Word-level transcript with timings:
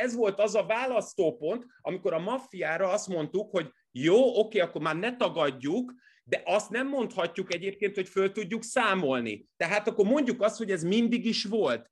ez 0.00 0.14
volt 0.14 0.40
az 0.40 0.54
a 0.54 0.66
választópont, 0.66 1.64
amikor 1.80 2.12
a 2.12 2.18
maffiára 2.18 2.88
azt 2.88 3.08
mondtuk, 3.08 3.50
hogy 3.50 3.70
jó, 3.92 4.38
oké, 4.38 4.58
akkor 4.58 4.80
már 4.80 4.96
ne 4.96 5.16
tagadjuk, 5.16 5.92
de 6.24 6.42
azt 6.44 6.70
nem 6.70 6.88
mondhatjuk 6.88 7.54
egyébként, 7.54 7.94
hogy 7.94 8.08
föl 8.08 8.32
tudjuk 8.32 8.62
számolni. 8.62 9.46
Tehát 9.56 9.88
akkor 9.88 10.06
mondjuk 10.06 10.42
azt, 10.42 10.58
hogy 10.58 10.70
ez 10.70 10.82
mindig 10.82 11.26
is 11.26 11.44
volt. 11.44 11.90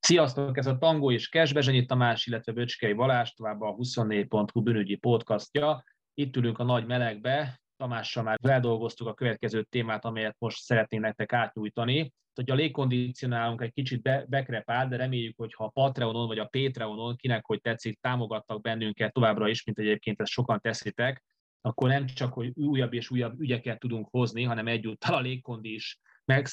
Sziasztok, 0.00 0.56
ez 0.56 0.66
a 0.66 0.78
Tangó 0.78 1.10
és 1.10 1.28
Kes, 1.28 1.52
Bezsenyi 1.52 1.86
Tamás, 1.86 2.26
illetve 2.26 2.52
Böcskei 2.52 2.92
Balázs, 2.92 3.30
tovább 3.30 3.60
a 3.60 3.74
24.hu 3.74 4.62
bűnügyi 4.62 4.96
podcastja. 4.96 5.84
Itt 6.14 6.36
ülünk 6.36 6.58
a 6.58 6.64
nagy 6.64 6.86
melegbe, 6.86 7.61
Tamással 7.82 8.22
már 8.22 8.38
feldolgoztuk 8.42 9.06
a 9.06 9.14
következő 9.14 9.62
témát, 9.62 10.04
amelyet 10.04 10.36
most 10.38 10.62
szeretnénk 10.62 11.02
nektek 11.02 11.32
átnyújtani. 11.32 12.12
Hogy 12.34 12.50
a 12.50 12.54
légkondicionálunk 12.54 13.60
egy 13.60 13.72
kicsit 13.72 14.02
be, 14.02 14.24
bekrepál, 14.28 14.88
de 14.88 14.96
reméljük, 14.96 15.36
hogy 15.36 15.54
ha 15.54 15.64
a 15.64 15.68
Patreonon 15.68 16.26
vagy 16.26 16.38
a 16.38 16.48
Patreonon, 16.50 17.16
kinek 17.16 17.44
hogy 17.44 17.60
tetszik, 17.60 18.00
támogattak 18.00 18.60
bennünket 18.60 19.12
továbbra 19.12 19.48
is, 19.48 19.64
mint 19.64 19.78
egyébként 19.78 20.20
ezt 20.20 20.30
sokan 20.30 20.60
teszitek, 20.60 21.24
akkor 21.60 21.88
nem 21.88 22.06
csak, 22.06 22.32
hogy 22.32 22.52
újabb 22.54 22.92
és 22.92 23.10
újabb 23.10 23.40
ügyeket 23.40 23.78
tudunk 23.78 24.08
hozni, 24.10 24.42
hanem 24.42 24.66
egyúttal 24.66 25.14
a 25.14 25.20
légkondi 25.20 25.74
is 25.74 25.98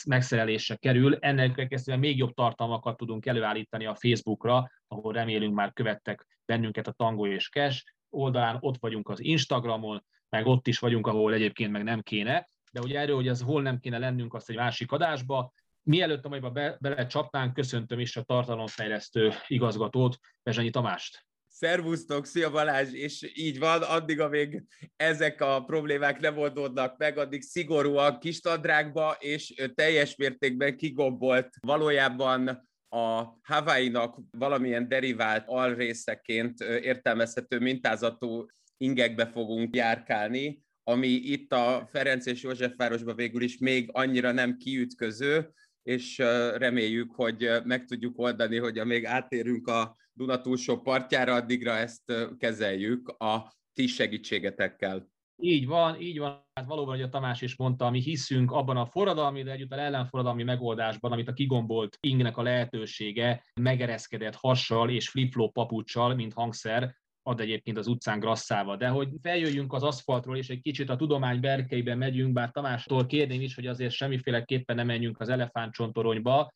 megszerelésre 0.05 0.75
kerül. 0.75 1.15
Ennek 1.15 1.51
következtében 1.51 1.99
még 1.99 2.17
jobb 2.17 2.33
tartalmakat 2.33 2.97
tudunk 2.97 3.25
előállítani 3.25 3.85
a 3.85 3.95
Facebookra, 3.95 4.71
ahol 4.87 5.13
remélünk 5.13 5.53
már 5.55 5.73
követtek 5.73 6.27
bennünket 6.45 6.87
a 6.87 6.91
Tango 6.91 7.27
és 7.27 7.49
Cash 7.49 7.83
oldalán, 8.09 8.57
ott 8.59 8.77
vagyunk 8.79 9.09
az 9.09 9.23
Instagramon, 9.23 10.03
meg 10.29 10.45
ott 10.45 10.67
is 10.67 10.79
vagyunk, 10.79 11.07
ahol 11.07 11.33
egyébként 11.33 11.71
meg 11.71 11.83
nem 11.83 12.01
kéne. 12.01 12.49
De 12.71 12.79
ugye 12.79 12.99
erről, 12.99 13.15
hogy 13.15 13.27
ez 13.27 13.41
hol 13.41 13.61
nem 13.61 13.79
kéne 13.79 13.97
lennünk, 13.97 14.33
azt 14.33 14.49
egy 14.49 14.55
másik 14.55 14.91
adásba. 14.91 15.53
Mielőtt 15.83 16.25
a 16.25 16.29
majba 16.29 16.49
be, 16.49 16.77
belecsapnánk, 16.79 17.53
köszöntöm 17.53 17.99
is 17.99 18.17
a 18.17 18.21
tartalomfejlesztő 18.21 19.33
igazgatót, 19.47 20.17
Bezsanyi 20.43 20.69
Tamást. 20.69 21.27
Szervusztok, 21.47 22.25
szia 22.25 22.51
Balázs, 22.51 22.93
és 22.93 23.31
így 23.33 23.59
van, 23.59 23.81
addig, 23.81 24.19
amíg 24.19 24.63
ezek 24.95 25.41
a 25.41 25.63
problémák 25.63 26.19
nem 26.19 26.37
oldódnak 26.37 26.97
meg, 26.97 27.17
addig 27.17 27.41
szigorúan 27.41 28.19
kis 28.19 28.39
tadrágba 28.39 29.15
és 29.19 29.53
teljes 29.75 30.15
mértékben 30.15 30.77
kigombolt. 30.77 31.49
Valójában 31.61 32.67
a 32.89 33.23
Hawaii-nak 33.43 34.17
valamilyen 34.31 34.87
derivált 34.87 35.43
alrészeként 35.47 36.59
értelmezhető 36.59 37.59
mintázatú 37.59 38.45
ingekbe 38.81 39.25
fogunk 39.25 39.75
járkálni, 39.75 40.63
ami 40.83 41.07
itt 41.07 41.53
a 41.53 41.87
Ferenc 41.91 42.25
és 42.25 42.43
Józsefvárosban 42.43 43.15
végül 43.15 43.41
is 43.41 43.57
még 43.57 43.89
annyira 43.91 44.31
nem 44.31 44.57
kiütköző, 44.57 45.53
és 45.83 46.17
reméljük, 46.57 47.11
hogy 47.15 47.49
meg 47.63 47.85
tudjuk 47.85 48.19
oldani, 48.19 48.57
hogy 48.57 48.77
amíg 48.77 49.05
átérünk 49.05 49.67
a 49.67 49.97
Duna 50.13 50.41
túlsó 50.41 50.81
partjára, 50.81 51.33
addigra 51.33 51.71
ezt 51.71 52.13
kezeljük 52.37 53.07
a 53.07 53.53
ti 53.73 53.87
segítségetekkel. 53.87 55.07
Így 55.41 55.67
van, 55.67 56.01
így 56.01 56.19
van. 56.19 56.47
Hát 56.53 56.67
valóban, 56.67 56.95
hogy 56.95 57.03
a 57.03 57.09
Tamás 57.09 57.41
is 57.41 57.55
mondta, 57.55 57.89
mi 57.89 58.01
hiszünk 58.01 58.51
abban 58.51 58.77
a 58.77 58.85
forradalmi, 58.85 59.43
de 59.43 59.51
egyúttal 59.51 59.79
ellenforradalmi 59.79 60.43
megoldásban, 60.43 61.11
amit 61.11 61.27
a 61.27 61.33
kigombolt 61.33 61.97
ingnek 61.99 62.37
a 62.37 62.41
lehetősége 62.41 63.43
megereszkedett 63.61 64.35
hassal 64.35 64.89
és 64.89 65.09
flip-flop 65.09 65.53
papucsal, 65.53 66.15
mint 66.15 66.33
hangszer, 66.33 66.95
ad 67.29 67.39
egyébként 67.39 67.77
az 67.77 67.87
utcán 67.87 68.19
grasszával. 68.19 68.77
De 68.77 68.87
hogy 68.87 69.09
feljöjjünk 69.21 69.73
az 69.73 69.83
aszfaltról, 69.83 70.37
és 70.37 70.49
egy 70.49 70.61
kicsit 70.61 70.89
a 70.89 70.95
tudomány 70.95 71.39
berkeiben 71.39 71.97
megyünk, 71.97 72.33
bár 72.33 72.51
Tamástól 72.51 73.05
kérném 73.05 73.41
is, 73.41 73.55
hogy 73.55 73.67
azért 73.67 73.91
semmiféleképpen 73.91 74.75
nem 74.75 74.85
menjünk 74.85 75.19
az 75.19 75.29
elefántcsontoronyba, 75.29 76.53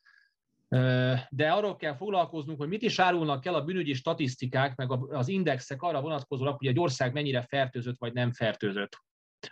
de 1.29 1.51
arról 1.51 1.75
kell 1.75 1.95
foglalkoznunk, 1.95 2.59
hogy 2.59 2.67
mit 2.67 2.81
is 2.81 2.99
árulnak 2.99 3.45
el 3.45 3.53
a 3.53 3.63
bűnügyi 3.63 3.93
statisztikák, 3.93 4.75
meg 4.75 4.91
az 4.91 5.27
indexek 5.27 5.81
arra 5.81 6.01
vonatkozólag, 6.01 6.57
hogy 6.57 6.67
egy 6.67 6.79
ország 6.79 7.13
mennyire 7.13 7.41
fertőzött 7.41 7.97
vagy 7.97 8.13
nem 8.13 8.31
fertőzött. 8.31 8.97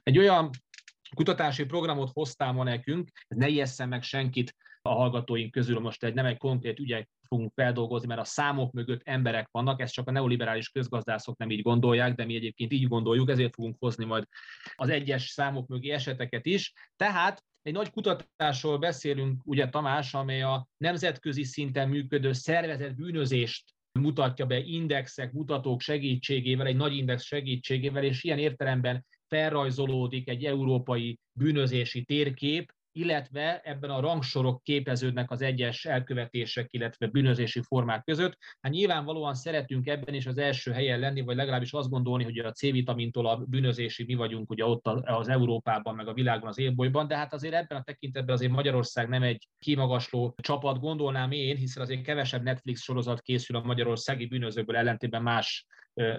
Egy 0.03 0.17
olyan 0.17 0.49
kutatási 1.15 1.65
programot 1.65 2.09
hoztál 2.13 2.51
ma 2.51 2.63
nekünk, 2.63 3.09
ne 3.27 3.47
ijesszen 3.47 3.87
meg 3.87 4.03
senkit 4.03 4.55
a 4.81 4.89
hallgatóink 4.89 5.51
közül, 5.51 5.79
most 5.79 6.03
egy 6.03 6.13
nem 6.13 6.25
egy 6.25 6.37
konkrét 6.37 6.79
ügyet 6.79 7.09
fogunk 7.27 7.51
feldolgozni, 7.55 8.07
mert 8.07 8.19
a 8.19 8.23
számok 8.23 8.71
mögött 8.71 9.01
emberek 9.03 9.47
vannak, 9.51 9.81
ezt 9.81 9.93
csak 9.93 10.07
a 10.07 10.11
neoliberális 10.11 10.69
közgazdászok 10.69 11.37
nem 11.37 11.51
így 11.51 11.61
gondolják, 11.61 12.15
de 12.15 12.25
mi 12.25 12.35
egyébként 12.35 12.71
így 12.71 12.87
gondoljuk, 12.87 13.29
ezért 13.29 13.53
fogunk 13.53 13.75
hozni 13.79 14.05
majd 14.05 14.27
az 14.75 14.89
egyes 14.89 15.27
számok 15.27 15.67
mögé 15.67 15.89
eseteket 15.89 16.45
is. 16.45 16.73
Tehát 16.95 17.43
egy 17.61 17.73
nagy 17.73 17.91
kutatásról 17.91 18.77
beszélünk, 18.77 19.41
ugye 19.45 19.69
Tamás, 19.69 20.13
amely 20.13 20.41
a 20.41 20.67
nemzetközi 20.77 21.43
szinten 21.43 21.89
működő 21.89 22.31
szervezet 22.31 22.95
bűnözést 22.95 23.73
mutatja 23.99 24.45
be 24.45 24.59
indexek, 24.59 25.31
mutatók 25.31 25.81
segítségével, 25.81 26.65
egy 26.65 26.75
nagy 26.75 26.95
index 26.95 27.23
segítségével, 27.23 28.03
és 28.03 28.23
ilyen 28.23 28.39
értelemben 28.39 29.05
felrajzolódik 29.27 30.29
egy 30.29 30.45
európai 30.45 31.19
bűnözési 31.31 32.03
térkép, 32.03 32.73
illetve 32.91 33.61
ebben 33.63 33.89
a 33.89 33.99
rangsorok 33.99 34.63
képeződnek 34.63 35.31
az 35.31 35.41
egyes 35.41 35.85
elkövetések, 35.85 36.67
illetve 36.69 37.07
bűnözési 37.07 37.61
formák 37.61 38.03
között. 38.03 38.37
Hát 38.61 38.71
nyilvánvalóan 38.71 39.33
szeretünk 39.33 39.87
ebben 39.87 40.13
is 40.13 40.25
az 40.25 40.37
első 40.37 40.71
helyen 40.71 40.99
lenni, 40.99 41.21
vagy 41.21 41.35
legalábbis 41.35 41.71
azt 41.71 41.89
gondolni, 41.89 42.23
hogy 42.23 42.37
a 42.37 42.51
C-vitamintól 42.51 43.27
a 43.27 43.37
bűnözési 43.47 44.03
mi 44.03 44.13
vagyunk 44.13 44.49
ugye 44.49 44.65
ott 44.65 44.87
az 44.87 45.27
Európában, 45.27 45.95
meg 45.95 46.07
a 46.07 46.13
világon, 46.13 46.47
az 46.49 46.59
élbolyban, 46.59 47.07
de 47.07 47.17
hát 47.17 47.33
azért 47.33 47.53
ebben 47.53 47.77
a 47.77 47.83
tekintetben 47.83 48.35
azért 48.35 48.51
Magyarország 48.51 49.09
nem 49.09 49.23
egy 49.23 49.47
kimagasló 49.59 50.35
csapat, 50.41 50.79
gondolnám 50.79 51.31
én, 51.31 51.55
hiszen 51.55 51.83
azért 51.83 52.03
kevesebb 52.03 52.43
Netflix 52.43 52.81
sorozat 52.81 53.21
készül 53.21 53.55
a 53.55 53.63
magyarországi 53.63 54.25
bűnözőkből 54.25 54.75
ellentétben 54.75 55.21
más 55.21 55.65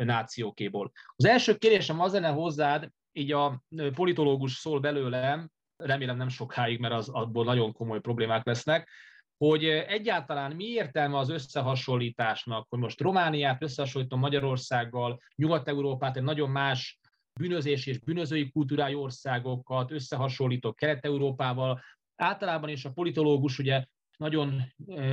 nációkéból. 0.04 0.92
Az 1.16 1.24
első 1.24 1.56
kérdésem 1.56 2.00
az 2.00 2.12
lenne 2.12 2.28
hozzád, 2.28 2.88
így 3.12 3.32
a 3.32 3.62
politológus 3.94 4.52
szól 4.52 4.80
belőlem, 4.80 5.50
remélem 5.84 6.16
nem 6.16 6.28
sokáig, 6.28 6.80
mert 6.80 6.94
az 6.94 7.08
abból 7.08 7.44
nagyon 7.44 7.72
komoly 7.72 8.00
problémák 8.00 8.46
lesznek, 8.46 8.88
hogy 9.36 9.64
egyáltalán 9.64 10.52
mi 10.56 10.64
értelme 10.64 11.18
az 11.18 11.30
összehasonlításnak, 11.30 12.66
hogy 12.68 12.78
most 12.78 13.00
Romániát 13.00 13.62
összehasonlítom 13.62 14.20
Magyarországgal, 14.20 15.18
Nyugat-Európát, 15.36 16.16
egy 16.16 16.22
nagyon 16.22 16.50
más 16.50 16.98
bűnözés 17.40 17.86
és 17.86 17.98
bűnözői 17.98 18.50
kultúrájú 18.50 19.00
országokat 19.00 19.90
összehasonlítok 19.90 20.76
Kelet-Európával. 20.76 21.80
Általában 22.16 22.68
is 22.68 22.84
a 22.84 22.92
politológus 22.92 23.58
ugye 23.58 23.84
nagyon, 24.18 24.62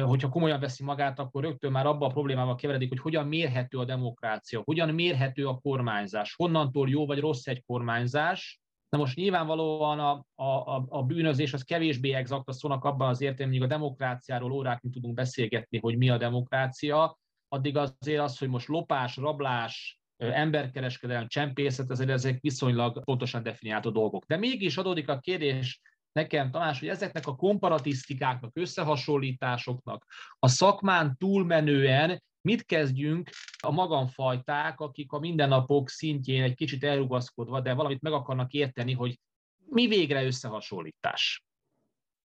hogyha 0.02 0.30
komolyan 0.30 0.60
veszi 0.60 0.84
magát, 0.84 1.20
akkor 1.20 1.44
rögtön 1.44 1.72
már 1.72 1.86
abba 1.86 2.06
a 2.06 2.10
problémával 2.10 2.56
keveredik, 2.56 2.90
hogy 2.90 3.00
hogyan 3.00 3.28
mérhető 3.28 3.78
a 3.78 3.86
demokrácia, 3.86 4.62
hogyan 4.64 4.90
mérhető 4.90 5.48
a 5.48 5.58
kormányzás, 5.58 6.36
honnantól 6.36 6.90
jó 6.90 7.06
vagy 7.06 7.20
rossz 7.20 7.48
egy 7.48 7.64
kormányzás, 7.66 8.60
Na 8.90 8.98
most 8.98 9.16
nyilvánvalóan 9.16 10.00
a, 10.00 10.44
a, 10.44 10.86
a 10.90 11.04
bűnözés 11.04 11.54
az 11.54 11.64
kevésbé 11.64 12.14
exakt 12.14 12.48
a 12.48 12.52
szónak 12.52 12.84
abban 12.84 13.10
az 13.10 13.22
értelemben, 13.22 13.60
hogy 13.60 13.72
a 13.72 13.76
demokráciáról 13.76 14.52
órákig 14.52 14.92
tudunk 14.92 15.14
beszélgetni, 15.14 15.80
hogy 15.80 15.98
mi 15.98 16.10
a 16.10 16.18
demokrácia, 16.18 17.18
addig 17.48 17.78
azért 17.78 18.22
az, 18.22 18.38
hogy 18.38 18.50
most 18.50 18.68
lopás, 18.68 19.18
rablás, 19.18 20.00
emberkereskedelem, 20.18 21.28
csempészet, 21.28 21.92
ezért 21.92 22.10
ezek 22.10 22.42
viszonylag 22.42 23.04
pontosan 23.04 23.44
definiáltó 23.44 23.90
dolgok. 23.90 24.26
De 24.26 24.38
mégis 24.38 24.78
adódik 24.78 25.10
a 25.10 25.20
kérdés 25.20 25.82
nekem, 26.12 26.52
Tamás, 26.52 26.80
hogy 26.80 26.88
ezeknek 26.88 27.28
a 27.28 27.36
komparatisztikáknak, 27.36 28.58
összehasonlításoknak 28.58 30.06
a 30.40 30.48
szakmán 30.48 31.16
túlmenően 31.18 32.24
Mit 32.42 32.66
kezdjünk 32.66 33.30
a 33.64 33.72
magamfajták, 33.72 34.80
akik 34.80 35.12
a 35.12 35.20
mindennapok 35.20 35.90
szintjén 35.90 36.44
egy 36.44 36.56
kicsit 36.56 36.84
elrugaszkodva, 36.84 37.62
de 37.62 37.74
valamit 37.74 38.02
meg 38.02 38.14
akarnak 38.14 38.52
érteni, 38.52 38.94
hogy 38.94 39.20
mi 39.66 39.88
végre 39.88 40.26
összehasonlítás? 40.26 41.44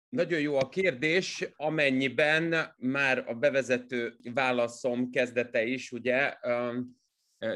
Nagyon 0.09 0.41
jó 0.41 0.59
a 0.59 0.69
kérdés, 0.69 1.49
amennyiben 1.57 2.75
már 2.77 3.25
a 3.29 3.35
bevezető 3.35 4.17
válaszom 4.35 5.11
kezdete 5.11 5.65
is, 5.65 5.93
ugye, 5.93 6.37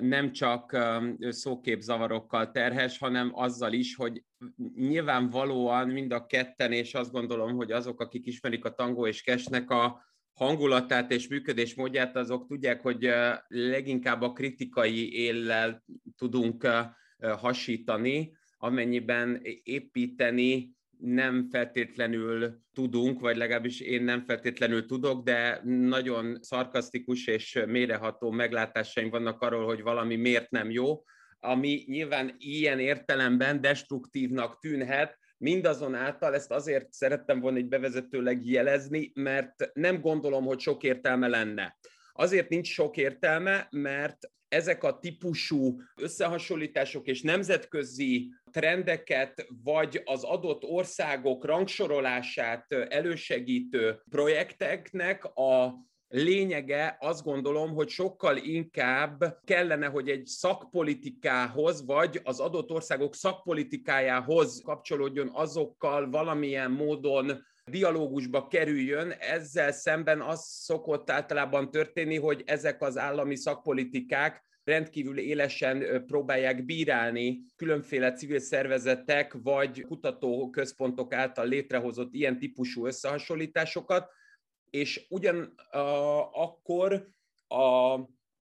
nem 0.00 0.32
csak 0.32 0.78
szóképzavarokkal 1.18 2.50
terhes, 2.50 2.98
hanem 2.98 3.30
azzal 3.34 3.72
is, 3.72 3.94
hogy 3.94 4.24
nyilvánvalóan 4.74 5.88
mind 5.88 6.12
a 6.12 6.26
ketten, 6.26 6.72
és 6.72 6.94
azt 6.94 7.12
gondolom, 7.12 7.54
hogy 7.54 7.72
azok, 7.72 8.00
akik 8.00 8.26
ismerik 8.26 8.64
a 8.64 8.74
tangó 8.74 9.06
és 9.06 9.22
kesnek 9.22 9.70
a 9.70 10.04
hangulatát 10.36 11.10
és 11.12 11.28
működésmódját, 11.28 12.16
azok 12.16 12.46
tudják, 12.46 12.80
hogy 12.80 13.10
leginkább 13.48 14.22
a 14.22 14.32
kritikai 14.32 15.14
éllel 15.14 15.84
tudunk 16.16 16.68
hasítani, 17.18 18.36
amennyiben 18.58 19.40
építeni 19.62 20.74
nem 20.98 21.48
feltétlenül 21.50 22.60
tudunk, 22.72 23.20
vagy 23.20 23.36
legalábbis 23.36 23.80
én 23.80 24.02
nem 24.02 24.24
feltétlenül 24.24 24.86
tudok, 24.86 25.24
de 25.24 25.60
nagyon 25.64 26.38
szarkasztikus 26.40 27.26
és 27.26 27.62
méreható 27.66 28.30
meglátásaim 28.30 29.10
vannak 29.10 29.40
arról, 29.40 29.64
hogy 29.64 29.82
valami 29.82 30.16
miért 30.16 30.50
nem 30.50 30.70
jó, 30.70 31.02
ami 31.40 31.84
nyilván 31.86 32.34
ilyen 32.38 32.78
értelemben 32.78 33.60
destruktívnak 33.60 34.58
tűnhet, 34.58 35.18
Mindazonáltal 35.38 36.34
ezt 36.34 36.50
azért 36.50 36.92
szerettem 36.92 37.40
volna 37.40 37.56
egy 37.56 37.68
bevezetőleg 37.68 38.46
jelezni, 38.46 39.10
mert 39.14 39.70
nem 39.72 40.00
gondolom, 40.00 40.44
hogy 40.44 40.60
sok 40.60 40.82
értelme 40.82 41.28
lenne. 41.28 41.78
Azért 42.12 42.48
nincs 42.48 42.68
sok 42.68 42.96
értelme, 42.96 43.66
mert 43.70 44.18
ezek 44.48 44.84
a 44.84 44.98
típusú 44.98 45.80
összehasonlítások 45.96 47.06
és 47.06 47.22
nemzetközi 47.22 48.28
trendeket, 48.50 49.46
vagy 49.64 50.02
az 50.04 50.24
adott 50.24 50.64
országok 50.64 51.44
rangsorolását 51.44 52.72
elősegítő 52.72 54.02
projekteknek 54.10 55.24
a 55.24 55.74
lényege 56.16 56.96
azt 57.00 57.24
gondolom, 57.24 57.74
hogy 57.74 57.88
sokkal 57.88 58.36
inkább 58.36 59.38
kellene, 59.44 59.86
hogy 59.86 60.08
egy 60.08 60.26
szakpolitikához, 60.26 61.86
vagy 61.86 62.20
az 62.24 62.40
adott 62.40 62.70
országok 62.70 63.14
szakpolitikájához 63.14 64.60
kapcsolódjon 64.64 65.30
azokkal 65.32 66.10
valamilyen 66.10 66.70
módon 66.70 67.44
dialógusba 67.64 68.46
kerüljön, 68.46 69.10
ezzel 69.10 69.72
szemben 69.72 70.20
az 70.20 70.44
szokott 70.44 71.10
általában 71.10 71.70
történni, 71.70 72.16
hogy 72.16 72.42
ezek 72.46 72.82
az 72.82 72.98
állami 72.98 73.36
szakpolitikák 73.36 74.44
rendkívül 74.64 75.18
élesen 75.18 76.04
próbálják 76.06 76.64
bírálni 76.64 77.44
különféle 77.56 78.12
civil 78.12 78.38
szervezetek 78.38 79.36
vagy 79.42 79.80
kutatóközpontok 79.80 81.14
által 81.14 81.46
létrehozott 81.46 82.14
ilyen 82.14 82.38
típusú 82.38 82.86
összehasonlításokat, 82.86 84.10
és 84.76 85.06
ugyan 85.08 85.54
uh, 85.72 86.40
akkor 86.42 87.08
a 87.48 87.98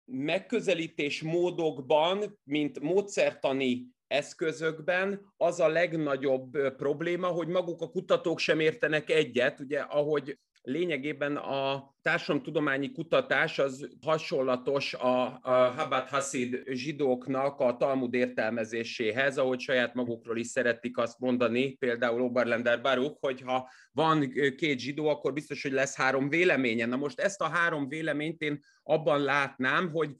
megközelítés 0.04 1.22
módokban, 1.22 2.38
mint 2.44 2.80
módszertani 2.80 3.86
eszközökben 4.06 5.32
az 5.36 5.60
a 5.60 5.69
legnagyobb 5.69 6.75
probléma, 6.76 7.26
hogy 7.26 7.48
maguk 7.48 7.80
a 7.80 7.90
kutatók 7.90 8.38
sem 8.38 8.60
értenek 8.60 9.10
egyet, 9.10 9.60
ugye 9.60 9.80
ahogy 9.80 10.38
lényegében 10.69 11.37
a 11.37 11.94
társadalomtudományi 12.03 12.93
kutatás 12.93 13.59
az 13.59 13.88
hasonlatos 14.03 14.94
a, 14.94 15.38
a 15.43 15.73
Habad 15.76 16.09
Hasid 16.09 16.62
zsidóknak 16.67 17.61
a 17.61 17.76
Talmud 17.76 18.15
értelmezéséhez, 18.15 19.38
ahogy 19.38 19.61
saját 19.61 19.94
magukról 19.94 20.38
is 20.38 20.47
szeretik 20.47 20.99
azt 20.99 21.19
mondani, 21.19 21.75
például 21.75 22.23
Oberlender 22.23 22.81
Baruch, 22.81 23.17
hogy 23.20 23.41
ha 23.41 23.70
van 23.93 24.32
két 24.56 24.79
zsidó, 24.79 25.09
akkor 25.09 25.32
biztos, 25.32 25.62
hogy 25.62 25.73
lesz 25.73 25.97
három 25.97 26.29
véleménye. 26.29 26.87
Na 26.87 26.97
most 26.97 27.20
ezt 27.20 27.41
a 27.41 27.49
három 27.49 27.88
véleményt 27.88 28.41
én 28.41 28.61
abban 28.82 29.20
látnám, 29.20 29.91
hogy 29.91 30.11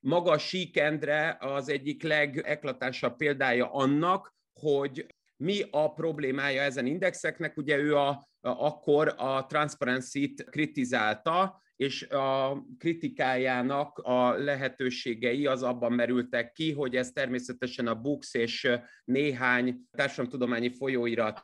maga 0.00 0.38
Síkendre 0.38 1.36
az 1.40 1.68
egyik 1.68 2.02
legeklatánsabb 2.02 3.16
példája 3.16 3.72
annak, 3.72 4.34
hogy 4.60 5.06
mi 5.36 5.62
a 5.70 5.92
problémája 5.92 6.62
ezen 6.62 6.86
indexeknek? 6.86 7.56
Ugye 7.56 7.76
ő 7.76 7.96
a, 7.96 8.28
akkor 8.50 9.14
a 9.16 9.46
Transparency-t 9.46 10.44
kritizálta, 10.50 11.64
és 11.76 12.02
a 12.02 12.62
kritikájának 12.78 13.98
a 13.98 14.30
lehetőségei 14.30 15.46
az 15.46 15.62
abban 15.62 15.92
merültek 15.92 16.52
ki, 16.52 16.72
hogy 16.72 16.96
ez 16.96 17.10
természetesen 17.10 17.86
a 17.86 17.94
Books 17.94 18.34
és 18.34 18.68
néhány 19.04 19.80
társadalomtudományi 19.90 20.70
folyóirat 20.70 21.40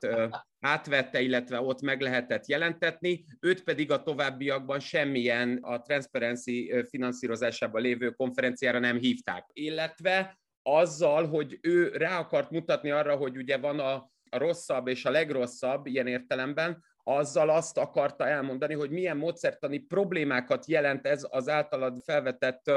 átvette, 0.61 1.21
illetve 1.21 1.61
ott 1.61 1.81
meg 1.81 2.01
lehetett 2.01 2.47
jelentetni, 2.47 3.25
őt 3.41 3.63
pedig 3.63 3.91
a 3.91 4.03
továbbiakban 4.03 4.81
semmilyen 4.81 5.59
a 5.63 5.81
Transparency 5.81 6.85
finanszírozásában 6.89 7.83
lévő 7.83 8.11
konferenciára 8.11 8.79
nem 8.79 8.99
hívták. 8.99 9.51
Illetve 9.53 10.39
azzal, 10.63 11.27
hogy 11.27 11.59
ő 11.63 11.89
rá 11.89 12.19
akart 12.19 12.51
mutatni 12.51 12.91
arra, 12.91 13.17
hogy 13.17 13.37
ugye 13.37 13.57
van 13.57 13.79
a, 13.79 13.93
a 14.31 14.39
rosszabb 14.39 14.87
és 14.87 15.05
a 15.05 15.11
legrosszabb 15.11 15.87
ilyen 15.87 16.07
értelemben, 16.07 16.85
azzal 17.05 17.51
azt 17.51 17.79
akarta 17.79 18.27
elmondani, 18.27 18.75
hogy 18.75 18.91
milyen 18.91 19.17
módszertani 19.17 19.79
problémákat 19.79 20.67
jelent 20.67 21.07
ez 21.07 21.27
az 21.31 21.49
általad 21.49 22.03
felvetett 22.05 22.71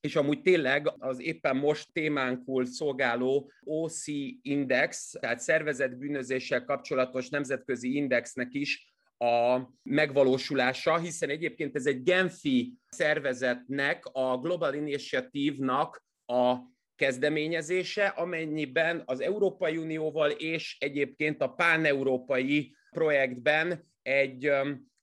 és 0.00 0.16
amúgy 0.16 0.42
tényleg 0.42 0.92
az 0.98 1.20
éppen 1.20 1.56
most 1.56 1.92
témánkul 1.92 2.66
szolgáló 2.66 3.50
OC 3.64 4.06
Index, 4.42 5.10
tehát 5.20 5.40
szervezett 5.40 5.96
bűnözéssel 5.96 6.64
kapcsolatos 6.64 7.28
nemzetközi 7.28 7.96
indexnek 7.96 8.48
is 8.54 8.92
a 9.18 9.60
megvalósulása, 9.82 10.98
hiszen 10.98 11.28
egyébként 11.28 11.76
ez 11.76 11.86
egy 11.86 12.02
Genfi 12.02 12.72
szervezetnek, 12.88 14.04
a 14.12 14.38
Global 14.38 14.74
Initiative-nak 14.74 16.04
a 16.26 16.56
kezdeményezése, 16.96 18.06
amennyiben 18.06 19.02
az 19.04 19.20
Európai 19.20 19.76
Unióval 19.76 20.30
és 20.30 20.76
egyébként 20.80 21.42
a 21.42 21.48
páneurópai 21.48 22.76
projektben 22.90 23.86
egy 24.02 24.50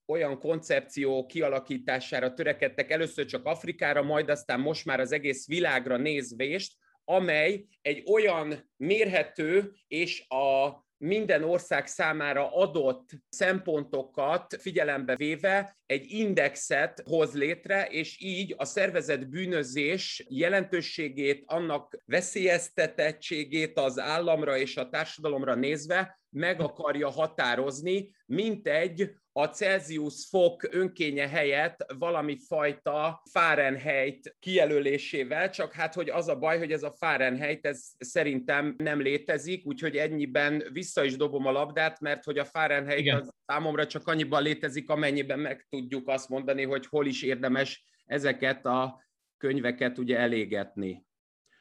olyan 0.08 0.40
koncepció 0.40 1.26
kialakítására 1.26 2.34
törekedtek 2.34 2.92
először 2.92 3.26
csak 3.26 3.46
Afrikára, 3.46 4.02
majd 4.04 4.30
aztán 4.30 4.60
most 4.60 4.86
már 4.86 5.00
az 5.00 5.12
egész 5.12 5.48
világra 5.48 5.98
nézvést, 5.98 6.74
amely 7.04 7.66
egy 7.82 8.04
olyan 8.12 8.72
mérhető 8.78 9.72
és 9.88 10.28
a 10.28 10.84
minden 10.98 11.44
ország 11.44 11.88
számára 11.88 12.54
adott 12.54 13.10
szempontokat 13.30 14.56
figyelembe 14.60 15.16
véve 15.16 15.78
egy 15.86 16.06
indexet 16.12 17.04
hoz 17.06 17.34
létre, 17.34 17.88
és 17.90 18.18
így 18.22 18.54
a 18.58 18.66
szervezet 18.66 19.30
bűnözés 19.30 20.26
jelentőségét, 20.30 21.44
annak 21.46 21.98
veszélyeztetettségét 22.06 23.78
az 23.78 24.00
államra 24.00 24.58
és 24.58 24.78
a 24.78 24.90
társadalomra 24.90 25.56
nézve 25.56 26.20
meg 26.36 26.62
akarja 26.62 27.10
határozni, 27.10 28.16
mint 28.26 28.68
egy 28.68 29.12
a 29.32 29.46
Celsius 29.46 30.28
fok 30.30 30.68
önkénye 30.74 31.28
helyett 31.28 31.94
valami 31.98 32.38
fajta 32.48 33.22
Fahrenheit 33.32 34.36
kijelölésével, 34.40 35.50
csak 35.50 35.74
hát, 35.74 35.94
hogy 35.94 36.10
az 36.10 36.28
a 36.28 36.40
baj, 36.40 36.58
hogy 36.58 36.72
ez 36.72 36.84
a 36.84 36.96
Fahrenheit, 36.98 37.66
ez 37.66 37.92
szerintem 37.98 38.76
nem 38.78 39.02
létezik, 39.02 39.66
úgyhogy 39.66 39.98
ennyiben 39.98 40.64
vissza 40.72 41.04
is 41.04 41.16
dobom 41.16 41.46
a 41.46 41.52
labdát, 41.52 42.00
mert 42.00 42.24
hogy 42.24 42.38
a 42.38 42.46
Fahrenheit 42.46 43.00
Igen. 43.00 43.20
az 43.20 43.34
számomra 43.46 43.88
csak 43.88 44.08
annyiban 44.08 44.44
létezik, 44.44 44.90
amennyiben 44.90 45.40
meg 45.40 45.68
tudjuk 45.70 46.08
azt 46.08 46.30
mondani, 46.30 46.64
hogy 46.64 46.86
hol 46.86 47.06
is 47.06 47.24
érdemes 47.24 47.86
ezeket 48.06 48.66
a 48.66 49.04
könyveket 49.38 49.98
ugye 49.98 50.18
elégetni. 50.18 51.06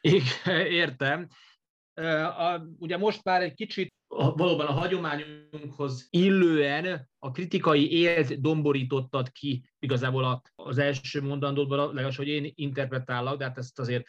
Igen, 0.01 0.67
értem. 0.67 1.29
A, 1.95 2.61
ugye 2.79 2.97
most 2.97 3.25
már 3.25 3.43
egy 3.43 3.55
kicsit 3.55 3.95
valóban 4.15 4.67
a 4.67 4.73
hagyományunkhoz 4.73 6.07
illően 6.11 7.09
a 7.19 7.31
kritikai 7.31 7.93
élt 7.93 8.41
domborítottad 8.41 9.33
ki 9.33 9.65
igazából 9.79 10.43
az 10.55 10.79
első 10.79 11.23
mondandódban, 11.23 11.79
legalábbis, 11.79 12.17
hogy 12.17 12.29
én 12.29 12.53
interpretálok, 12.55 13.39
de 13.39 13.45
hát 13.45 13.59
ezt 13.59 13.79
azért 13.79 14.05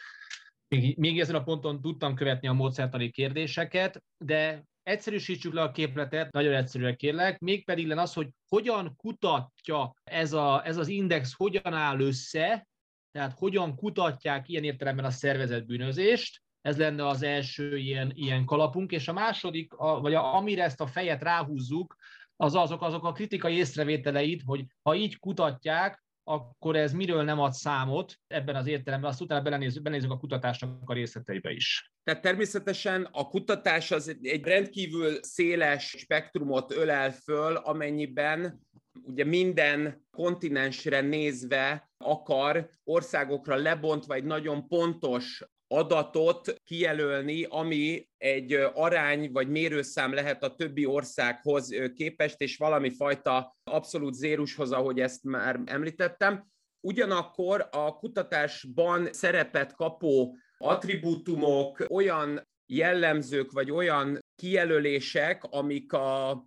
még, 0.68 0.98
még 0.98 1.20
ezen 1.20 1.34
a 1.34 1.42
ponton 1.42 1.80
tudtam 1.80 2.14
követni 2.14 2.48
a 2.48 2.52
módszertani 2.52 3.10
kérdéseket, 3.10 4.02
de 4.24 4.64
egyszerűsítsük 4.82 5.52
le 5.52 5.62
a 5.62 5.70
képletet, 5.70 6.32
nagyon 6.32 6.54
egyszerűen 6.54 6.96
kérlek, 6.96 7.38
mégpedig 7.38 7.86
len 7.86 7.98
az, 7.98 8.12
hogy 8.12 8.28
hogyan 8.48 8.96
kutatja 8.96 9.94
ez, 10.04 10.32
a, 10.32 10.66
ez 10.66 10.76
az 10.76 10.88
index, 10.88 11.32
hogyan 11.36 11.72
áll 11.72 12.00
össze, 12.00 12.66
tehát 13.10 13.38
hogyan 13.38 13.76
kutatják 13.76 14.48
ilyen 14.48 14.64
értelemben 14.64 15.04
a 15.04 15.10
szervezetbűnözést, 15.10 16.42
ez 16.66 16.76
lenne 16.76 17.06
az 17.06 17.22
első 17.22 17.76
ilyen, 17.76 18.12
ilyen 18.14 18.44
kalapunk, 18.44 18.92
és 18.92 19.08
a 19.08 19.12
második, 19.12 19.72
a, 19.72 20.00
vagy 20.00 20.14
a, 20.14 20.34
amire 20.34 20.62
ezt 20.62 20.80
a 20.80 20.86
fejet 20.86 21.22
ráhúzzuk, 21.22 21.96
az 22.36 22.54
azok, 22.54 22.82
azok 22.82 23.04
a 23.04 23.12
kritikai 23.12 23.56
észrevételeid, 23.56 24.40
hogy 24.44 24.64
ha 24.82 24.94
így 24.94 25.18
kutatják, 25.18 26.04
akkor 26.24 26.76
ez 26.76 26.92
miről 26.92 27.22
nem 27.22 27.40
ad 27.40 27.52
számot 27.52 28.14
ebben 28.26 28.56
az 28.56 28.66
értelemben, 28.66 29.10
azt 29.10 29.20
utána 29.20 29.42
belenézzük, 29.42 29.82
belenézzük 29.82 30.10
a 30.10 30.18
kutatásnak 30.18 30.90
a 30.90 30.92
részleteibe 30.92 31.50
is. 31.50 31.92
Tehát 32.04 32.22
természetesen 32.22 33.08
a 33.12 33.28
kutatás 33.28 33.90
az 33.90 34.16
egy 34.22 34.44
rendkívül 34.44 35.22
széles 35.22 35.94
spektrumot 35.98 36.72
ölel 36.72 37.12
föl, 37.12 37.56
amennyiben 37.56 38.60
ugye 39.02 39.24
minden 39.24 40.06
kontinensre 40.10 41.00
nézve 41.00 41.90
akar 41.98 42.70
országokra 42.84 43.56
lebontva 43.56 44.14
egy 44.14 44.24
nagyon 44.24 44.68
pontos 44.68 45.44
adatot 45.68 46.60
kijelölni, 46.64 47.44
ami 47.44 48.08
egy 48.16 48.52
arány 48.74 49.32
vagy 49.32 49.48
mérőszám 49.48 50.14
lehet 50.14 50.42
a 50.42 50.54
többi 50.54 50.86
országhoz 50.86 51.74
képest, 51.94 52.40
és 52.40 52.56
valami 52.56 52.90
fajta 52.90 53.56
abszolút 53.64 54.14
zérushoz, 54.14 54.72
ahogy 54.72 55.00
ezt 55.00 55.24
már 55.24 55.60
említettem. 55.64 56.46
Ugyanakkor 56.80 57.68
a 57.70 57.96
kutatásban 57.96 59.12
szerepet 59.12 59.74
kapó 59.74 60.36
attribútumok, 60.58 61.84
olyan 61.88 62.48
jellemzők 62.66 63.52
vagy 63.52 63.70
olyan 63.70 64.18
kijelölések, 64.34 65.44
amik 65.44 65.92
a 65.92 66.44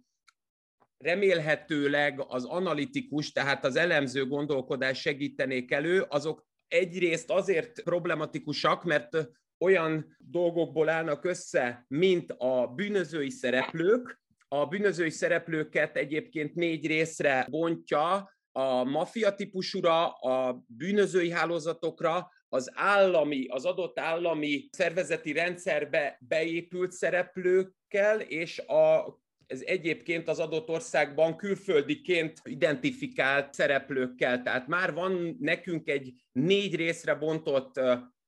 remélhetőleg 0.97 2.23
az 2.27 2.45
analitikus, 2.45 3.31
tehát 3.31 3.65
az 3.65 3.75
elemző 3.75 4.25
gondolkodás 4.25 4.99
segítenék 4.99 5.71
elő, 5.71 6.01
azok 6.01 6.48
egyrészt 6.69 7.29
azért 7.29 7.83
problematikusak, 7.83 8.83
mert 8.83 9.29
olyan 9.59 10.17
dolgokból 10.17 10.89
állnak 10.89 11.25
össze, 11.25 11.85
mint 11.87 12.31
a 12.37 12.67
bűnözői 12.67 13.29
szereplők. 13.29 14.21
A 14.47 14.65
bűnözői 14.65 15.09
szereplőket 15.09 15.97
egyébként 15.97 16.55
négy 16.55 16.87
részre 16.87 17.47
bontja, 17.49 18.37
a 18.51 18.83
maffia 18.83 19.35
típusúra, 19.35 20.11
a 20.11 20.63
bűnözői 20.67 21.31
hálózatokra, 21.31 22.31
az 22.49 22.71
állami, 22.73 23.45
az 23.47 23.65
adott 23.65 23.99
állami 23.99 24.69
szervezeti 24.71 25.31
rendszerbe 25.31 26.17
beépült 26.27 26.91
szereplőkkel, 26.91 28.19
és 28.19 28.59
a 28.59 29.17
ez 29.49 29.61
egyébként 29.65 30.27
az 30.27 30.39
adott 30.39 30.69
országban 30.69 31.37
külföldiként 31.37 32.41
identifikált 32.43 33.53
szereplőkkel. 33.53 34.41
Tehát 34.41 34.67
már 34.67 34.93
van 34.93 35.37
nekünk 35.39 35.89
egy 35.89 36.13
négy 36.31 36.75
részre 36.75 37.15
bontott 37.15 37.79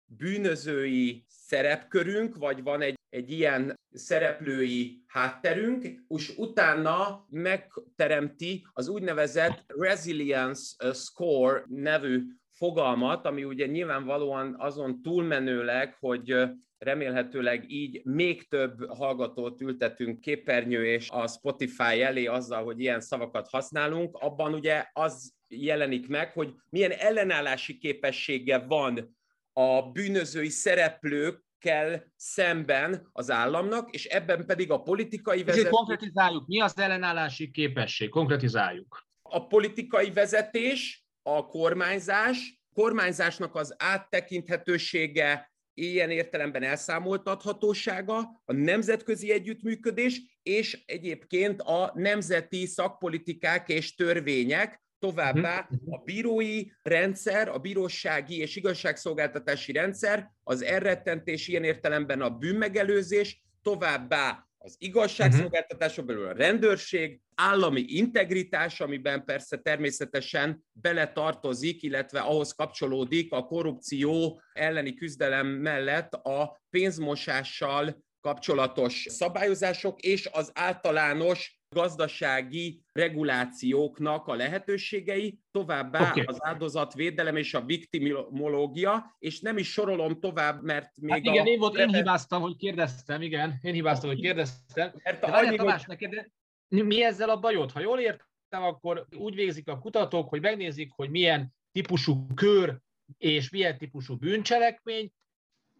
bűnözői 0.05 1.25
szerepkörünk, 1.27 2.35
vagy 2.35 2.63
van 2.63 2.81
egy, 2.81 2.95
egy 3.09 3.31
ilyen 3.31 3.79
szereplői 3.91 5.03
hátterünk, 5.07 5.85
és 6.07 6.33
utána 6.37 7.25
megteremti 7.29 8.65
az 8.73 8.87
úgynevezett 8.87 9.63
Resilience 9.67 10.93
Score 10.93 11.63
nevű 11.67 12.23
fogalmat, 12.51 13.25
ami 13.25 13.43
ugye 13.43 13.65
nyilvánvalóan 13.65 14.55
azon 14.57 15.01
túlmenőleg, 15.01 15.95
hogy 15.99 16.35
remélhetőleg 16.83 17.71
így 17.71 18.01
még 18.03 18.47
több 18.47 18.89
hallgatót 18.89 19.61
ültetünk 19.61 20.21
képernyő 20.21 20.85
és 20.85 21.09
a 21.09 21.27
Spotify 21.27 22.01
elé 22.01 22.25
azzal, 22.25 22.63
hogy 22.63 22.79
ilyen 22.79 23.01
szavakat 23.01 23.49
használunk, 23.49 24.17
abban 24.17 24.53
ugye 24.53 24.85
az 24.93 25.33
jelenik 25.47 26.07
meg, 26.07 26.31
hogy 26.31 26.53
milyen 26.69 26.91
ellenállási 26.91 27.77
képessége 27.77 28.57
van 28.57 29.17
a 29.53 29.81
bűnözői 29.81 30.49
szereplőkkel 30.49 32.11
szemben 32.15 33.09
az 33.11 33.31
államnak, 33.31 33.91
és 33.91 34.05
ebben 34.05 34.45
pedig 34.45 34.71
a 34.71 34.81
politikai 34.81 35.43
vezetés... 35.43 35.69
konkretizáljuk, 35.69 36.47
mi 36.47 36.61
az 36.61 36.77
ellenállási 36.77 37.51
képesség? 37.51 38.09
Konkretizáljuk. 38.09 39.07
A 39.21 39.47
politikai 39.47 40.11
vezetés, 40.11 41.05
a 41.21 41.45
kormányzás, 41.45 42.59
kormányzásnak 42.73 43.55
az 43.55 43.75
áttekinthetősége, 43.77 45.50
ilyen 45.85 46.09
értelemben 46.09 46.63
elszámoltathatósága, 46.63 48.17
a 48.45 48.53
nemzetközi 48.53 49.31
együttműködés, 49.31 50.21
és 50.43 50.83
egyébként 50.85 51.61
a 51.61 51.91
nemzeti 51.95 52.65
szakpolitikák 52.65 53.69
és 53.69 53.95
törvények, 53.95 54.81
továbbá 54.99 55.67
mhm. 55.69 55.93
a 55.93 55.97
bírói 55.97 56.63
rendszer, 56.81 57.49
a 57.49 57.57
bírósági 57.57 58.37
és 58.37 58.55
igazságszolgáltatási 58.55 59.71
rendszer, 59.71 60.31
az 60.43 60.63
elrettentés 60.63 61.47
ilyen 61.47 61.63
értelemben 61.63 62.21
a 62.21 62.29
bűnmegelőzés, 62.29 63.43
továbbá 63.61 64.47
az 64.57 64.75
igazságszolgáltatáson 64.77 66.05
belül 66.05 66.27
a 66.27 66.33
rendőrség, 66.33 67.21
állami 67.41 67.85
integritás, 67.87 68.81
amiben 68.81 69.25
persze 69.25 69.57
természetesen 69.57 70.63
bele 70.71 71.11
tartozik, 71.11 71.83
illetve 71.83 72.19
ahhoz 72.19 72.51
kapcsolódik 72.51 73.31
a 73.31 73.43
korrupció 73.43 74.41
elleni 74.53 74.93
küzdelem 74.93 75.47
mellett 75.47 76.13
a 76.13 76.61
pénzmosással 76.69 78.03
kapcsolatos 78.21 79.05
szabályozások 79.09 80.01
és 80.01 80.29
az 80.31 80.51
általános 80.53 81.59
gazdasági 81.75 82.81
regulációknak 82.91 84.27
a 84.27 84.35
lehetőségei, 84.35 85.39
továbbá 85.51 86.09
okay. 86.09 86.23
az 86.25 86.37
áldozatvédelem 86.39 87.35
és 87.35 87.53
a 87.53 87.61
viktimológia, 87.61 89.15
és 89.19 89.39
nem 89.39 89.57
is 89.57 89.71
sorolom 89.71 90.19
tovább, 90.19 90.63
mert 90.63 90.89
még 90.99 91.11
hát 91.11 91.19
igen, 91.19 91.45
a... 91.45 91.49
én, 91.49 91.59
volt, 91.59 91.77
én 91.77 91.93
hibáztam, 91.93 92.41
hogy 92.41 92.55
kérdeztem, 92.55 93.21
igen, 93.21 93.59
én 93.61 93.73
hibáztam, 93.73 94.09
hogy 94.09 94.21
kérdeztem. 94.21 94.91
Mert 95.03 95.23
a 95.23 95.37
annyi, 95.37 95.55
Tamás, 95.55 95.85
hogy... 95.85 95.97
neked 95.99 96.31
mi 96.71 97.03
ezzel 97.03 97.29
a 97.29 97.39
bajod? 97.39 97.71
Ha 97.71 97.79
jól 97.79 97.99
értem, 97.99 98.63
akkor 98.63 99.07
úgy 99.17 99.35
végzik 99.35 99.67
a 99.67 99.79
kutatók, 99.79 100.29
hogy 100.29 100.41
megnézik, 100.41 100.91
hogy 100.95 101.09
milyen 101.09 101.53
típusú 101.71 102.27
kör 102.33 102.79
és 103.17 103.49
milyen 103.49 103.77
típusú 103.77 104.15
bűncselekmény, 104.17 105.11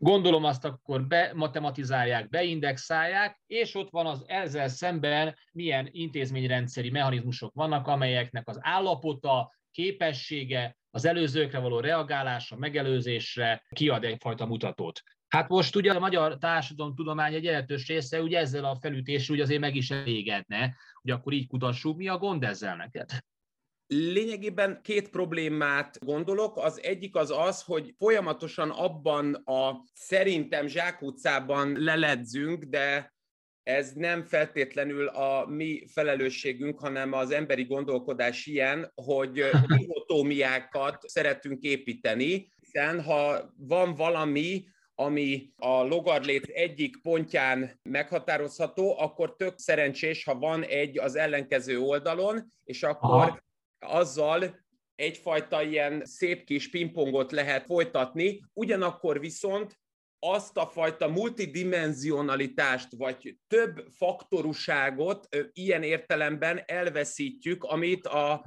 Gondolom 0.04 0.44
azt 0.44 0.66
akkor 0.66 1.08
bematematizálják, 1.08 2.30
beindexálják, 2.30 3.42
és 3.48 3.76
ott 3.76 3.90
van 3.90 4.06
az 4.06 4.24
ezzel 4.28 4.68
szemben 4.68 5.36
milyen 5.52 5.90
intézményrendszeri 5.92 6.90
mechanizmusok 6.90 7.54
vannak, 7.54 7.88
amelyeknek 7.88 8.48
az 8.48 8.58
állapota, 8.62 9.54
képessége, 9.72 10.78
az 10.92 11.06
előzőkre 11.06 11.60
való 11.60 11.80
reagálása, 11.80 12.56
megelőzésre 12.56 13.64
kiad 13.70 14.04
egyfajta 14.04 14.46
mutatót. 14.46 15.02
Hát 15.32 15.50
most 15.50 15.76
ugye 15.76 15.92
a 15.92 16.00
magyar 16.00 16.38
társadalomtudomány 16.38 17.34
egy 17.34 17.44
jelentős 17.44 17.88
része 17.88 18.22
ugye 18.22 18.40
ezzel 18.40 18.66
a 18.66 18.78
felütéssel 18.82 19.36
ugye 19.36 19.44
azért 19.44 19.60
meg 19.60 19.76
is 19.76 19.92
elégedne, 19.92 20.76
hogy 21.02 21.12
akkor 21.12 21.34
így 21.34 21.48
kutassuk, 21.48 21.98
mi 21.98 22.08
a 22.08 22.18
gond 22.18 22.44
ezzel 22.44 22.76
neked? 22.76 23.10
Lényegében 23.88 24.80
két 24.84 25.10
problémát 25.10 26.06
gondolok. 26.06 26.58
Az 26.58 26.84
egyik 26.84 27.16
az 27.16 27.32
az, 27.32 27.62
hogy 27.62 27.94
folyamatosan 27.98 28.70
abban 28.70 29.34
a 29.34 29.84
szerintem 29.94 30.68
zsákutcában 30.68 31.72
leledzünk, 31.78 32.64
de 32.64 33.14
ez 33.64 33.92
nem 33.94 34.24
feltétlenül 34.24 35.08
a 35.08 35.46
mi 35.46 35.88
felelősségünk, 35.88 36.80
hanem 36.80 37.14
az 37.14 37.32
emberi 37.32 37.64
gondolkodás 37.64 38.46
ilyen, 38.46 38.92
hogy 38.96 39.44
dihotómiákat 39.78 41.10
szeretünk 41.10 41.62
építeni, 41.62 42.52
hiszen 42.60 43.04
ha 43.04 43.54
van 43.58 43.96
valami, 43.96 44.66
ami 45.02 45.54
a 45.58 45.84
logarlét 45.84 46.46
egyik 46.46 47.02
pontján 47.02 47.80
meghatározható, 47.84 49.00
akkor 49.00 49.36
tök 49.36 49.60
szerencsés, 49.60 50.24
ha 50.24 50.36
van 50.36 50.64
egy 50.64 51.00
az 51.00 51.16
ellenkező 51.16 51.80
oldalon, 51.80 52.54
és 52.64 52.84
akkor 52.84 53.10
Aha. 53.10 53.40
azzal 53.80 54.60
egyfajta 54.96 55.62
ilyen 55.62 56.06
szép 56.06 56.46
kis 56.46 56.70
pingpongot 56.70 57.32
lehet 57.32 57.66
folytatni, 57.66 58.42
ugyanakkor 58.54 59.20
viszont 59.20 59.80
azt 60.20 60.58
a 60.58 60.66
fajta 60.66 61.08
multidimenzionalitást, 61.08 62.88
vagy 62.98 63.38
több 63.48 63.86
faktorúságot 63.90 65.28
ilyen 65.54 65.84
értelemben 65.84 66.64
elveszítjük, 66.66 67.64
amit 67.64 68.08
a 68.08 68.46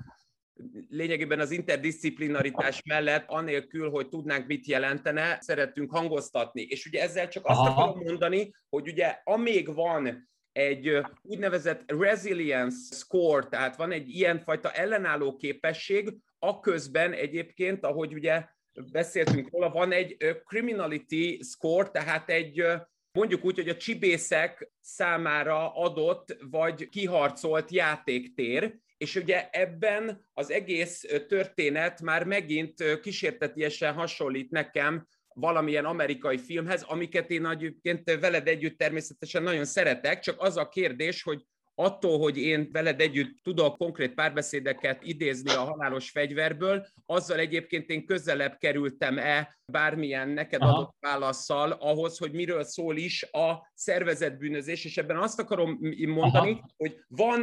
lényegében 0.88 1.40
az 1.40 1.50
interdisziplinaritás 1.50 2.82
mellett, 2.82 3.24
anélkül, 3.26 3.90
hogy 3.90 4.08
tudnánk, 4.08 4.46
mit 4.46 4.66
jelentene, 4.66 5.38
szeretünk 5.40 5.90
hangoztatni. 5.90 6.62
És 6.62 6.86
ugye 6.86 7.02
ezzel 7.02 7.28
csak 7.28 7.46
azt 7.46 7.58
Aha. 7.58 7.70
akarom 7.70 8.02
mondani, 8.02 8.54
hogy 8.68 8.88
ugye 8.88 9.20
amíg 9.24 9.74
van 9.74 10.28
egy 10.52 11.00
úgynevezett 11.22 11.82
resilience 11.86 12.94
score, 12.94 13.46
tehát 13.48 13.76
van 13.76 13.92
egy 13.92 14.08
ilyenfajta 14.08 14.72
ellenálló 14.72 15.36
képesség, 15.36 16.14
aközben 16.38 17.12
egyébként, 17.12 17.84
ahogy 17.84 18.14
ugye 18.14 18.44
beszéltünk 18.92 19.50
róla, 19.50 19.70
van 19.70 19.92
egy 19.92 20.16
criminality 20.44 21.40
score, 21.42 21.88
tehát 21.88 22.30
egy 22.30 22.64
mondjuk 23.12 23.44
úgy, 23.44 23.56
hogy 23.56 23.68
a 23.68 23.76
csibészek 23.76 24.72
számára 24.80 25.74
adott 25.74 26.36
vagy 26.50 26.88
kiharcolt 26.88 27.70
játéktér, 27.70 28.78
és 29.04 29.14
ugye 29.14 29.48
ebben 29.50 30.26
az 30.32 30.50
egész 30.50 31.04
történet 31.28 32.00
már 32.00 32.24
megint 32.24 33.00
kísértetiesen 33.00 33.94
hasonlít 33.94 34.50
nekem 34.50 35.06
valamilyen 35.34 35.84
amerikai 35.84 36.38
filmhez, 36.38 36.82
amiket 36.82 37.30
én 37.30 37.46
egyébként 37.46 38.18
veled 38.20 38.48
együtt 38.48 38.78
természetesen 38.78 39.42
nagyon 39.42 39.64
szeretek, 39.64 40.18
csak 40.18 40.40
az 40.40 40.56
a 40.56 40.68
kérdés, 40.68 41.22
hogy 41.22 41.44
attól, 41.74 42.18
hogy 42.18 42.38
én 42.38 42.68
veled 42.72 43.00
együtt 43.00 43.42
tudok 43.42 43.76
konkrét 43.76 44.14
párbeszédeket 44.14 45.02
idézni 45.02 45.50
a 45.50 45.64
halálos 45.64 46.10
fegyverből, 46.10 46.86
azzal 47.06 47.38
egyébként 47.38 47.90
én 47.90 48.06
közelebb 48.06 48.56
kerültem-e 48.58 49.58
bármilyen 49.72 50.28
neked 50.28 50.62
Aha. 50.62 50.72
adott 50.72 50.96
válaszsal 51.00 51.70
ahhoz, 51.70 52.18
hogy 52.18 52.32
miről 52.32 52.64
szól 52.64 52.96
is 52.96 53.22
a 53.22 53.70
szervezetbűnözés, 53.74 54.84
és 54.84 54.96
ebben 54.96 55.16
azt 55.16 55.40
akarom 55.40 55.78
mondani, 56.06 56.50
Aha. 56.50 56.68
hogy 56.76 56.96
van 57.08 57.42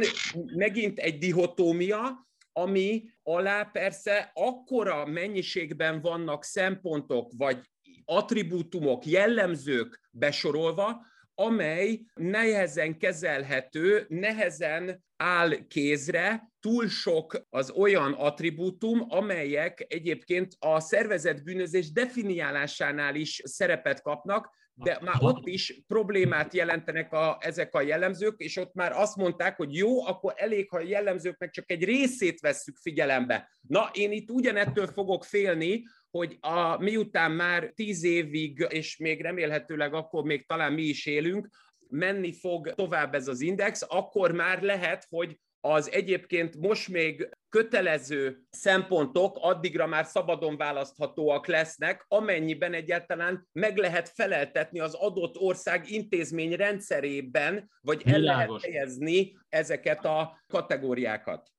megint 0.56 0.98
egy 0.98 1.18
dihotómia, 1.18 2.26
ami 2.52 3.04
alá 3.22 3.62
persze 3.64 4.30
akkora 4.34 5.06
mennyiségben 5.06 6.00
vannak 6.00 6.44
szempontok, 6.44 7.32
vagy 7.36 7.60
attribútumok, 8.04 9.06
jellemzők 9.06 10.00
besorolva, 10.10 11.06
amely 11.34 12.00
nehezen 12.14 12.98
kezelhető, 12.98 14.06
nehezen 14.08 15.04
áll 15.16 15.66
kézre, 15.68 16.50
túl 16.60 16.88
sok 16.88 17.46
az 17.50 17.70
olyan 17.70 18.12
attribútum, 18.12 19.04
amelyek 19.08 19.84
egyébként 19.88 20.52
a 20.58 20.80
szervezetbűnözés 20.80 21.92
definiálásánál 21.92 23.14
is 23.14 23.42
szerepet 23.44 24.02
kapnak, 24.02 24.50
de 24.74 24.98
már 25.02 25.16
ott 25.18 25.46
is 25.46 25.82
problémát 25.86 26.54
jelentenek 26.54 27.12
a, 27.12 27.36
ezek 27.40 27.74
a 27.74 27.80
jellemzők, 27.80 28.40
és 28.40 28.56
ott 28.56 28.74
már 28.74 28.92
azt 28.92 29.16
mondták, 29.16 29.56
hogy 29.56 29.74
jó, 29.74 30.06
akkor 30.06 30.34
elég, 30.36 30.68
ha 30.70 30.76
a 30.76 30.80
jellemzőknek 30.82 31.50
csak 31.50 31.70
egy 31.70 31.84
részét 31.84 32.40
vesszük 32.40 32.76
figyelembe. 32.76 33.50
Na, 33.60 33.90
én 33.92 34.12
itt 34.12 34.30
ugyanettől 34.30 34.86
fogok 34.86 35.24
félni, 35.24 35.82
hogy 36.12 36.36
a, 36.40 36.78
miután 36.78 37.32
már 37.32 37.72
tíz 37.74 38.04
évig, 38.04 38.66
és 38.68 38.96
még 38.96 39.20
remélhetőleg 39.20 39.94
akkor 39.94 40.24
még 40.24 40.46
talán 40.46 40.72
mi 40.72 40.82
is 40.82 41.06
élünk, 41.06 41.48
menni 41.88 42.32
fog 42.32 42.74
tovább 42.74 43.14
ez 43.14 43.28
az 43.28 43.40
index, 43.40 43.82
akkor 43.88 44.32
már 44.32 44.62
lehet, 44.62 45.06
hogy 45.08 45.38
az 45.64 45.90
egyébként 45.92 46.56
most 46.56 46.88
még 46.88 47.28
kötelező 47.48 48.42
szempontok 48.50 49.36
addigra 49.40 49.86
már 49.86 50.04
szabadon 50.04 50.56
választhatóak 50.56 51.46
lesznek, 51.46 52.04
amennyiben 52.08 52.74
egyáltalán 52.74 53.48
meg 53.52 53.76
lehet 53.76 54.08
feleltetni 54.08 54.80
az 54.80 54.94
adott 54.94 55.36
ország 55.36 55.90
intézmény 55.90 56.54
rendszerében, 56.54 57.70
vagy 57.80 58.02
el 58.04 58.18
lehet 58.18 58.62
helyezni 58.62 59.38
ezeket 59.48 60.04
a 60.04 60.44
kategóriákat. 60.46 61.50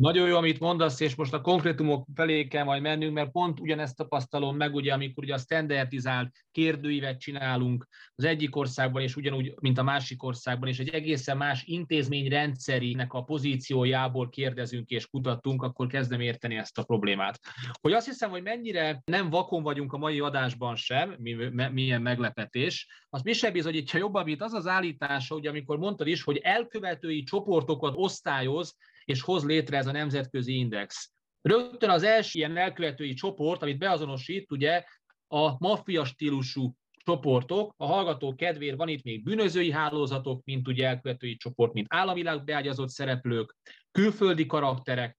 Nagyon 0.00 0.28
jó, 0.28 0.36
amit 0.36 0.60
mondasz, 0.60 1.00
és 1.00 1.14
most 1.14 1.32
a 1.32 1.40
konkrétumok 1.40 2.06
felé 2.14 2.46
kell 2.46 2.64
majd 2.64 2.82
mennünk, 2.82 3.14
mert 3.14 3.30
pont 3.30 3.60
ugyanezt 3.60 3.96
tapasztalom 3.96 4.56
meg, 4.56 4.74
ugye, 4.74 4.92
amikor 4.92 5.24
ugye 5.24 5.34
a 5.34 5.38
standardizált 5.38 6.30
kérdőívet 6.50 7.20
csinálunk 7.20 7.88
az 8.14 8.24
egyik 8.24 8.56
országban, 8.56 9.02
és 9.02 9.16
ugyanúgy, 9.16 9.54
mint 9.60 9.78
a 9.78 9.82
másik 9.82 10.22
országban, 10.22 10.68
és 10.68 10.78
egy 10.78 10.88
egészen 10.88 11.36
más 11.36 11.62
intézmény 11.64 12.28
rendszerének 12.28 13.12
a 13.12 13.22
pozíciójából 13.22 14.28
kérdezünk 14.28 14.88
és 14.88 15.06
kutatunk, 15.06 15.62
akkor 15.62 15.86
kezdem 15.86 16.20
érteni 16.20 16.56
ezt 16.56 16.78
a 16.78 16.84
problémát. 16.84 17.40
Hogy 17.80 17.92
azt 17.92 18.06
hiszem, 18.06 18.30
hogy 18.30 18.42
mennyire 18.42 19.02
nem 19.04 19.30
vakon 19.30 19.62
vagyunk 19.62 19.92
a 19.92 19.98
mai 19.98 20.20
adásban 20.20 20.76
sem, 20.76 21.16
milyen 21.72 22.02
meglepetés, 22.02 22.88
azt 23.10 23.24
mi 23.24 23.32
sem 23.32 23.52
bizonyítja 23.52 23.98
jobban, 23.98 24.24
mint 24.24 24.42
az 24.42 24.52
az 24.52 24.66
állítása, 24.66 25.34
hogy 25.34 25.46
amikor 25.46 25.78
mondtad 25.78 26.06
is, 26.06 26.22
hogy 26.22 26.36
elkövetői 26.36 27.22
csoportokat 27.22 27.92
osztályoz, 27.96 28.76
és 29.10 29.22
hoz 29.22 29.44
létre 29.44 29.76
ez 29.76 29.86
a 29.86 29.92
nemzetközi 29.92 30.58
index. 30.58 31.10
Rögtön 31.42 31.90
az 31.90 32.02
első 32.02 32.38
ilyen 32.38 32.56
elkövetői 32.56 33.14
csoport, 33.14 33.62
amit 33.62 33.78
beazonosít, 33.78 34.50
ugye 34.50 34.84
a 35.28 35.54
maffia 35.58 36.04
stílusú 36.04 36.74
csoportok. 37.04 37.74
A 37.76 37.86
hallgató 37.86 38.34
kedvéért 38.34 38.76
van 38.76 38.88
itt 38.88 39.02
még 39.02 39.22
bűnözői 39.22 39.70
hálózatok, 39.70 40.44
mint 40.44 40.68
ugye 40.68 40.86
elkövetői 40.86 41.36
csoport, 41.36 41.72
mint 41.72 41.86
államilag 41.90 42.44
beágyazott 42.44 42.88
szereplők, 42.88 43.56
külföldi 43.92 44.46
karakterek, 44.46 45.18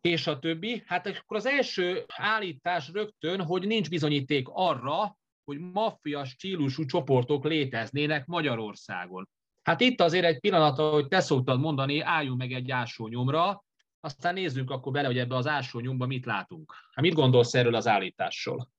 és 0.00 0.26
a 0.26 0.38
többi. 0.38 0.82
Hát 0.86 1.06
akkor 1.06 1.36
az 1.36 1.46
első 1.46 2.04
állítás 2.06 2.88
rögtön, 2.92 3.42
hogy 3.42 3.66
nincs 3.66 3.88
bizonyíték 3.88 4.48
arra, 4.50 5.16
hogy 5.44 5.58
maffia 5.58 6.24
stílusú 6.24 6.84
csoportok 6.84 7.44
léteznének 7.44 8.26
Magyarországon. 8.26 9.28
Hát 9.62 9.80
itt 9.80 10.00
azért 10.00 10.24
egy 10.24 10.40
pillanat, 10.40 10.76
hogy 10.76 11.08
te 11.08 11.20
szoktad 11.20 11.60
mondani, 11.60 12.00
álljunk 12.00 12.38
meg 12.38 12.52
egy 12.52 12.74
nyomra, 13.08 13.64
aztán 14.00 14.34
nézzünk 14.34 14.70
akkor 14.70 14.92
bele, 14.92 15.06
hogy 15.06 15.18
ebbe 15.18 15.36
az 15.36 15.48
nyomba 15.80 16.06
mit 16.06 16.26
látunk. 16.26 16.74
Hát 16.92 17.04
mit 17.04 17.14
gondolsz 17.14 17.54
erről 17.54 17.74
az 17.74 17.86
állításról? 17.86 18.70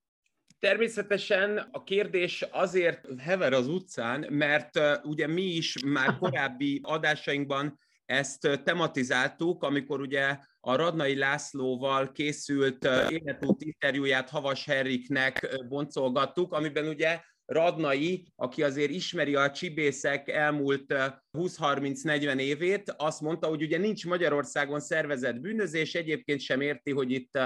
Természetesen 0.59 1.57
a 1.71 1.83
kérdés 1.83 2.41
azért 2.41 3.21
hever 3.21 3.53
az 3.53 3.67
utcán, 3.67 4.25
mert 4.29 4.79
ugye 5.03 5.27
mi 5.27 5.41
is 5.41 5.83
már 5.85 6.17
korábbi 6.19 6.79
adásainkban 6.83 7.79
ezt 8.05 8.61
tematizáltuk, 8.63 9.63
amikor 9.63 10.01
ugye 10.01 10.37
a 10.59 10.75
Radnai 10.75 11.15
Lászlóval 11.15 12.11
készült 12.11 12.87
életút 13.09 13.61
interjúját 13.61 14.29
Havas 14.29 14.65
Herriknek 14.65 15.63
boncolgattuk, 15.67 16.53
amiben 16.53 16.87
ugye 16.87 17.21
Radnai, 17.45 18.27
aki 18.35 18.63
azért 18.63 18.91
ismeri 18.91 19.35
a 19.35 19.51
csibészek 19.51 20.27
elmúlt 20.27 20.93
20-30-40 21.38 22.39
évét, 22.39 22.93
azt 22.97 23.21
mondta, 23.21 23.47
hogy 23.47 23.62
ugye 23.62 23.77
nincs 23.77 24.05
Magyarországon 24.05 24.79
szervezett 24.79 25.39
bűnözés, 25.39 25.95
egyébként 25.95 26.39
sem 26.39 26.62
érti, 26.62 26.91
hogy 26.91 27.12
itt 27.12 27.39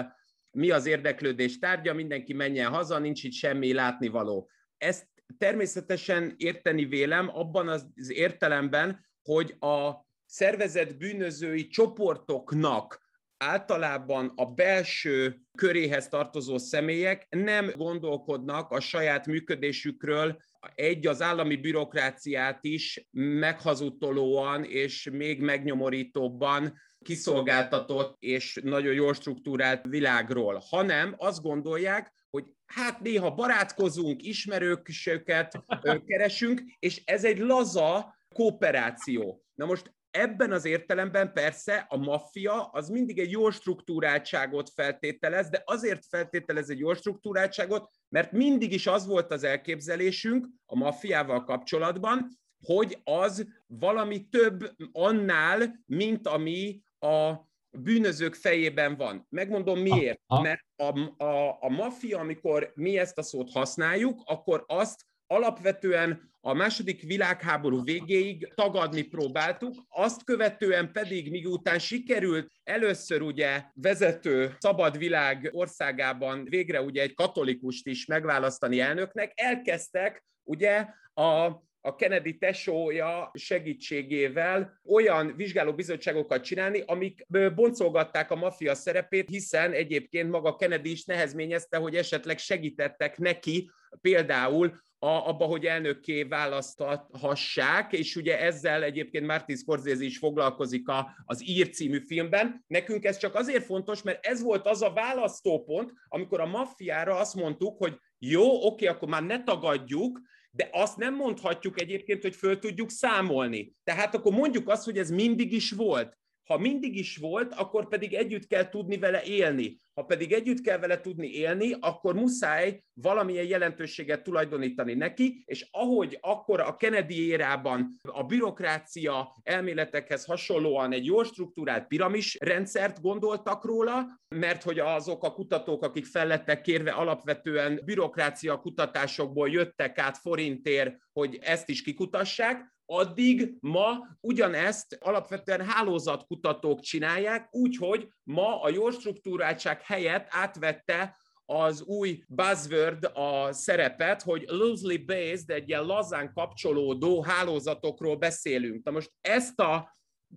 mi 0.52 0.70
az 0.70 0.86
érdeklődés 0.86 1.60
tárgya, 1.60 1.94
mindenki 1.94 2.34
menjen 2.34 2.72
haza, 2.72 3.00
nincs 3.00 3.24
itt 3.24 3.34
semmi 3.34 3.74
látnivaló. 3.74 4.50
Ezt 4.78 5.08
természetesen 5.38 6.34
érteni 6.38 6.86
vélem 6.86 7.30
abban 7.34 7.68
az 7.68 7.88
értelemben, 8.08 9.06
hogy 9.22 9.56
a 9.60 10.06
szervezett 10.26 10.98
bűnözői 10.98 11.68
csoportoknak 11.68 13.07
általában 13.38 14.32
a 14.36 14.46
belső 14.46 15.40
köréhez 15.58 16.08
tartozó 16.08 16.58
személyek 16.58 17.28
nem 17.30 17.72
gondolkodnak 17.76 18.72
a 18.72 18.80
saját 18.80 19.26
működésükről, 19.26 20.38
egy 20.76 21.08
az 21.08 21.22
állami 21.22 21.56
bürokráciát 21.56 22.60
is 22.62 23.08
meghazudtolóan 23.12 24.64
és 24.64 25.10
még 25.12 25.42
megnyomorítóbban 25.42 26.74
kiszolgáltatott 27.00 28.16
és 28.20 28.60
nagyon 28.64 28.94
jól 28.94 29.14
struktúrált 29.14 29.86
világról, 29.86 30.64
hanem 30.70 31.16
azt 31.18 31.42
gondolják, 31.42 32.14
hogy 32.30 32.46
hát 32.66 33.02
néha 33.02 33.32
barátkozunk, 33.32 34.24
ismerőköket 34.24 35.64
keresünk, 36.06 36.62
és 36.80 37.02
ez 37.06 37.24
egy 37.24 37.38
laza 37.38 38.18
kooperáció. 38.36 39.44
Na 39.54 39.66
most 39.66 39.96
ebben 40.22 40.52
az 40.52 40.66
értelemben 40.66 41.34
persze 41.34 41.86
a 41.90 41.98
maffia 41.98 42.64
az 42.64 42.90
mindig 42.90 43.20
egy 43.20 43.32
jó 43.32 43.50
struktúráltságot 43.50 44.70
feltételez, 44.70 45.50
de 45.50 45.62
azért 45.66 46.06
feltételez 46.06 46.70
egy 46.70 46.80
jó 46.80 46.94
struktúráltságot, 46.94 47.90
mert 48.10 48.32
mindig 48.32 48.74
is 48.74 48.88
az 48.88 49.06
volt 49.06 49.32
az 49.32 49.44
elképzelésünk 49.44 50.48
a 50.66 50.76
maffiával 50.76 51.44
kapcsolatban, 51.44 52.28
hogy 52.64 52.98
az 53.04 53.48
valami 53.68 54.28
több 54.30 54.72
annál, 54.92 55.84
mint 55.86 56.28
ami 56.28 56.82
a 57.00 57.34
bűnözők 57.70 58.36
fejében 58.36 58.96
van. 58.96 59.28
Megmondom 59.30 59.80
miért. 59.80 60.22
Mert 60.42 60.66
a, 60.76 61.24
a, 61.24 61.58
a 61.60 61.70
maffia, 61.70 62.20
amikor 62.20 62.72
mi 62.76 62.98
ezt 62.98 63.18
a 63.18 63.22
szót 63.22 63.52
használjuk, 63.52 64.22
akkor 64.26 64.64
azt 64.68 65.06
alapvetően 65.28 66.32
a 66.42 66.54
második 66.54 67.02
világháború 67.02 67.84
végéig 67.84 68.54
tagadni 68.56 69.02
próbáltuk, 69.02 69.76
azt 69.90 70.24
követően 70.24 70.92
pedig, 70.92 71.32
miután 71.32 71.80
sikerült 71.80 72.52
először 72.64 73.22
ugye 73.22 73.64
vezető 73.74 74.56
szabad 74.60 74.98
világ 74.98 75.50
országában 75.52 76.46
végre 76.50 76.82
ugye 76.82 77.02
egy 77.02 77.14
katolikust 77.14 77.88
is 77.88 78.06
megválasztani 78.06 78.80
elnöknek, 78.80 79.32
elkezdtek 79.36 80.24
ugye 80.44 80.86
a 81.14 81.66
a 81.88 81.96
Kennedy 81.96 82.38
tesója 82.38 83.32
segítségével 83.34 84.80
olyan 84.86 85.34
vizsgálóbizottságokat 85.36 86.44
csinálni, 86.44 86.84
amik 86.86 87.26
boncolgatták 87.56 88.32
a 88.32 88.36
maffia 88.36 88.76
szerepét, 88.76 89.30
hiszen 89.30 89.72
egyébként 89.72 90.30
maga 90.30 90.56
Kennedy 90.56 90.92
is 90.92 91.06
nehezményezte, 91.06 91.78
hogy 91.78 91.96
esetleg 91.96 92.38
segítettek 92.38 93.18
neki 93.18 93.70
például 94.02 94.86
a, 95.00 95.08
abba, 95.08 95.46
hogy 95.46 95.66
elnökké 95.66 96.24
választhassák, 96.24 97.94
és 97.94 98.16
ugye 98.16 98.40
ezzel 98.40 98.84
egyébként 98.84 99.26
Martin 99.26 99.56
Scorsese 99.56 100.04
is 100.04 100.18
foglalkozik 100.18 100.88
a, 100.88 101.16
az 101.26 101.48
Ír 101.48 101.70
című 101.70 102.00
filmben. 102.00 102.64
Nekünk 102.68 103.04
ez 103.04 103.18
csak 103.18 103.36
azért 103.36 103.66
fontos, 103.66 104.02
mert 104.02 104.26
ez 104.26 104.42
volt 104.42 104.68
az 104.68 104.82
a 104.82 104.94
választópont, 104.94 105.92
amikor 106.08 106.40
a 106.40 106.46
maffiára 106.46 107.16
azt 107.16 107.36
mondtuk, 107.36 107.78
hogy 107.78 107.98
jó, 108.20 108.66
oké, 108.66 108.86
akkor 108.86 109.08
már 109.08 109.24
ne 109.24 109.44
tagadjuk, 109.44 110.20
de 110.52 110.70
azt 110.72 110.98
nem 110.98 111.16
mondhatjuk 111.16 111.82
egyébként, 111.82 112.22
hogy 112.22 112.36
föl 112.36 112.60
tudjuk 112.60 112.90
számolni. 112.90 113.76
Tehát 113.84 114.16
akkor 114.16 114.34
mondjuk 114.34 114.70
azt, 114.70 114.86
hogy 114.86 114.98
ez 114.98 115.10
mindig 115.10 115.54
is 115.54 115.72
volt. 115.72 116.18
Ha 116.48 116.58
mindig 116.58 116.96
is 116.96 117.18
volt, 117.18 117.54
akkor 117.54 117.88
pedig 117.88 118.14
együtt 118.14 118.48
kell 118.48 118.70
tudni 118.70 118.98
vele 118.98 119.24
élni. 119.24 119.80
Ha 119.94 120.04
pedig 120.04 120.32
együtt 120.32 120.62
kell 120.62 120.78
vele 120.78 121.02
tudni 121.02 121.28
élni, 121.28 121.76
akkor 121.80 122.16
muszáj 122.16 122.84
valamilyen 122.94 123.46
jelentőséget 123.46 124.24
tulajdonítani 124.24 124.94
neki, 124.94 125.44
és 125.46 125.68
ahogy 125.72 126.18
akkor 126.22 126.60
a 126.60 126.76
Kennedy 126.76 127.28
érában 127.28 128.00
a 128.02 128.24
bürokrácia 128.24 129.36
elméletekhez 129.44 130.26
hasonlóan 130.26 130.94
egy 130.94 131.06
jól 131.06 131.24
struktúrált 131.24 131.88
piramis 131.88 132.38
rendszert 132.40 133.02
gondoltak 133.02 133.66
róla, 133.66 134.22
mert 134.36 134.64
hogy 134.64 134.80
azok 134.80 135.24
a 135.24 135.34
kutatók, 135.34 135.84
akik 135.84 136.06
fellettek 136.06 136.62
kérve 136.62 136.92
alapvetően 136.92 137.82
bürokrácia 137.86 138.60
kutatásokból 138.60 139.50
jöttek 139.50 139.98
át 139.98 140.18
forintért, 140.18 140.98
hogy 141.14 141.40
ezt 141.42 141.70
is 141.70 141.82
kikutassák, 141.82 142.77
addig 142.90 143.58
ma 143.60 144.18
ugyanezt 144.20 144.98
alapvetően 145.00 145.66
hálózatkutatók 145.66 146.80
csinálják, 146.80 147.48
úgyhogy 147.52 148.08
ma 148.24 148.62
a 148.62 148.70
jó 148.70 148.90
struktúráltság 148.90 149.82
helyett 149.82 150.28
átvette 150.30 151.18
az 151.46 151.82
új 151.82 152.24
buzzword 152.28 153.12
a 153.14 153.54
szerepet, 153.54 154.22
hogy 154.22 154.44
loosely 154.48 154.98
based, 154.98 155.50
egy 155.50 155.70
ilyen 155.70 155.86
lazán 155.86 156.34
kapcsolódó 156.34 157.22
hálózatokról 157.22 158.16
beszélünk. 158.16 158.84
Na 158.84 158.92
most 158.92 159.12
ezt 159.22 159.60
a 159.60 159.96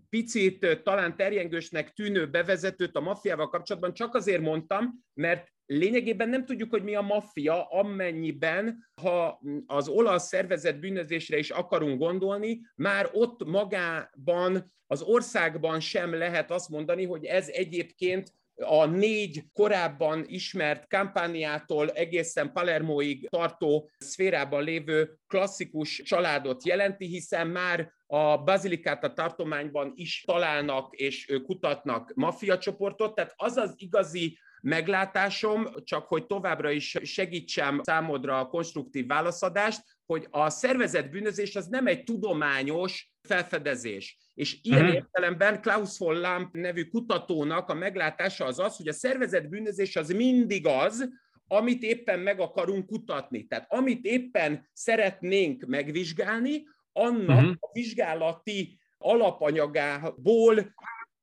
picit 0.08 0.80
talán 0.82 1.16
terjengősnek 1.16 1.92
tűnő 1.92 2.30
bevezetőt 2.30 2.96
a 2.96 3.00
maffiával 3.00 3.48
kapcsolatban 3.48 3.94
csak 3.94 4.14
azért 4.14 4.42
mondtam, 4.42 5.04
mert 5.14 5.52
lényegében 5.70 6.28
nem 6.28 6.44
tudjuk, 6.44 6.70
hogy 6.70 6.82
mi 6.82 6.94
a 6.94 7.00
maffia, 7.00 7.64
amennyiben, 7.64 8.90
ha 9.02 9.40
az 9.66 9.88
olasz 9.88 10.26
szervezet 10.26 10.80
bűnözésre 10.80 11.38
is 11.38 11.50
akarunk 11.50 11.98
gondolni, 11.98 12.60
már 12.74 13.10
ott 13.12 13.44
magában, 13.44 14.72
az 14.86 15.02
országban 15.02 15.80
sem 15.80 16.14
lehet 16.14 16.50
azt 16.50 16.68
mondani, 16.68 17.04
hogy 17.04 17.24
ez 17.24 17.48
egyébként 17.48 18.32
a 18.54 18.84
négy 18.84 19.42
korábban 19.52 20.24
ismert 20.26 20.88
kampániától 20.88 21.90
egészen 21.90 22.52
Palermoig 22.52 23.28
tartó 23.28 23.90
szférában 23.98 24.64
lévő 24.64 25.18
klasszikus 25.26 26.02
családot 26.04 26.66
jelenti, 26.66 27.06
hiszen 27.06 27.46
már 27.46 27.92
a 28.06 28.42
Basilicata 28.42 29.12
tartományban 29.12 29.92
is 29.94 30.22
találnak 30.26 30.94
és 30.96 31.40
kutatnak 31.44 32.12
maffiacsoportot, 32.14 33.14
tehát 33.14 33.32
az 33.36 33.56
az 33.56 33.74
igazi 33.76 34.38
meglátásom, 34.62 35.68
csak 35.84 36.06
hogy 36.06 36.26
továbbra 36.26 36.70
is 36.70 36.98
segítsem 37.02 37.80
számodra 37.82 38.38
a 38.38 38.46
konstruktív 38.46 39.06
válaszadást, 39.06 39.82
hogy 40.06 40.26
a 40.30 40.50
szervezett 40.50 41.10
bűnözés 41.10 41.56
az 41.56 41.66
nem 41.66 41.86
egy 41.86 42.02
tudományos 42.02 43.12
felfedezés. 43.22 44.18
És 44.34 44.58
ilyen 44.62 44.80
uh-huh. 44.80 44.94
értelemben 44.94 45.60
Klaus 45.60 45.98
von 45.98 46.20
Lamp 46.20 46.54
nevű 46.54 46.84
kutatónak 46.84 47.68
a 47.68 47.74
meglátása 47.74 48.44
az 48.44 48.58
az, 48.58 48.76
hogy 48.76 48.88
a 48.88 48.92
szervezett 48.92 49.48
bűnözés 49.48 49.96
az 49.96 50.08
mindig 50.08 50.66
az, 50.66 51.08
amit 51.46 51.82
éppen 51.82 52.18
meg 52.20 52.40
akarunk 52.40 52.86
kutatni. 52.86 53.46
Tehát 53.46 53.72
amit 53.72 54.04
éppen 54.04 54.68
szeretnénk 54.72 55.64
megvizsgálni, 55.66 56.62
annak 56.92 57.36
uh-huh. 57.36 57.54
a 57.60 57.70
vizsgálati 57.72 58.78
alapanyagából 58.98 60.74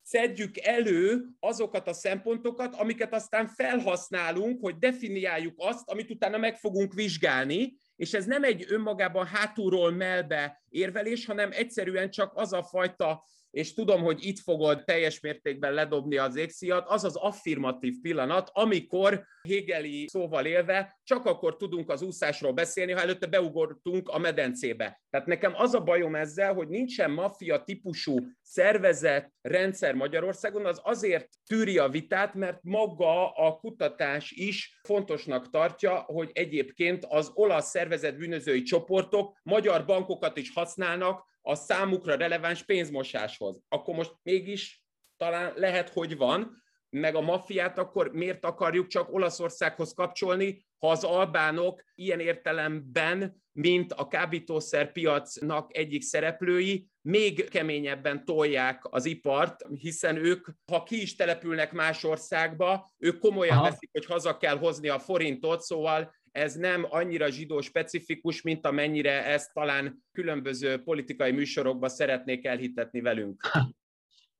szedjük 0.08 0.58
elő 0.58 1.26
azokat 1.40 1.88
a 1.88 1.94
szempontokat, 1.94 2.76
amiket 2.76 3.14
aztán 3.14 3.48
felhasználunk, 3.48 4.62
hogy 4.62 4.78
definiáljuk 4.78 5.54
azt, 5.58 5.90
amit 5.90 6.10
utána 6.10 6.38
meg 6.38 6.58
fogunk 6.58 6.94
vizsgálni, 6.94 7.78
és 7.96 8.14
ez 8.14 8.26
nem 8.26 8.44
egy 8.44 8.66
önmagában 8.70 9.26
hátulról 9.26 9.92
melbe 9.92 10.64
érvelés, 10.70 11.26
hanem 11.26 11.50
egyszerűen 11.52 12.10
csak 12.10 12.32
az 12.36 12.54
a 12.54 12.64
fajta 12.64 13.24
és 13.58 13.74
tudom, 13.74 14.02
hogy 14.02 14.26
itt 14.26 14.40
fogod 14.40 14.84
teljes 14.84 15.20
mértékben 15.20 15.74
ledobni 15.74 16.18
az 16.18 16.36
égszíjat, 16.36 16.88
az 16.90 17.04
az 17.04 17.16
affirmatív 17.16 17.94
pillanat, 18.02 18.50
amikor 18.54 19.24
Hegeli 19.50 20.08
szóval 20.08 20.46
élve 20.46 21.00
csak 21.04 21.26
akkor 21.26 21.58
tudunk 21.58 21.90
az 21.90 22.02
úszásról 22.02 22.52
beszélni, 22.52 22.92
ha 22.92 23.02
előtte 23.02 23.28
beugortunk 23.28 24.10
a 24.10 24.18
medencébe. 24.18 25.02
Tehát 25.10 25.28
nekem 25.28 25.54
az 25.56 25.74
a 25.74 25.84
bajom 25.84 26.16
ezzel, 26.16 26.54
hogy 26.54 26.68
nincsen 26.68 27.12
maffia 27.12 27.64
típusú 27.64 28.18
szervezet, 28.42 29.32
rendszer 29.42 29.94
Magyarországon, 29.94 30.66
az 30.66 30.80
azért 30.84 31.28
tűri 31.46 31.78
a 31.78 31.90
vitát, 31.90 32.34
mert 32.34 32.60
maga 32.62 33.32
a 33.32 33.56
kutatás 33.56 34.32
is 34.32 34.80
fontosnak 34.84 35.50
tartja, 35.50 35.96
hogy 35.96 36.30
egyébként 36.34 37.06
az 37.10 37.32
olasz 37.34 37.70
szervezet 37.70 38.18
bűnözői 38.18 38.62
csoportok 38.62 39.40
magyar 39.44 39.86
bankokat 39.86 40.38
is 40.38 40.52
használnak 40.54 41.26
a 41.48 41.56
számukra 41.56 42.16
releváns 42.16 42.64
pénzmosáshoz. 42.64 43.60
Akkor 43.68 43.96
most 43.96 44.14
mégis 44.24 44.84
talán 45.18 45.54
lehet, 45.56 45.90
hogy 45.90 46.18
van, 46.18 46.64
meg 46.90 47.16
a 47.16 47.22
maffiát, 47.22 47.78
akkor 47.78 48.12
miért 48.12 48.46
akarjuk 48.46 48.88
csak 48.88 49.14
Olaszországhoz 49.14 49.94
kapcsolni, 49.94 50.66
ha 50.78 50.90
az 50.90 51.04
albánok 51.04 51.84
ilyen 51.96 52.20
értelemben, 52.20 53.44
mint 53.52 53.94
a 53.94 54.08
kábítószerpiacnak 54.08 55.78
egyik 55.78 56.02
szereplői, 56.02 56.88
még 57.02 57.50
keményebben 57.50 58.26
tolják 58.26 58.82
az 58.90 59.06
ipart, 59.06 59.66
hiszen 59.80 60.16
ők, 60.16 60.48
ha 60.72 60.84
ki 60.84 61.02
is 61.02 61.16
települnek 61.16 61.72
más 61.72 62.04
országba, 62.04 62.90
ők 62.98 63.20
komolyan 63.20 63.58
Aha. 63.58 63.70
veszik, 63.70 63.90
hogy 63.92 64.06
haza 64.06 64.38
kell 64.38 64.58
hozni 64.58 64.88
a 64.88 65.00
forintot, 65.00 65.62
szóval 65.62 66.16
ez 66.38 66.56
nem 66.56 66.86
annyira 66.90 67.30
zsidó 67.30 67.62
specifikus, 67.62 68.42
mint 68.42 68.66
amennyire 68.66 69.26
ezt 69.26 69.54
talán 69.54 70.04
különböző 70.12 70.78
politikai 70.84 71.32
műsorokban 71.32 71.90
szeretnék 71.90 72.46
elhitetni 72.46 73.02
velünk. 73.02 73.42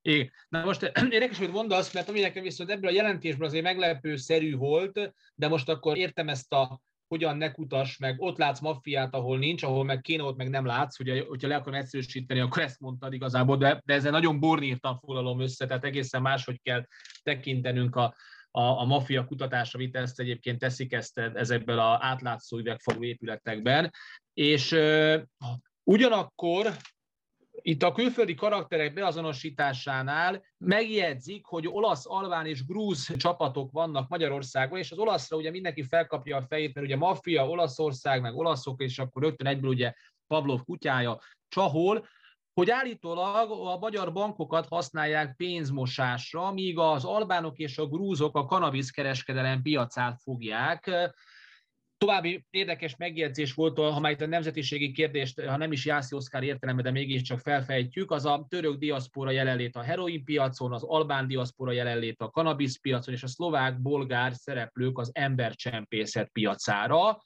Igen. 0.02 0.32
Na 0.50 0.64
most 0.64 0.92
érdekes, 1.10 1.38
hogy 1.38 1.52
mondasz, 1.52 1.94
mert 1.94 2.10
ami 2.10 2.20
nekem 2.20 2.44
viszont 2.44 2.70
ebből 2.70 2.90
a 2.90 2.94
jelentésből 2.94 3.48
azért 3.48 3.64
meglepő 3.64 4.16
szerű 4.16 4.56
volt, 4.56 5.14
de 5.36 5.48
most 5.48 5.70
akkor 5.70 5.98
értem 5.98 6.30
ezt 6.30 6.54
a 6.54 6.82
hogyan 7.08 7.38
ne 7.38 7.52
kutas, 7.52 7.98
meg 7.98 8.22
ott 8.22 8.38
látsz 8.38 8.60
maffiát, 8.60 9.14
ahol 9.14 9.38
nincs, 9.38 9.64
ahol 9.64 9.84
meg 9.84 10.02
kéne, 10.02 10.24
ott 10.24 10.38
meg 10.38 10.50
nem 10.50 10.66
látsz, 10.66 11.00
ugye, 11.00 11.24
hogyha 11.28 11.48
le 11.48 11.56
akarom 11.56 11.80
egyszerűsíteni, 11.80 12.40
akkor 12.40 12.64
ezt 12.64 12.80
mondtad 12.80 13.14
igazából, 13.14 13.58
de, 13.58 13.82
de 13.86 13.94
ezzel 13.94 14.12
nagyon 14.12 14.40
bornírtan 14.40 15.00
foglalom 15.00 15.40
össze, 15.40 15.66
tehát 15.66 15.84
egészen 15.84 16.22
máshogy 16.22 16.62
kell 16.62 16.86
tekintenünk 17.24 17.96
a, 17.96 18.16
a, 18.52 18.62
a 18.62 18.86
maffia 18.86 19.26
kutatásra 19.26 19.80
vitte 19.80 20.00
ezt 20.00 20.20
egyébként 20.20 20.60
teszik 20.60 20.94
ezt 20.94 21.18
ezekből 21.18 21.80
az 21.80 21.98
átlátszó 22.02 22.58
üvegfalú 22.58 23.04
épületekben, 23.04 23.92
és 24.34 24.72
uh, 24.72 25.22
ugyanakkor 25.84 26.72
itt 27.62 27.84
a 27.84 27.92
külföldi 27.92 28.36
karakterek 28.36 28.94
beazonosításánál 28.94 30.44
megjegyzik, 30.58 31.46
hogy 31.46 31.68
olasz, 31.68 32.06
albán 32.06 32.46
és 32.46 32.66
grúz 32.66 33.16
csapatok 33.18 33.72
vannak 33.72 34.10
Magyarországon, 34.10 34.80
és 34.80 34.92
az 34.92 34.98
olaszra 34.98 35.38
ugye 35.38 35.52
mindenki 35.52 35.84
felkapja 35.84 36.38
a 36.38 36.46
fejét, 36.50 36.74
mert 36.74 36.88
ugye 36.88 36.96
maffia, 36.96 37.48
Olaszország, 37.48 38.22
meg 38.22 38.36
olaszok, 38.36 38.82
és 38.82 39.00
akkor 39.00 39.22
rögtön 39.22 39.48
egyből 39.48 39.70
ugye 39.70 39.94
Pavlov 40.28 40.64
kutyája 40.64 41.20
csahol, 41.48 42.08
hogy 42.58 42.70
állítólag 42.70 43.52
a 43.52 43.78
magyar 43.78 44.14
bankokat 44.14 44.68
használják 44.68 45.36
pénzmosásra, 45.36 46.52
míg 46.52 46.78
az 46.78 47.06
albánok 47.06 47.58
és 47.58 47.78
a 47.78 47.88
grúzok 47.88 48.36
a 48.36 48.46
kanabiszkereskedelem 48.46 49.62
piacát 49.62 50.22
fogják. 50.22 50.92
További 51.98 52.46
érdekes 52.50 52.96
megjegyzés 52.96 53.54
volt, 53.54 53.78
ha 53.78 54.00
már 54.00 54.12
itt 54.12 54.22
a 54.22 54.26
nemzetiségi 54.26 54.92
kérdést, 54.92 55.42
ha 55.42 55.58
nem 55.58 55.72
is 55.72 55.86
Jászi 55.86 56.16
Oszkár 56.16 56.44
értelemben, 56.44 56.86
de 56.86 56.92
mégiscsak 56.92 57.40
felfejtjük, 57.40 58.12
az 58.12 58.26
a 58.26 58.46
török 58.50 58.78
diaszpora 58.78 59.32
jelenlét 59.32 59.76
a 59.76 59.82
heroin 59.82 60.24
piacon, 60.24 60.74
az 60.74 60.84
albán 60.84 61.28
diaszpora 61.28 61.72
jelenlét 61.72 62.22
a 62.22 62.30
kanabisz 62.30 62.80
piacon, 62.80 63.14
és 63.14 63.24
a 63.24 63.28
szlovák-bolgár 63.28 64.34
szereplők 64.34 64.98
az 64.98 65.10
embercsempészet 65.14 66.30
piacára. 66.32 67.22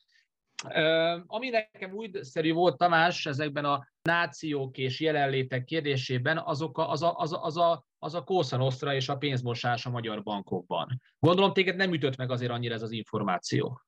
Ami 1.26 1.50
nekem 1.50 1.94
újszerű 1.94 2.54
volt, 2.54 2.78
Tamás, 2.78 3.26
ezekben 3.26 3.66
a 3.66 3.88
nációk 4.02 4.78
és 4.78 5.00
jelenlétek 5.00 5.64
kérdésében, 5.64 6.38
azok 6.38 6.78
a, 6.78 6.90
az, 6.90 7.02
a, 7.02 7.18
az, 7.18 7.34
a, 7.34 7.44
az, 7.44 7.58
a, 7.58 7.86
az 8.00 8.16
a 8.16 8.24
Kósza 8.24 8.94
és 8.94 9.10
a 9.10 9.18
pénzmosás 9.18 9.86
a 9.86 9.90
magyar 9.90 10.24
bankokban. 10.24 11.02
Gondolom 11.20 11.54
téged 11.54 11.76
nem 11.76 11.94
ütött 11.94 12.16
meg 12.16 12.32
azért 12.32 12.52
annyira 12.52 12.74
ez 12.74 12.82
az 12.82 12.92
információ. 12.92 13.82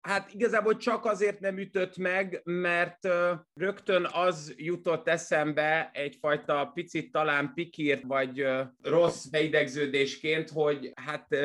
Hát 0.00 0.32
igazából 0.32 0.76
csak 0.76 1.04
azért 1.04 1.40
nem 1.40 1.58
ütött 1.58 1.96
meg, 1.96 2.40
mert 2.44 3.08
rögtön 3.54 4.08
az 4.12 4.54
jutott 4.56 5.08
eszembe 5.08 5.90
egyfajta 5.92 6.70
picit 6.74 7.12
talán 7.12 7.52
pikírt, 7.54 8.02
vagy 8.02 8.46
rossz 8.82 9.26
beidegződésként, 9.26 10.50
hogy 10.50 10.92
hát 10.94 11.36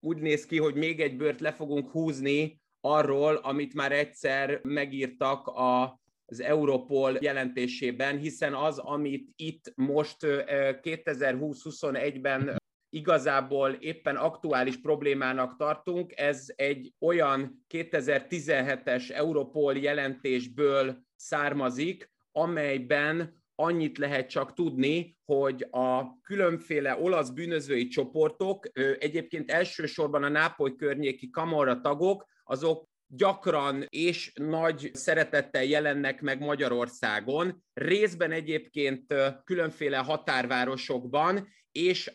úgy 0.00 0.16
néz 0.16 0.46
ki, 0.46 0.58
hogy 0.58 0.74
még 0.74 1.00
egy 1.00 1.16
bört 1.16 1.40
le 1.40 1.52
fogunk 1.52 1.90
húzni 1.90 2.59
arról, 2.80 3.34
amit 3.34 3.74
már 3.74 3.92
egyszer 3.92 4.60
megírtak 4.62 5.46
a 5.46 6.00
az 6.30 6.40
Europol 6.40 7.18
jelentésében, 7.20 8.18
hiszen 8.18 8.54
az, 8.54 8.78
amit 8.78 9.28
itt 9.36 9.72
most 9.76 10.16
2020-21-ben 10.20 12.56
igazából 12.90 13.70
éppen 13.70 14.16
aktuális 14.16 14.80
problémának 14.80 15.56
tartunk, 15.56 16.12
ez 16.16 16.46
egy 16.56 16.92
olyan 16.98 17.64
2017-es 17.68 19.10
Europol 19.10 19.76
jelentésből 19.76 20.98
származik, 21.16 22.10
amelyben 22.32 23.38
annyit 23.54 23.98
lehet 23.98 24.28
csak 24.28 24.54
tudni, 24.54 25.18
hogy 25.24 25.66
a 25.70 26.20
különféle 26.20 27.00
olasz 27.00 27.30
bűnözői 27.30 27.86
csoportok, 27.86 28.68
egyébként 28.98 29.50
elsősorban 29.50 30.22
a 30.22 30.28
Nápoly 30.28 30.76
környéki 30.76 31.30
kamorra 31.30 31.80
tagok, 31.80 32.26
azok 32.50 32.88
gyakran 33.12 33.86
és 33.88 34.32
nagy 34.34 34.90
szeretettel 34.92 35.64
jelennek 35.64 36.20
meg 36.20 36.40
Magyarországon, 36.40 37.64
részben 37.72 38.32
egyébként 38.32 39.14
különféle 39.44 39.96
határvárosokban, 39.96 41.48
és 41.72 42.12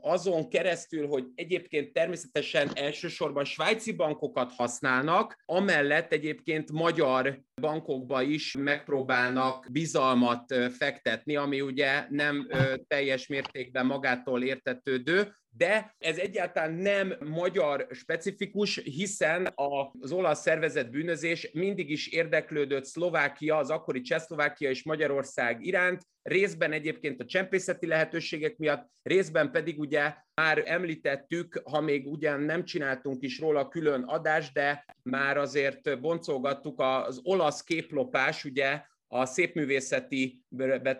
azon 0.00 0.48
keresztül, 0.48 1.06
hogy 1.06 1.24
egyébként 1.34 1.92
természetesen 1.92 2.70
elsősorban 2.74 3.44
svájci 3.44 3.92
bankokat 3.92 4.52
használnak, 4.56 5.42
amellett 5.44 6.12
egyébként 6.12 6.72
magyar 6.72 7.40
bankokba 7.60 8.22
is 8.22 8.56
megpróbálnak 8.58 9.66
bizalmat 9.70 10.54
fektetni, 10.78 11.36
ami 11.36 11.60
ugye 11.60 12.06
nem 12.08 12.48
teljes 12.86 13.26
mértékben 13.26 13.86
magától 13.86 14.42
értetődő, 14.42 15.32
de 15.56 15.94
ez 15.98 16.18
egyáltalán 16.18 16.72
nem 16.72 17.14
magyar 17.24 17.86
specifikus, 17.90 18.78
hiszen 18.78 19.52
az 20.00 20.12
olasz 20.12 20.40
szervezet 20.40 20.90
bűnözés 20.90 21.50
mindig 21.52 21.90
is 21.90 22.06
érdeklődött 22.06 22.84
Szlovákia, 22.84 23.56
az 23.56 23.70
akkori 23.70 24.00
Csehszlovákia 24.00 24.70
és 24.70 24.84
Magyarország 24.84 25.66
iránt, 25.66 26.02
részben 26.22 26.72
egyébként 26.72 27.20
a 27.20 27.24
csempészeti 27.24 27.86
lehetőségek 27.86 28.56
miatt, 28.56 28.90
részben 29.02 29.50
pedig 29.50 29.78
ugye 29.78 30.14
már 30.34 30.62
említettük, 30.64 31.62
ha 31.64 31.80
még 31.80 32.06
ugyan 32.06 32.40
nem 32.40 32.64
csináltunk 32.64 33.22
is 33.22 33.38
róla 33.38 33.68
külön 33.68 34.02
adást, 34.02 34.52
de 34.52 34.84
már 35.02 35.36
azért 35.36 36.00
boncolgattuk 36.00 36.80
az 36.80 37.20
olasz 37.22 37.62
képlopás, 37.62 38.44
ugye 38.44 38.82
a 39.06 39.24
szépművészeti 39.24 40.42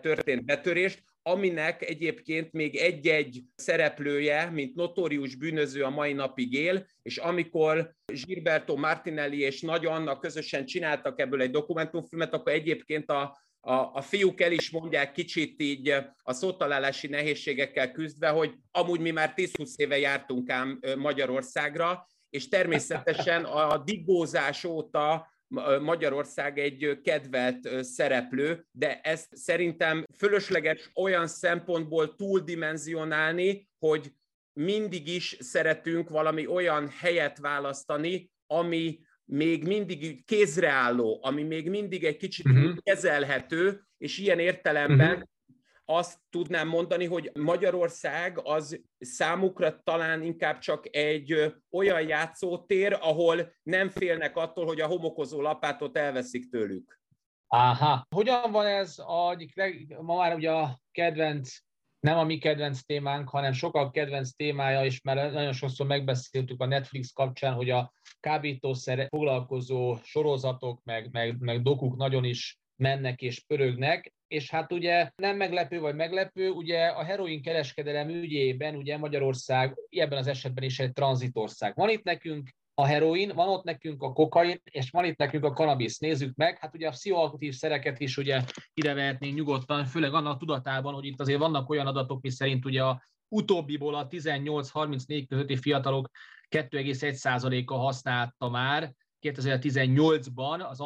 történt 0.01 0.45
betörést, 0.45 1.03
aminek 1.23 1.89
egyébként 1.89 2.51
még 2.51 2.75
egy-egy 2.75 3.41
szereplője, 3.55 4.49
mint 4.49 4.75
notórius 4.75 5.35
bűnöző 5.35 5.83
a 5.83 5.89
mai 5.89 6.13
napig 6.13 6.53
él, 6.53 6.85
és 7.01 7.17
amikor 7.17 7.93
Gilberto 8.25 8.75
Martinelli 8.75 9.39
és 9.39 9.61
Nagy 9.61 9.85
Anna 9.85 10.19
közösen 10.19 10.65
csináltak 10.65 11.19
ebből 11.19 11.41
egy 11.41 11.51
dokumentumfilmet, 11.51 12.33
akkor 12.33 12.51
egyébként 12.51 13.09
a, 13.09 13.37
a, 13.59 13.73
a 13.73 14.01
fiúk 14.01 14.41
el 14.41 14.51
is 14.51 14.69
mondják 14.69 15.11
kicsit 15.11 15.61
így 15.61 15.89
a 16.23 16.33
szótalálási 16.33 17.07
nehézségekkel 17.07 17.91
küzdve, 17.91 18.29
hogy 18.29 18.53
amúgy 18.71 18.99
mi 18.99 19.11
már 19.11 19.33
10-20 19.35 19.75
éve 19.75 19.97
jártunk 19.97 20.49
ám 20.49 20.79
Magyarországra, 20.97 22.07
és 22.29 22.47
természetesen 22.47 23.43
a 23.43 23.77
digózás 23.77 24.63
óta 24.63 25.30
Magyarország 25.81 26.59
egy 26.59 26.99
kedvelt 27.03 27.83
szereplő, 27.83 28.65
de 28.71 28.99
ezt 29.01 29.35
szerintem 29.35 30.05
fölösleges 30.17 30.91
olyan 30.95 31.27
szempontból 31.27 32.15
túldimenzionálni, 32.15 33.69
hogy 33.79 34.11
mindig 34.53 35.07
is 35.07 35.37
szeretünk 35.39 36.09
valami 36.09 36.47
olyan 36.47 36.89
helyet 36.89 37.37
választani, 37.37 38.31
ami 38.47 38.99
még 39.25 39.63
mindig 39.63 40.25
kézreálló, 40.25 41.19
ami 41.21 41.43
még 41.43 41.69
mindig 41.69 42.03
egy 42.03 42.17
kicsit 42.17 42.45
uh-huh. 42.45 42.77
kezelhető, 42.83 43.81
és 43.97 44.17
ilyen 44.17 44.39
értelemben 44.39 45.11
uh-huh 45.11 45.29
azt 45.95 46.19
tudnám 46.29 46.67
mondani, 46.67 47.05
hogy 47.05 47.31
Magyarország 47.33 48.39
az 48.43 48.81
számukra 48.99 49.81
talán 49.83 50.23
inkább 50.23 50.57
csak 50.57 50.95
egy 50.95 51.53
olyan 51.71 52.01
játszótér, 52.01 52.97
ahol 53.01 53.53
nem 53.63 53.89
félnek 53.89 54.37
attól, 54.37 54.65
hogy 54.65 54.81
a 54.81 54.87
homokozó 54.87 55.41
lapátot 55.41 55.97
elveszik 55.97 56.49
tőlük. 56.49 56.99
Aha. 57.47 58.05
Hogyan 58.15 58.51
van 58.51 58.65
ez 58.65 58.99
a, 58.99 59.37
ma 60.01 60.15
már 60.15 60.35
ugye 60.35 60.51
a 60.51 60.79
kedvenc, 60.91 61.57
nem 61.99 62.17
a 62.17 62.23
mi 62.23 62.37
kedvenc 62.37 62.83
témánk, 62.83 63.29
hanem 63.29 63.53
sokak 63.53 63.91
kedvenc 63.91 64.31
témája, 64.35 64.85
és 64.85 65.01
már 65.01 65.31
nagyon 65.31 65.53
sokszor 65.53 65.87
megbeszéltük 65.87 66.61
a 66.61 66.65
Netflix 66.65 67.11
kapcsán, 67.11 67.53
hogy 67.53 67.69
a 67.69 67.93
kábítószer 68.19 69.07
foglalkozó 69.07 69.97
sorozatok, 70.03 70.83
meg, 70.83 71.09
meg, 71.11 71.39
meg 71.39 71.61
dokuk 71.61 71.95
nagyon 71.95 72.23
is 72.23 72.59
mennek 72.75 73.21
és 73.21 73.43
pörögnek, 73.47 74.13
és 74.31 74.49
hát 74.49 74.71
ugye 74.71 75.11
nem 75.15 75.37
meglepő 75.37 75.79
vagy 75.79 75.95
meglepő, 75.95 76.49
ugye 76.49 76.85
a 76.85 77.03
heroin 77.03 77.41
kereskedelem 77.41 78.09
ügyében 78.09 78.75
ugye 78.75 78.97
Magyarország 78.97 79.75
ebben 79.89 80.17
az 80.17 80.27
esetben 80.27 80.63
is 80.63 80.79
egy 80.79 80.91
tranzitország. 80.91 81.75
Van 81.75 81.89
itt 81.89 82.03
nekünk 82.03 82.49
a 82.73 82.85
heroin, 82.85 83.31
van 83.35 83.49
ott 83.49 83.63
nekünk 83.63 84.03
a 84.03 84.13
kokain, 84.13 84.61
és 84.63 84.89
van 84.89 85.05
itt 85.05 85.17
nekünk 85.17 85.43
a 85.43 85.53
kanabisz. 85.53 85.97
Nézzük 85.97 86.35
meg, 86.35 86.57
hát 86.59 86.75
ugye 86.75 86.87
a 86.87 86.91
pszichoaktív 86.91 87.53
szereket 87.53 87.99
is 87.99 88.17
ugye 88.17 88.41
ide 88.73 88.93
vehetnénk 88.93 89.35
nyugodtan, 89.35 89.85
főleg 89.85 90.13
annak 90.13 90.39
tudatában, 90.39 90.93
hogy 90.93 91.05
itt 91.05 91.19
azért 91.19 91.39
vannak 91.39 91.69
olyan 91.69 91.87
adatok, 91.87 92.21
mi 92.21 92.29
szerint 92.29 92.65
ugye 92.65 92.83
a 92.83 93.03
utóbbiból 93.27 93.95
a 93.95 94.07
18-34 94.07 95.25
közötti 95.27 95.57
fiatalok 95.57 96.09
2,1%-a 96.49 97.73
használta 97.73 98.49
már, 98.49 98.93
2018-ban 99.21 100.67
az 100.69 100.79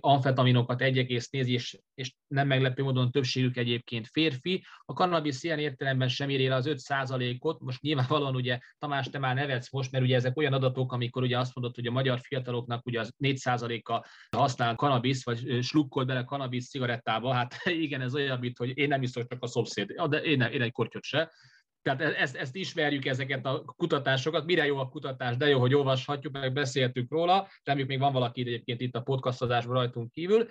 amfetaminokat 0.00 0.80
1,4 0.80 1.46
és, 1.46 1.78
és 1.94 2.14
nem 2.26 2.46
meglepő 2.46 2.82
módon 2.82 3.10
többségük 3.10 3.56
egyébként 3.56 4.08
férfi. 4.08 4.64
A 4.84 4.92
cannabis 4.92 5.42
ilyen 5.42 5.58
értelemben 5.58 6.08
sem 6.08 6.28
éri 6.28 6.46
el 6.46 6.52
az 6.52 6.66
5%-ot. 6.68 7.60
Most 7.60 7.82
nyilvánvalóan 7.82 8.34
ugye 8.34 8.58
Tamás, 8.78 9.08
te 9.08 9.18
már 9.18 9.34
nevetsz 9.34 9.72
most, 9.72 9.92
mert 9.92 10.04
ugye 10.04 10.16
ezek 10.16 10.36
olyan 10.36 10.52
adatok, 10.52 10.92
amikor 10.92 11.22
ugye 11.22 11.38
azt 11.38 11.54
mondod, 11.54 11.74
hogy 11.74 11.86
a 11.86 11.90
magyar 11.90 12.20
fiataloknak 12.20 12.86
ugye 12.86 13.00
az 13.00 13.14
4%-a 13.24 14.06
használ 14.36 14.74
cannabis, 14.74 15.24
vagy 15.24 15.58
slukkol 15.62 16.04
bele 16.04 16.24
cannabis 16.24 16.68
cigarettába. 16.68 17.32
Hát 17.32 17.54
igen, 17.86 18.00
ez 18.00 18.14
olyan, 18.14 18.38
mint 18.38 18.58
hogy 18.58 18.78
én 18.78 18.88
nem 18.88 19.02
iszok 19.02 19.28
csak 19.28 19.42
a 19.42 19.46
szomszéd, 19.46 19.92
de 19.92 20.18
én, 20.18 20.36
nem, 20.36 20.52
én 20.52 20.62
egy 20.62 20.72
kortyot 20.72 21.02
se. 21.02 21.32
Tehát 21.82 22.00
e-, 22.00 22.20
ezt, 22.20 22.36
ezt 22.36 22.56
ismerjük, 22.56 23.06
ezeket 23.06 23.46
a 23.46 23.62
kutatásokat. 23.76 24.44
Mire 24.44 24.66
jó 24.66 24.78
a 24.78 24.88
kutatás, 24.88 25.36
de 25.36 25.48
jó, 25.48 25.60
hogy 25.60 25.74
olvashatjuk, 25.74 26.32
meg 26.32 26.52
beszéltünk 26.52 27.10
róla. 27.10 27.48
Reméljük 27.62 27.90
még 27.90 27.98
van 27.98 28.12
valaki 28.12 28.40
egyébként 28.40 28.80
itt 28.80 28.96
a 28.96 29.00
podcastozásban 29.00 29.74
rajtunk 29.74 30.10
kívül. 30.10 30.48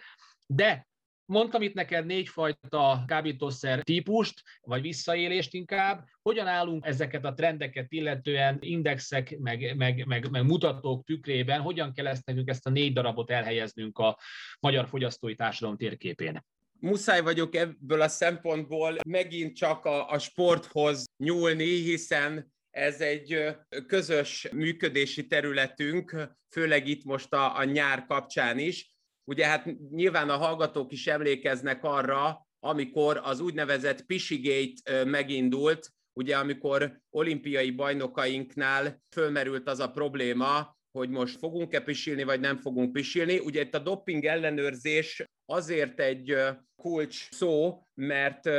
De 0.48 0.90
Mondtam 1.32 1.62
itt 1.62 1.74
neked 1.74 2.06
négyfajta 2.06 3.04
kábítószer 3.08 3.84
típust, 3.84 4.42
vagy 4.62 4.82
visszaélést 4.82 5.54
inkább. 5.54 6.06
Hogyan 6.22 6.48
állunk 6.48 6.86
ezeket 6.86 7.26
a 7.26 7.34
trendeket 7.34 7.92
illetően 7.92 8.58
indexek, 8.60 9.38
meg, 9.40 9.76
meg, 9.78 10.06
meg, 10.06 10.30
meg 10.30 10.44
mutatók 10.44 11.06
tükrében, 11.06 11.62
hogyan 11.62 11.94
kell 11.94 12.08
ezt 12.08 12.26
nekünk 12.26 12.50
ezt 12.50 12.68
a 12.68 12.70
négy 12.70 12.94
darabot 12.94 13.30
elhelyeznünk 13.30 13.98
a 13.98 14.18
magyar 14.60 14.88
fogyasztói 14.88 15.36
társadalom 15.36 15.78
térképén? 15.78 16.44
Muszáj 16.82 17.22
vagyok 17.22 17.56
ebből 17.56 18.02
a 18.02 18.08
szempontból 18.08 18.98
megint 19.08 19.56
csak 19.56 19.86
a, 19.86 20.10
a 20.10 20.20
sporthoz 20.20 21.06
nyúlni, 21.18 21.82
hiszen 21.82 22.54
ez 22.72 23.02
egy 23.02 23.56
közös 23.88 24.48
működési 24.52 25.28
területünk, 25.28 26.30
főleg 26.50 26.88
itt 26.88 27.04
most 27.04 27.34
a, 27.34 27.58
a 27.58 27.64
nyár 27.64 28.06
kapcsán 28.06 28.60
is. 28.60 28.96
Ugye 29.24 29.46
hát 29.46 29.66
nyilván 29.92 30.30
a 30.30 30.38
hallgatók 30.38 30.92
is 30.92 31.08
emlékeznek 31.08 31.84
arra, 31.84 32.48
amikor 32.60 33.20
az 33.24 33.40
úgynevezett 33.40 34.06
Pisigate 34.06 35.04
megindult, 35.04 35.90
ugye 36.14 36.38
amikor 36.38 37.02
olimpiai 37.10 37.72
bajnokainknál 37.72 39.02
fölmerült 39.10 39.70
az 39.70 39.80
a 39.80 39.92
probléma, 39.92 40.80
hogy 40.92 41.10
most 41.10 41.38
fogunk-e 41.38 41.82
pisilni, 41.82 42.24
vagy 42.24 42.40
nem 42.40 42.58
fogunk 42.58 42.92
pisilni. 42.92 43.40
Ugye 43.40 43.62
itt 43.62 43.76
a 43.76 43.80
doping 43.80 44.26
ellenőrzés 44.26 45.24
azért 45.46 46.00
egy 46.00 46.36
kulcs 46.76 47.28
szó, 47.32 47.84
mert 47.94 48.50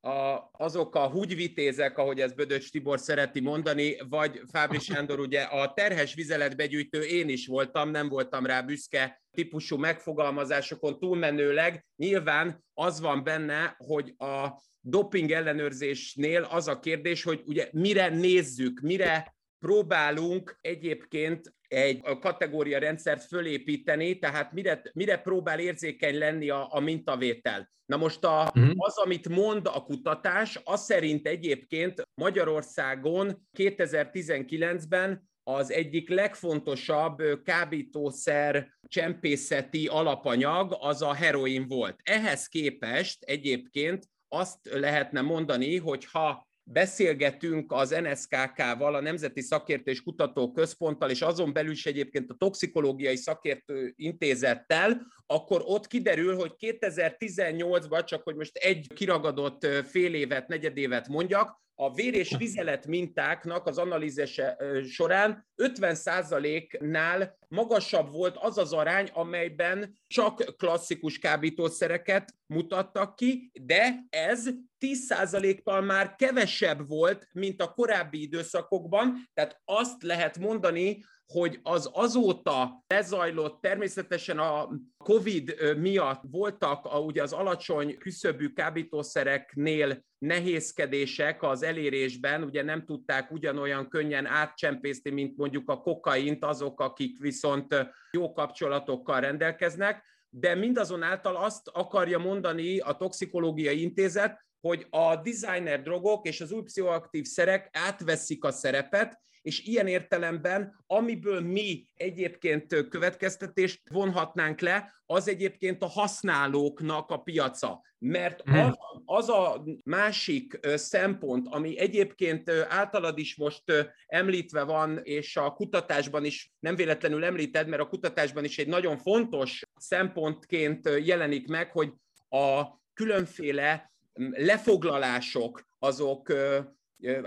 a, 0.00 0.48
azok 0.52 0.94
a 0.94 1.08
húgyvitézek, 1.08 1.98
ahogy 1.98 2.20
ez 2.20 2.32
Bödöcs 2.32 2.70
Tibor 2.70 2.98
szereti 2.98 3.40
mondani, 3.40 3.96
vagy 4.08 4.40
Fábri 4.52 4.78
Sándor, 4.78 5.20
ugye 5.20 5.42
a 5.42 5.72
terhes 5.72 6.14
vizeletbegyűjtő 6.14 7.02
én 7.02 7.28
is 7.28 7.46
voltam, 7.46 7.90
nem 7.90 8.08
voltam 8.08 8.46
rá 8.46 8.60
büszke 8.60 9.22
típusú 9.30 9.76
megfogalmazásokon 9.76 10.98
túlmenőleg. 10.98 11.86
Nyilván 11.96 12.64
az 12.74 13.00
van 13.00 13.24
benne, 13.24 13.74
hogy 13.78 14.14
a 14.16 14.62
doping 14.80 15.30
ellenőrzésnél 15.30 16.42
az 16.42 16.68
a 16.68 16.78
kérdés, 16.78 17.22
hogy 17.22 17.42
ugye 17.46 17.68
mire 17.72 18.08
nézzük, 18.08 18.80
mire 18.80 19.36
próbálunk 19.58 20.58
egyébként 20.60 21.54
egy 21.68 22.00
kategória 22.20 22.78
rendszert 22.78 23.24
fölépíteni, 23.24 24.18
tehát 24.18 24.52
mire, 24.52 24.82
mire 24.92 25.18
próbál 25.18 25.58
érzékeny 25.58 26.18
lenni 26.18 26.50
a, 26.50 26.66
a 26.70 26.80
mintavétel. 26.80 27.74
Na 27.86 27.96
most 27.96 28.24
a, 28.24 28.52
uh-huh. 28.54 28.72
az, 28.76 28.98
amit 28.98 29.28
mond 29.28 29.66
a 29.66 29.82
kutatás, 29.82 30.60
az 30.64 30.84
szerint 30.84 31.26
egyébként 31.26 32.02
Magyarországon 32.14 33.48
2019-ben 33.58 35.28
az 35.42 35.70
egyik 35.70 36.08
legfontosabb 36.08 37.22
kábítószer 37.44 38.68
csempészeti 38.88 39.86
alapanyag 39.86 40.76
az 40.80 41.02
a 41.02 41.14
heroin 41.14 41.68
volt. 41.68 42.00
Ehhez 42.02 42.46
képest 42.46 43.22
egyébként 43.22 44.08
azt 44.28 44.58
lehetne 44.72 45.20
mondani, 45.20 45.76
hogy 45.76 46.04
ha 46.04 46.48
beszélgetünk 46.68 47.72
az 47.72 47.90
NSKK-val, 47.90 48.94
a 48.94 49.00
Nemzeti 49.00 49.40
Szakértő 49.40 49.90
és 49.90 50.02
Kutató 50.02 50.52
Központtal, 50.52 51.10
és 51.10 51.22
azon 51.22 51.52
belül 51.52 51.70
is 51.70 51.86
egyébként 51.86 52.30
a 52.30 52.34
Toxikológiai 52.38 53.16
Szakértő 53.16 53.92
Intézettel, 53.96 55.06
akkor 55.26 55.62
ott 55.64 55.86
kiderül, 55.86 56.36
hogy 56.36 56.52
2018-ban, 56.58 58.04
csak 58.04 58.22
hogy 58.22 58.36
most 58.36 58.56
egy 58.56 58.86
kiragadott 58.94 59.66
fél 59.66 60.14
évet, 60.14 60.48
negyedévet 60.48 61.08
mondjak, 61.08 61.64
a 61.78 61.94
vér 61.94 62.14
és 62.14 62.36
vizelet 62.38 62.86
mintáknak 62.86 63.66
az 63.66 63.78
analízese 63.78 64.56
során 64.88 65.46
50%-nál 65.56 67.38
magasabb 67.48 68.10
volt 68.10 68.36
az 68.36 68.58
az 68.58 68.72
arány, 68.72 69.10
amelyben 69.12 69.98
csak 70.06 70.56
klasszikus 70.56 71.18
kábítószereket 71.18 72.34
mutattak 72.46 73.16
ki, 73.16 73.50
de 73.62 73.94
ez 74.10 74.48
10%-kal 74.80 75.80
már 75.80 76.14
kevesebb 76.14 76.88
volt, 76.88 77.28
mint 77.32 77.62
a 77.62 77.72
korábbi 77.72 78.22
időszakokban, 78.22 79.28
tehát 79.34 79.60
azt 79.64 80.02
lehet 80.02 80.38
mondani, 80.38 81.04
hogy 81.26 81.60
az 81.62 81.90
azóta 81.92 82.84
lezajlott, 82.86 83.60
természetesen 83.60 84.38
a 84.38 84.68
COVID 84.96 85.76
miatt 85.76 86.22
voltak 86.30 86.84
a, 86.84 86.98
ugye 86.98 87.22
az 87.22 87.32
alacsony 87.32 87.98
küszöbű 87.98 88.48
kábítószereknél 88.48 90.04
nehézkedések 90.18 91.42
az 91.42 91.62
elérésben, 91.62 92.42
ugye 92.42 92.62
nem 92.62 92.84
tudták 92.84 93.30
ugyanolyan 93.30 93.88
könnyen 93.88 94.26
átcsempészni, 94.26 95.10
mint 95.10 95.36
mondjuk 95.36 95.70
a 95.70 95.80
kokaint 95.80 96.44
azok, 96.44 96.80
akik 96.80 97.18
viszont 97.18 97.74
jó 98.10 98.32
kapcsolatokkal 98.32 99.20
rendelkeznek, 99.20 100.04
de 100.28 100.54
mindazonáltal 100.54 101.36
azt 101.36 101.68
akarja 101.68 102.18
mondani 102.18 102.78
a 102.78 102.92
Toxikológiai 102.92 103.82
Intézet, 103.82 104.44
hogy 104.60 104.86
a 104.90 105.16
designer 105.16 105.82
drogok 105.82 106.26
és 106.26 106.40
az 106.40 106.52
új 106.52 106.62
pszichoaktív 106.62 107.24
szerek 107.24 107.68
átveszik 107.72 108.44
a 108.44 108.50
szerepet, 108.50 109.20
és 109.46 109.60
ilyen 109.60 109.86
értelemben, 109.86 110.84
amiből 110.86 111.40
mi 111.40 111.88
egyébként 111.94 112.88
következtetést 112.88 113.82
vonhatnánk 113.90 114.60
le, 114.60 114.92
az 115.06 115.28
egyébként 115.28 115.82
a 115.82 115.86
használóknak 115.86 117.10
a 117.10 117.16
piaca. 117.16 117.82
Mert 117.98 118.42
hmm. 118.42 118.58
az, 118.58 118.76
az 119.04 119.28
a 119.28 119.64
másik 119.84 120.58
szempont, 120.74 121.46
ami 121.50 121.78
egyébként 121.78 122.50
általad 122.68 123.18
is 123.18 123.36
most 123.36 123.62
említve 124.06 124.62
van, 124.62 125.00
és 125.02 125.36
a 125.36 125.52
kutatásban 125.52 126.24
is 126.24 126.52
nem 126.58 126.76
véletlenül 126.76 127.24
említed, 127.24 127.68
mert 127.68 127.82
a 127.82 127.88
kutatásban 127.88 128.44
is 128.44 128.58
egy 128.58 128.68
nagyon 128.68 128.98
fontos 128.98 129.62
szempontként 129.76 130.88
jelenik 131.04 131.48
meg, 131.48 131.70
hogy 131.70 131.92
a 132.28 132.62
különféle 132.94 133.92
lefoglalások 134.30 135.66
azok 135.78 136.32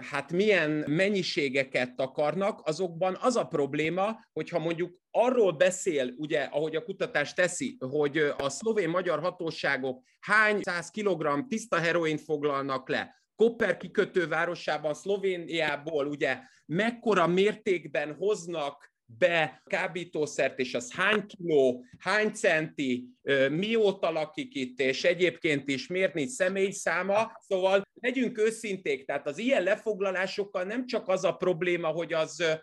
hát 0.10 0.32
milyen 0.32 0.84
mennyiségeket 0.88 2.00
akarnak, 2.00 2.62
azokban 2.68 3.18
az 3.22 3.36
a 3.36 3.48
probléma, 3.48 4.20
hogyha 4.34 4.60
mondjuk 4.60 4.98
arról 5.12 5.52
beszél, 5.52 6.14
ugye, 6.18 6.42
ahogy 6.42 6.76
a 6.76 6.84
kutatás 6.84 7.34
teszi, 7.34 7.78
hogy 7.80 8.18
a 8.38 8.50
szlovén-magyar 8.50 9.20
hatóságok 9.20 10.04
hány 10.20 10.60
száz 10.62 10.90
kilogramm 10.90 11.48
tiszta 11.48 11.78
heroint 11.78 12.22
foglalnak 12.22 12.90
le, 12.90 13.18
Koper 13.36 13.78
kikötő 13.78 14.28
városában, 14.28 14.94
Szlovéniából 14.94 16.08
ugye 16.08 16.40
mekkora 16.66 17.28
mértékben 17.28 18.16
hoznak 18.16 18.94
be 19.17 19.62
kábítószert, 19.65 20.60
és 20.60 20.74
az 20.74 20.93
hány 20.93 21.26
kiló, 21.26 21.86
hány 21.98 22.34
centi, 22.34 23.08
mióta 23.50 24.12
lakik 24.12 24.56
itt, 24.56 24.80
és 24.80 25.04
egyébként 25.04 25.69
is 25.69 25.88
mérni 25.88 26.28
személyszáma. 26.28 27.32
Szóval 27.48 27.82
legyünk 28.02 28.38
őszinték, 28.38 29.06
tehát 29.06 29.28
az 29.28 29.38
ilyen 29.38 29.63
lefoglalásokkal 29.63 30.63
nem 30.63 30.86
csak 30.86 31.08
az 31.08 31.24
a 31.24 31.34
probléma, 31.34 31.88
hogy 31.88 32.13
az 32.13 32.62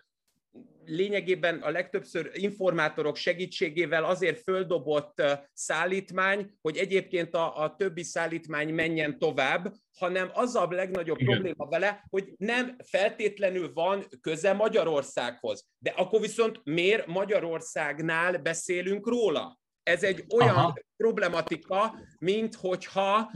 lényegében 0.87 1.61
a 1.61 1.69
legtöbbször 1.69 2.31
informátorok 2.33 3.15
segítségével 3.15 4.03
azért 4.03 4.41
földobott 4.41 5.23
szállítmány, 5.53 6.51
hogy 6.61 6.77
egyébként 6.77 7.33
a, 7.33 7.63
a 7.63 7.75
többi 7.75 8.03
szállítmány 8.03 8.73
menjen 8.73 9.19
tovább, 9.19 9.73
hanem 9.97 10.29
az 10.33 10.55
a 10.55 10.67
legnagyobb 10.69 11.19
Igen. 11.19 11.33
probléma 11.33 11.65
vele, 11.65 12.03
hogy 12.09 12.33
nem 12.37 12.75
feltétlenül 12.83 13.73
van 13.73 14.05
köze 14.21 14.53
Magyarországhoz. 14.53 15.65
De 15.77 15.93
akkor 15.95 16.21
viszont 16.21 16.61
miért 16.63 17.07
Magyarországnál 17.07 18.37
beszélünk 18.37 19.07
róla? 19.07 19.59
Ez 19.83 20.03
egy 20.03 20.25
olyan 20.33 20.55
Aha. 20.55 20.79
problematika, 20.97 21.99
mint 22.19 22.55
hogyha 22.55 23.31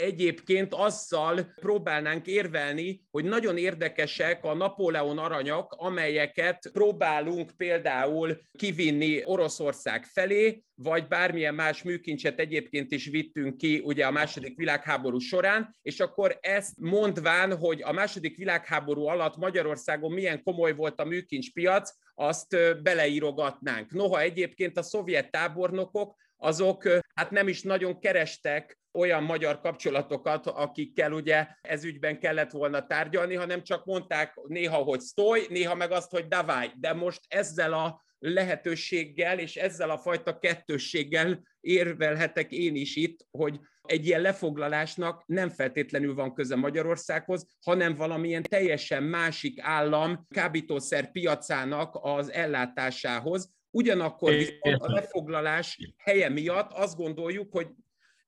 egyébként 0.00 0.74
azzal 0.74 1.52
próbálnánk 1.60 2.26
érvelni, 2.26 3.02
hogy 3.10 3.24
nagyon 3.24 3.56
érdekesek 3.56 4.44
a 4.44 4.54
Napóleon 4.54 5.18
aranyak, 5.18 5.72
amelyeket 5.72 6.70
próbálunk 6.72 7.50
például 7.56 8.40
kivinni 8.52 9.22
Oroszország 9.24 10.04
felé, 10.04 10.62
vagy 10.74 11.08
bármilyen 11.08 11.54
más 11.54 11.82
műkincset 11.82 12.38
egyébként 12.38 12.92
is 12.92 13.06
vittünk 13.06 13.56
ki 13.56 13.82
ugye 13.84 14.06
a 14.06 14.10
második 14.10 14.56
világháború 14.56 15.18
során, 15.18 15.76
és 15.82 16.00
akkor 16.00 16.38
ezt 16.40 16.78
mondván, 16.78 17.56
hogy 17.56 17.82
a 17.82 17.92
második 17.92 18.36
világháború 18.36 19.06
alatt 19.06 19.36
Magyarországon 19.36 20.12
milyen 20.12 20.42
komoly 20.42 20.74
volt 20.74 21.00
a 21.00 21.04
műkincspiac, 21.04 21.90
azt 22.14 22.82
beleírogatnánk. 22.82 23.90
Noha 23.92 24.20
egyébként 24.20 24.78
a 24.78 24.82
szovjet 24.82 25.30
tábornokok 25.30 26.16
azok 26.36 26.88
hát 27.14 27.30
nem 27.30 27.48
is 27.48 27.62
nagyon 27.62 27.98
kerestek 27.98 28.79
olyan 28.92 29.22
magyar 29.22 29.60
kapcsolatokat, 29.60 30.46
akikkel 30.46 31.12
ugye 31.12 31.46
ez 31.60 31.84
ügyben 31.84 32.18
kellett 32.18 32.50
volna 32.50 32.86
tárgyalni, 32.86 33.34
hanem 33.34 33.62
csak 33.62 33.84
mondták 33.84 34.34
néha, 34.46 34.76
hogy 34.76 35.00
sztoj, 35.00 35.46
néha 35.48 35.74
meg 35.74 35.90
azt, 35.90 36.10
hogy 36.10 36.26
davaj. 36.26 36.72
De 36.76 36.92
most 36.92 37.20
ezzel 37.28 37.72
a 37.72 38.04
lehetőséggel 38.18 39.38
és 39.38 39.56
ezzel 39.56 39.90
a 39.90 39.98
fajta 39.98 40.38
kettősséggel 40.38 41.42
érvelhetek 41.60 42.52
én 42.52 42.74
is 42.74 42.96
itt, 42.96 43.26
hogy 43.30 43.60
egy 43.82 44.06
ilyen 44.06 44.20
lefoglalásnak 44.20 45.22
nem 45.26 45.48
feltétlenül 45.48 46.14
van 46.14 46.34
köze 46.34 46.56
Magyarországhoz, 46.56 47.46
hanem 47.64 47.94
valamilyen 47.94 48.42
teljesen 48.42 49.02
másik 49.02 49.60
állam 49.62 50.26
kábítószer 50.28 51.10
piacának 51.10 51.98
az 52.00 52.32
ellátásához. 52.32 53.50
Ugyanakkor 53.70 54.32
viszont 54.32 54.82
a 54.82 54.92
lefoglalás 54.92 55.92
helye 55.96 56.28
miatt 56.28 56.72
azt 56.72 56.96
gondoljuk, 56.96 57.52
hogy 57.52 57.68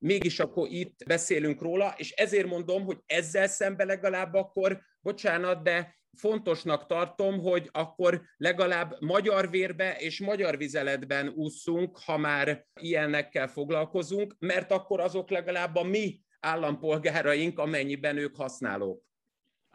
mégis 0.03 0.41
akkor 0.41 0.69
itt 0.71 1.05
beszélünk 1.07 1.63
róla, 1.63 1.95
és 1.97 2.11
ezért 2.11 2.47
mondom, 2.47 2.85
hogy 2.85 2.99
ezzel 3.07 3.47
szemben 3.47 3.87
legalább 3.87 4.35
akkor, 4.35 4.81
bocsánat, 5.01 5.63
de 5.63 5.97
fontosnak 6.19 6.87
tartom, 6.87 7.41
hogy 7.41 7.69
akkor 7.73 8.23
legalább 8.37 8.97
magyar 9.01 9.51
vérbe 9.51 9.97
és 9.97 10.21
magyar 10.21 10.57
vizeletben 10.57 11.29
úszunk, 11.29 11.99
ha 11.99 12.17
már 12.17 12.67
ilyenekkel 12.81 13.49
foglalkozunk, 13.49 14.37
mert 14.39 14.73
akkor 14.73 15.01
azok 15.01 15.31
legalább 15.31 15.77
a 15.77 15.83
mi 15.83 16.21
állampolgáraink, 16.41 17.59
amennyiben 17.59 18.17
ők 18.17 18.37
használók. 18.37 19.03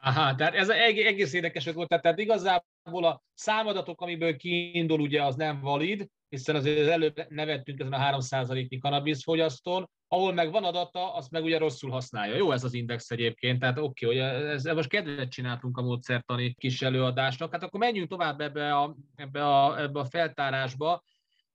Aha, 0.02 0.36
tehát 0.36 0.56
ez 0.56 0.70
egész 0.70 1.34
érdekes 1.34 1.66
volt, 1.66 1.90
tehát 2.02 2.20
igazából 2.20 3.06
a 3.06 3.24
számadatok, 3.34 4.02
amiből 4.02 4.36
kiindul, 4.36 5.00
ugye 5.00 5.24
az 5.24 5.36
nem 5.36 5.62
valid, 5.62 6.08
hiszen 6.30 6.56
azért 6.56 6.90
előbb 6.90 7.26
nevettünk 7.30 7.80
ezen 7.80 7.94
a 7.94 8.20
3%-nyi 8.20 8.78
kanabisz 8.78 9.24
fogyasztón, 9.24 9.90
ahol 10.08 10.34
meg 10.34 10.52
van 10.52 10.64
adata, 10.64 11.14
azt 11.14 11.32
meg 11.32 11.44
ugye 11.44 11.58
rosszul 11.58 11.92
használja. 11.92 12.36
Jó 12.36 12.52
ez 12.52 12.64
az 12.64 12.74
index 12.74 13.12
egyébként, 13.12 13.60
tehát 13.60 13.78
oké, 13.78 14.06
okay, 14.06 14.18
hogy 14.18 14.28
ez, 14.46 14.64
most 14.64 14.90
kedvet 14.90 15.30
csináltunk 15.30 15.78
a 15.78 15.82
módszertani 15.82 16.54
kis 16.54 16.82
előadásnak, 16.82 17.52
hát 17.52 17.64
akkor 17.64 17.80
menjünk 17.80 18.10
tovább 18.10 18.42
ebbe 18.42 18.76
a, 18.76 18.96
ebbe 19.16 19.48
a, 19.48 19.82
ebbe 19.82 20.00
a 20.00 20.06
feltárásba, 20.06 21.04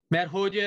mert 0.09 0.31
hogy 0.31 0.63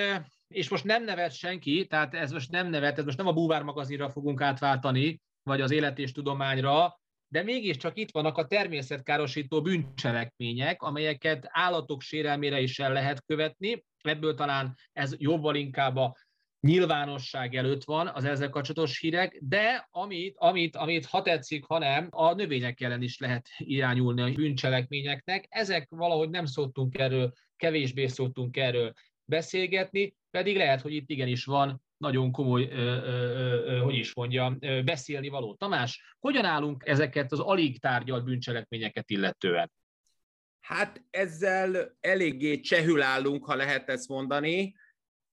és 0.48 0.70
most 0.70 0.84
nem 0.84 1.04
nevet 1.04 1.32
senki, 1.32 1.86
tehát 1.88 2.14
ez 2.14 2.32
most 2.32 2.52
nem 2.52 2.68
nevet, 2.68 2.98
ez 2.98 3.06
most 3.06 3.18
nem 3.18 3.28
a 3.28 3.34
búvár 3.34 3.64
magazinra 3.64 4.10
fogunk 4.10 4.42
átváltani, 4.42 5.22
vagy 5.44 5.62
az 5.62 5.72
élet 5.72 6.00
és 6.00 6.12
tudományra, 6.12 7.00
de 7.28 7.44
mégiscsak 7.44 7.98
itt 7.98 8.12
vannak 8.12 8.38
a 8.38 8.48
természetkárosító 8.48 9.62
bűncselekmények, 9.62 10.82
amelyeket 10.82 11.48
állatok 11.50 12.02
sérelmére 12.02 12.60
is 12.60 12.80
el 12.80 12.94
lehet 12.94 13.24
követni. 13.26 13.84
Ebből 14.08 14.36
talán 14.36 14.76
ez 14.94 15.16
jobban 15.18 15.56
inkább 15.56 15.96
a 15.96 16.16
nyilvánosság 16.60 17.56
előtt 17.56 17.84
van 17.84 18.08
az 18.08 18.26
ezzel 18.26 18.50
kapcsolatos 18.50 19.00
hírek, 19.00 19.38
de 19.42 19.88
amit, 19.92 20.36
amit, 20.38 20.76
amit 20.76 21.06
ha 21.06 21.22
tetszik, 21.22 21.66
ha 21.66 21.78
nem, 21.78 22.08
a 22.12 22.34
növények 22.34 22.82
ellen 22.82 23.02
is 23.02 23.18
lehet 23.20 23.48
irányulni 23.58 24.22
a 24.22 24.32
bűncselekményeknek. 24.34 25.46
Ezek 25.50 25.88
valahogy 25.90 26.30
nem 26.30 26.46
szoktunk 26.46 26.98
erről, 26.98 27.34
kevésbé 27.56 28.08
szoktunk 28.08 28.58
erről 28.58 28.94
beszélgetni, 29.26 30.16
pedig 30.32 30.56
lehet, 30.56 30.82
hogy 30.82 30.94
itt 30.94 31.10
igenis 31.10 31.46
van 31.46 31.84
nagyon 31.98 32.32
komoly, 32.32 32.64
ö, 32.64 32.76
ö, 32.76 33.64
ö, 33.66 33.80
hogy 33.80 33.96
is 33.96 34.14
mondja, 34.14 34.58
beszélni 34.86 35.28
való. 35.28 35.56
Tamás, 35.56 36.16
hogyan 36.20 36.46
állunk 36.46 36.84
ezeket 36.86 37.32
az 37.32 37.40
alig 37.40 37.80
tárgyalt 37.80 38.24
bűncselekményeket 38.24 39.10
illetően? 39.10 39.72
Hát 40.66 41.04
ezzel 41.10 41.98
eléggé 42.00 42.60
csehül 42.60 43.02
állunk, 43.02 43.46
ha 43.46 43.56
lehet 43.56 43.90
ezt 43.90 44.08
mondani, 44.08 44.76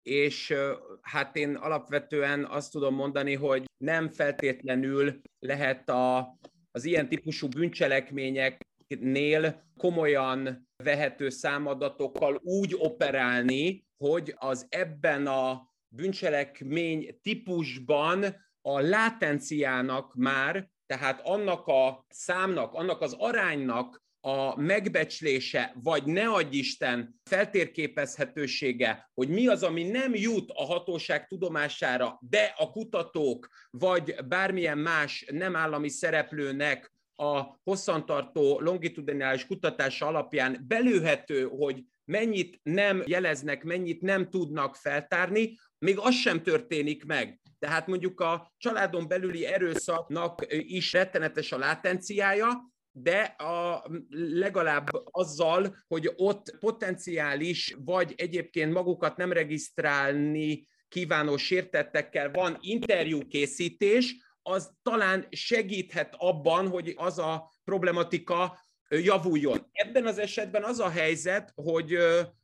és 0.02 0.54
hát 1.00 1.36
én 1.36 1.54
alapvetően 1.54 2.44
azt 2.44 2.72
tudom 2.72 2.94
mondani, 2.94 3.34
hogy 3.34 3.64
nem 3.76 4.08
feltétlenül 4.08 5.20
lehet 5.38 5.88
a, 5.88 6.38
az 6.70 6.84
ilyen 6.84 7.08
típusú 7.08 7.48
bűncselekményeknél 7.48 9.64
komolyan 9.76 10.68
vehető 10.76 11.28
számadatokkal 11.28 12.40
úgy 12.42 12.74
operálni, 12.78 13.86
hogy 13.96 14.34
az 14.36 14.66
ebben 14.68 15.26
a 15.26 15.74
bűncselekmény 15.88 17.18
típusban 17.22 18.24
a 18.60 18.80
látenciának 18.80 20.14
már, 20.14 20.70
tehát 20.86 21.20
annak 21.24 21.66
a 21.66 22.04
számnak, 22.08 22.74
annak 22.74 23.00
az 23.00 23.14
aránynak 23.18 24.01
a 24.24 24.60
megbecslése, 24.60 25.74
vagy 25.82 26.04
ne 26.04 26.28
adj 26.28 26.56
Isten 26.56 27.20
feltérképezhetősége, 27.24 29.10
hogy 29.14 29.28
mi 29.28 29.46
az, 29.46 29.62
ami 29.62 29.82
nem 29.82 30.14
jut 30.14 30.50
a 30.54 30.64
hatóság 30.64 31.26
tudomására, 31.26 32.18
de 32.20 32.54
a 32.56 32.70
kutatók, 32.70 33.48
vagy 33.70 34.14
bármilyen 34.28 34.78
más 34.78 35.24
nem 35.30 35.56
állami 35.56 35.88
szereplőnek 35.88 36.92
a 37.14 37.60
hosszantartó 37.62 38.60
longitudinális 38.60 39.46
kutatása 39.46 40.06
alapján 40.06 40.64
belőhető, 40.68 41.44
hogy 41.44 41.84
mennyit 42.04 42.60
nem 42.62 43.02
jeleznek, 43.06 43.64
mennyit 43.64 44.00
nem 44.00 44.30
tudnak 44.30 44.76
feltárni, 44.76 45.58
még 45.78 45.98
az 45.98 46.14
sem 46.14 46.42
történik 46.42 47.04
meg. 47.04 47.40
Tehát 47.58 47.86
mondjuk 47.86 48.20
a 48.20 48.52
családon 48.56 49.08
belüli 49.08 49.46
erőszaknak 49.46 50.46
is 50.48 50.92
rettenetes 50.92 51.52
a 51.52 51.58
látenciája, 51.58 52.71
de 52.92 53.20
a, 53.22 53.84
legalább 54.10 54.88
azzal, 55.10 55.76
hogy 55.86 56.12
ott 56.16 56.56
potenciális, 56.58 57.76
vagy 57.84 58.14
egyébként 58.16 58.72
magukat 58.72 59.16
nem 59.16 59.32
regisztrálni 59.32 60.68
kívánó 60.88 61.36
sértettekkel 61.36 62.30
van 62.30 62.58
interjúkészítés, 62.60 64.16
az 64.42 64.72
talán 64.82 65.26
segíthet 65.30 66.14
abban, 66.18 66.68
hogy 66.68 66.92
az 66.96 67.18
a 67.18 67.50
problematika 67.64 68.58
javuljon. 68.88 69.68
Ebben 69.72 70.06
az 70.06 70.18
esetben 70.18 70.64
az 70.64 70.80
a 70.80 70.88
helyzet, 70.88 71.52
hogy 71.54 71.98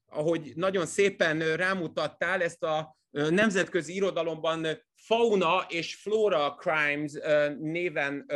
ahogy 0.07 0.53
nagyon 0.55 0.86
szépen 0.86 1.57
rámutattál, 1.57 2.42
ezt 2.42 2.62
a 2.62 2.96
nemzetközi 3.11 3.94
irodalomban 3.94 4.66
fauna 4.94 5.66
és 5.68 5.94
flora 5.94 6.55
crimes 6.55 7.12
néven 7.59 8.26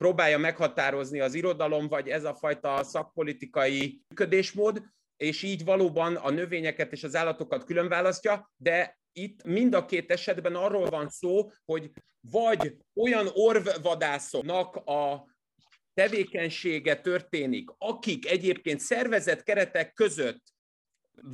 próbálja 0.00 0.38
meghatározni 0.38 1.20
az 1.20 1.34
irodalom, 1.34 1.88
vagy 1.88 2.08
ez 2.08 2.24
a 2.24 2.34
fajta 2.34 2.84
szakpolitikai 2.84 4.02
működésmód, 4.08 4.82
és 5.16 5.42
így 5.42 5.64
valóban 5.64 6.16
a 6.16 6.30
növényeket 6.30 6.92
és 6.92 7.04
az 7.04 7.14
állatokat 7.16 7.64
külön 7.64 7.88
választja, 7.88 8.50
de 8.56 8.98
itt 9.12 9.42
mind 9.44 9.74
a 9.74 9.84
két 9.84 10.10
esetben 10.10 10.54
arról 10.54 10.88
van 10.88 11.08
szó, 11.08 11.50
hogy 11.64 11.90
vagy 12.30 12.76
olyan 12.94 13.28
orvvadászoknak 13.32 14.76
a 14.76 15.26
tevékenysége 15.94 17.00
történik, 17.00 17.70
akik 17.78 18.30
egyébként 18.30 18.80
szervezett 18.80 19.42
keretek 19.42 19.92
között 19.92 20.42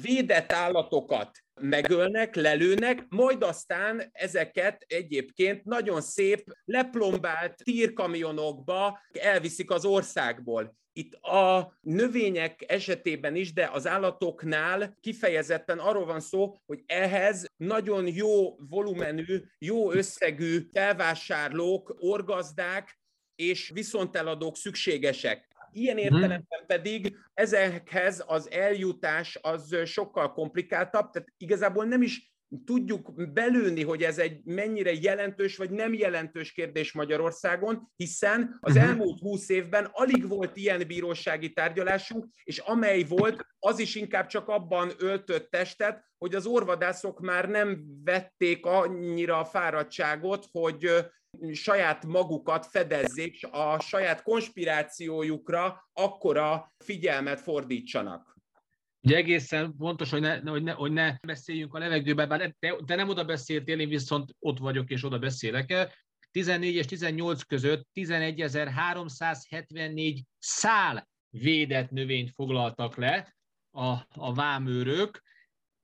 védett 0.03 0.53
állatokat 0.53 1.31
megölnek, 1.61 2.35
lelőnek, 2.35 3.05
majd 3.09 3.43
aztán 3.43 4.09
ezeket 4.13 4.85
egyébként 4.87 5.65
nagyon 5.65 6.01
szép 6.01 6.45
leplombált 6.65 7.55
tírkamionokba 7.65 8.99
elviszik 9.13 9.71
az 9.71 9.85
országból. 9.85 10.77
Itt 10.93 11.15
a 11.15 11.77
növények 11.81 12.65
esetében 12.67 13.35
is, 13.35 13.53
de 13.53 13.71
az 13.73 13.87
állatoknál 13.87 14.97
kifejezetten 15.01 15.79
arról 15.79 16.05
van 16.05 16.21
szó, 16.21 16.57
hogy 16.67 16.83
ehhez 16.87 17.47
nagyon 17.57 18.07
jó 18.07 18.57
volumenű, 18.57 19.43
jó 19.59 19.93
összegű 19.93 20.69
felvásárlók, 20.73 21.97
orgazdák 21.99 22.99
és 23.35 23.71
viszonteladók 23.75 24.57
szükségesek. 24.57 25.56
Ilyen 25.73 25.97
mhm. 25.97 26.05
értelemben 26.05 26.67
pedig 26.67 27.17
ezekhez 27.35 28.25
az 28.27 28.51
eljutás 28.51 29.39
az 29.43 29.77
sokkal 29.85 30.33
komplikáltabb, 30.33 31.11
tehát 31.11 31.29
igazából 31.37 31.85
nem 31.85 32.03
is 32.03 32.35
tudjuk 32.65 33.33
belőni, 33.33 33.83
hogy 33.83 34.03
ez 34.03 34.19
egy 34.19 34.45
mennyire 34.45 34.93
jelentős 34.93 35.57
vagy 35.57 35.71
nem 35.71 35.95
jelentős 35.95 36.53
kérdés 36.53 36.93
Magyarországon, 36.93 37.93
hiszen 37.97 38.59
az 38.61 38.75
uh-huh. 38.75 38.89
elmúlt 38.89 39.19
húsz 39.21 39.49
évben 39.49 39.89
alig 39.93 40.29
volt 40.29 40.57
ilyen 40.57 40.87
bírósági 40.87 41.53
tárgyalásunk, 41.53 42.27
és 42.45 42.59
amely 42.59 43.03
volt, 43.03 43.47
az 43.59 43.79
is 43.79 43.95
inkább 43.95 44.27
csak 44.27 44.49
abban 44.49 44.91
öltött 44.99 45.51
testet, 45.51 46.05
hogy 46.19 46.35
az 46.35 46.47
orvadászok 46.47 47.21
már 47.21 47.49
nem 47.49 47.85
vették 48.05 48.67
annyira 48.67 49.39
a 49.39 49.45
fáradtságot, 49.45 50.47
hogy 50.51 50.91
saját 51.53 52.07
magukat 52.07 52.67
fedezzék, 52.67 53.49
a 53.51 53.81
saját 53.81 54.23
konspirációjukra 54.23 55.89
akkora 55.93 56.73
figyelmet 56.85 57.41
fordítsanak. 57.41 58.36
Ugye 59.07 59.17
egészen 59.17 59.75
fontos, 59.79 60.11
hogy 60.11 60.21
ne, 60.21 60.39
hogy 60.39 60.63
ne, 60.63 60.73
hogy 60.73 60.93
ne 60.93 61.17
beszéljünk 61.27 61.75
a 61.75 61.79
levegőbe, 61.79 62.27
bár 62.27 62.55
te, 62.59 62.77
te 62.87 62.95
nem 62.95 63.09
oda 63.09 63.25
beszéltél, 63.25 63.81
én 63.81 63.89
viszont 63.89 64.35
ott 64.39 64.59
vagyok 64.59 64.91
és 64.91 65.05
oda 65.05 65.19
beszélek 65.19 65.71
el. 65.71 65.93
14 66.31 66.75
és 66.75 66.87
18 66.87 67.43
között 67.43 67.89
11.374 67.95 70.21
szál 70.39 71.09
védett 71.29 71.91
növényt 71.91 72.31
foglaltak 72.31 72.97
le 72.97 73.37
a, 73.71 73.91
a 74.09 74.35
vámőrök. 74.35 75.23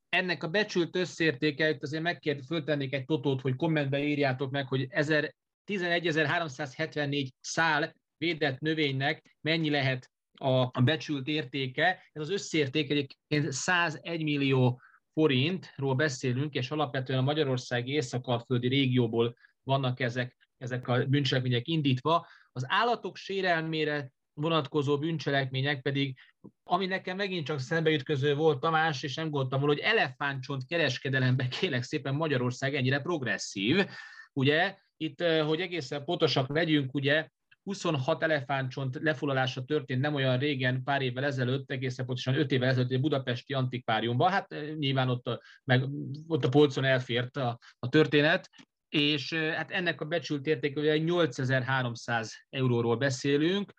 Ennek 0.09 0.43
a 0.43 0.49
becsült 0.49 0.97
összértéke, 0.97 1.69
itt 1.69 1.83
azért 1.83 2.03
megkért, 2.03 2.47
föltennék 2.47 2.93
egy 2.93 3.05
totót, 3.05 3.41
hogy 3.41 3.57
kommentbe 3.57 4.05
írjátok 4.05 4.51
meg, 4.51 4.67
hogy 4.67 4.87
11.374 4.91 7.29
szál 7.41 7.95
védett 8.17 8.59
növénynek 8.59 9.37
mennyi 9.41 9.71
lehet 9.71 10.12
a, 10.43 10.81
becsült 10.85 11.27
értéke. 11.27 12.03
Ez 12.13 12.23
az 12.23 12.31
összérték 12.31 12.91
egyébként 12.91 13.53
101 13.53 14.23
millió 14.23 14.81
forintról 15.13 15.95
beszélünk, 15.95 16.55
és 16.55 16.71
alapvetően 16.71 17.19
a 17.19 17.23
Magyarországi 17.23 17.93
észak 17.93 18.45
régióból 18.49 19.37
vannak 19.63 20.01
ezek, 20.01 20.37
ezek 20.59 20.89
a 20.89 21.05
bűncselekmények 21.05 21.69
indítva. 21.69 22.27
Az 22.53 22.65
állatok 22.69 23.17
sérelmére 23.17 24.13
vonatkozó 24.35 24.99
bűncselekmények 24.99 25.83
pedig, 25.83 26.19
ami 26.63 26.87
nekem 26.87 27.17
megint 27.17 27.47
csak 27.47 27.59
szembeütköző 27.59 28.35
volt, 28.35 28.61
Tamás, 28.61 29.03
és 29.03 29.15
nem 29.15 29.31
gondoltam 29.31 29.61
volna, 29.61 29.75
hogy 29.75 29.83
elefántcsont 29.83 30.67
kereskedelembe 30.67 31.49
kélek 31.49 31.83
szépen 31.83 32.15
Magyarország 32.15 32.75
ennyire 32.75 33.01
progresszív. 33.01 33.87
Ugye, 34.33 34.77
itt, 34.97 35.23
hogy 35.23 35.61
egészen 35.61 36.05
pontosak 36.05 36.49
legyünk, 36.49 36.95
ugye 36.95 37.29
26 37.63 38.23
elefántcsont 38.23 38.99
lefoglalása 39.03 39.65
történt 39.65 40.01
nem 40.01 40.15
olyan 40.15 40.39
régen, 40.39 40.83
pár 40.83 41.03
évvel 41.03 41.25
ezelőtt, 41.25 41.71
egészen 41.71 42.07
pontosan 42.07 42.35
5 42.35 42.53
évvel 42.53 42.69
ezelőtt 42.69 42.91
egy 42.91 43.01
budapesti 43.01 43.53
antikváriumban. 43.53 44.31
Hát 44.31 44.53
eh, 44.53 44.75
nyilván 44.75 45.09
ott 45.09 45.27
a, 45.27 45.41
meg, 45.65 45.85
ott 46.27 46.45
a 46.45 46.49
polcon 46.49 46.85
elfért 46.85 47.37
a, 47.37 47.59
a 47.79 47.89
történet, 47.89 48.51
és 48.89 49.33
eh, 49.33 49.55
hát 49.55 49.71
ennek 49.71 50.01
a 50.01 50.05
becsült 50.05 50.47
értéke 50.47 50.97
8300 50.99 52.33
euróról 52.51 52.97
beszélünk. 52.97 53.73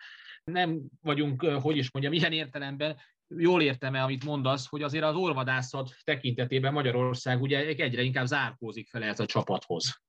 Nem 0.44 0.82
vagyunk, 1.02 1.44
eh, 1.44 1.62
hogy 1.62 1.78
is 1.78 1.92
mondjam, 1.92 2.14
ilyen 2.14 2.32
értelemben 2.32 2.98
jól 3.38 3.62
értem-e, 3.62 4.04
amit 4.04 4.26
mondasz, 4.26 4.68
hogy 4.68 4.82
azért 4.82 5.04
az 5.04 5.16
orvadászat 5.16 5.96
tekintetében 6.04 6.74
Magyarország 6.74 7.42
ugye 7.42 7.66
egyre 7.66 8.02
inkább 8.02 8.26
zárkózik 8.26 8.90
fel 8.90 9.04
ez 9.04 9.20
a 9.20 9.26
csapathoz. 9.26 10.02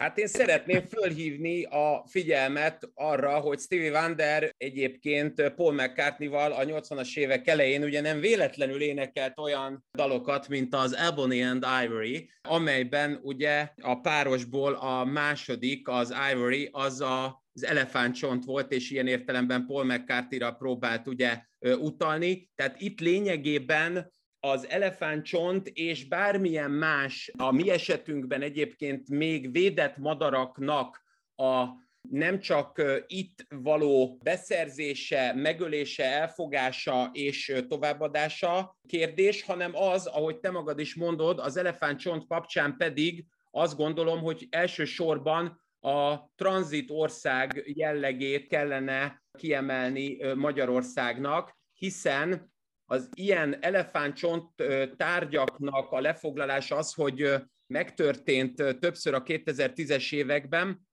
Hát 0.00 0.18
én 0.18 0.26
szeretném 0.26 0.82
fölhívni 0.82 1.64
a 1.64 2.04
figyelmet 2.06 2.90
arra, 2.94 3.38
hogy 3.38 3.58
Stevie 3.58 4.00
Wonder 4.00 4.54
egyébként 4.56 5.50
Paul 5.50 5.72
McCartney-val 5.72 6.52
a 6.52 6.64
80-as 6.64 7.16
évek 7.16 7.46
elején 7.46 7.82
ugye 7.82 8.00
nem 8.00 8.20
véletlenül 8.20 8.80
énekelt 8.80 9.38
olyan 9.38 9.84
dalokat, 9.92 10.48
mint 10.48 10.74
az 10.74 10.96
Ebony 10.96 11.42
and 11.42 11.66
Ivory, 11.84 12.30
amelyben 12.48 13.18
ugye 13.22 13.68
a 13.82 14.00
párosból 14.00 14.72
a 14.72 15.04
második, 15.04 15.88
az 15.88 16.14
Ivory, 16.32 16.68
az 16.72 17.00
a 17.00 17.38
az 17.52 17.64
elefántcsont 17.64 18.44
volt, 18.44 18.72
és 18.72 18.90
ilyen 18.90 19.06
értelemben 19.06 19.66
Paul 19.66 19.84
McCartney-ra 19.84 20.52
próbált 20.52 21.06
ugye 21.06 21.42
utalni. 21.58 22.50
Tehát 22.54 22.80
itt 22.80 23.00
lényegében 23.00 24.12
az 24.40 24.68
elefántcsont 24.68 25.68
és 25.68 26.04
bármilyen 26.08 26.70
más, 26.70 27.30
a 27.36 27.52
mi 27.52 27.70
esetünkben 27.70 28.42
egyébként 28.42 29.08
még 29.08 29.52
védett 29.52 29.96
madaraknak 29.96 31.02
a 31.36 31.66
nem 32.08 32.38
csak 32.38 32.82
itt 33.06 33.46
való 33.48 34.18
beszerzése, 34.22 35.32
megölése, 35.34 36.04
elfogása 36.04 37.10
és 37.12 37.62
továbbadása 37.68 38.76
kérdés, 38.88 39.42
hanem 39.42 39.76
az, 39.76 40.06
ahogy 40.06 40.38
te 40.38 40.50
magad 40.50 40.78
is 40.78 40.94
mondod, 40.94 41.38
az 41.38 41.56
elefántcsont 41.56 42.26
kapcsán 42.26 42.76
pedig 42.76 43.24
azt 43.50 43.76
gondolom, 43.76 44.20
hogy 44.20 44.46
elsősorban 44.50 45.60
a 45.80 46.16
tranzit 46.34 46.90
ország 46.90 47.62
jellegét 47.64 48.46
kellene 48.46 49.22
kiemelni 49.38 50.34
Magyarországnak, 50.34 51.58
hiszen 51.74 52.49
az 52.92 53.08
ilyen 53.14 53.62
elefántcsont 53.62 54.50
tárgyaknak 54.96 55.90
a 55.90 56.00
lefoglalása 56.00 56.76
az, 56.76 56.92
hogy 56.92 57.34
megtörtént 57.66 58.54
többször 58.54 59.14
a 59.14 59.22
2010-es 59.22 60.14
években, 60.14 60.88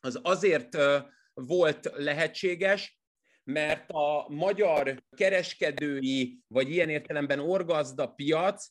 az 0.00 0.20
azért 0.22 0.76
volt 1.34 1.90
lehetséges, 1.94 2.98
mert 3.44 3.90
a 3.90 4.28
magyar 4.28 5.02
kereskedői, 5.16 6.40
vagy 6.46 6.70
ilyen 6.70 6.88
értelemben 6.88 7.38
orgazda 7.38 8.06
piac, 8.06 8.68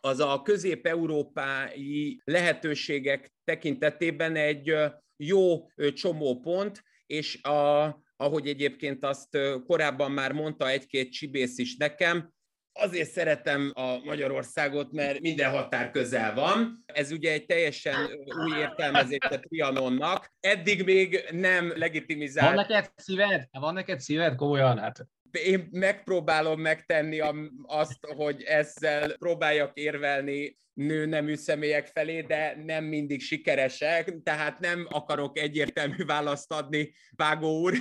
az 0.00 0.20
a 0.20 0.42
közép-európai 0.42 2.20
lehetőségek 2.24 3.32
tekintetében 3.44 4.36
egy 4.36 4.74
jó 5.16 5.70
csomópont, 5.94 6.82
és 7.06 7.42
a 7.42 7.88
ahogy 8.20 8.46
egyébként 8.48 9.04
azt 9.04 9.38
korábban 9.66 10.10
már 10.10 10.32
mondta 10.32 10.68
egy-két 10.68 11.12
csibész 11.12 11.58
is 11.58 11.76
nekem, 11.76 12.32
azért 12.72 13.10
szeretem 13.10 13.72
a 13.74 13.98
Magyarországot, 14.04 14.92
mert 14.92 15.20
minden 15.20 15.50
határ 15.50 15.90
közel 15.90 16.34
van. 16.34 16.84
Ez 16.86 17.12
ugye 17.12 17.32
egy 17.32 17.46
teljesen 17.46 17.94
új 18.44 18.58
értelmezés 18.58 19.18
a 19.20 19.38
Trianonnak. 19.38 20.32
Eddig 20.40 20.84
még 20.84 21.24
nem 21.30 21.72
legitimizált. 21.76 22.54
Van 22.54 22.66
neked 22.66 22.92
szíved? 22.96 23.48
Van 23.50 23.74
neked 23.74 24.00
szíved? 24.00 24.34
Komolyan? 24.34 24.78
Hát 24.78 25.06
én 25.32 25.68
megpróbálom 25.70 26.60
megtenni 26.60 27.20
azt, 27.62 28.06
hogy 28.06 28.42
ezzel 28.42 29.16
próbáljak 29.16 29.78
érvelni 29.78 30.58
nőnemű 30.78 31.34
személyek 31.34 31.86
felé, 31.86 32.20
de 32.20 32.62
nem 32.64 32.84
mindig 32.84 33.20
sikeresek, 33.20 34.22
tehát 34.22 34.58
nem 34.58 34.86
akarok 34.90 35.38
egyértelmű 35.38 36.04
választ 36.04 36.52
adni, 36.52 36.92
Vágó 37.16 37.60
úr, 37.60 37.74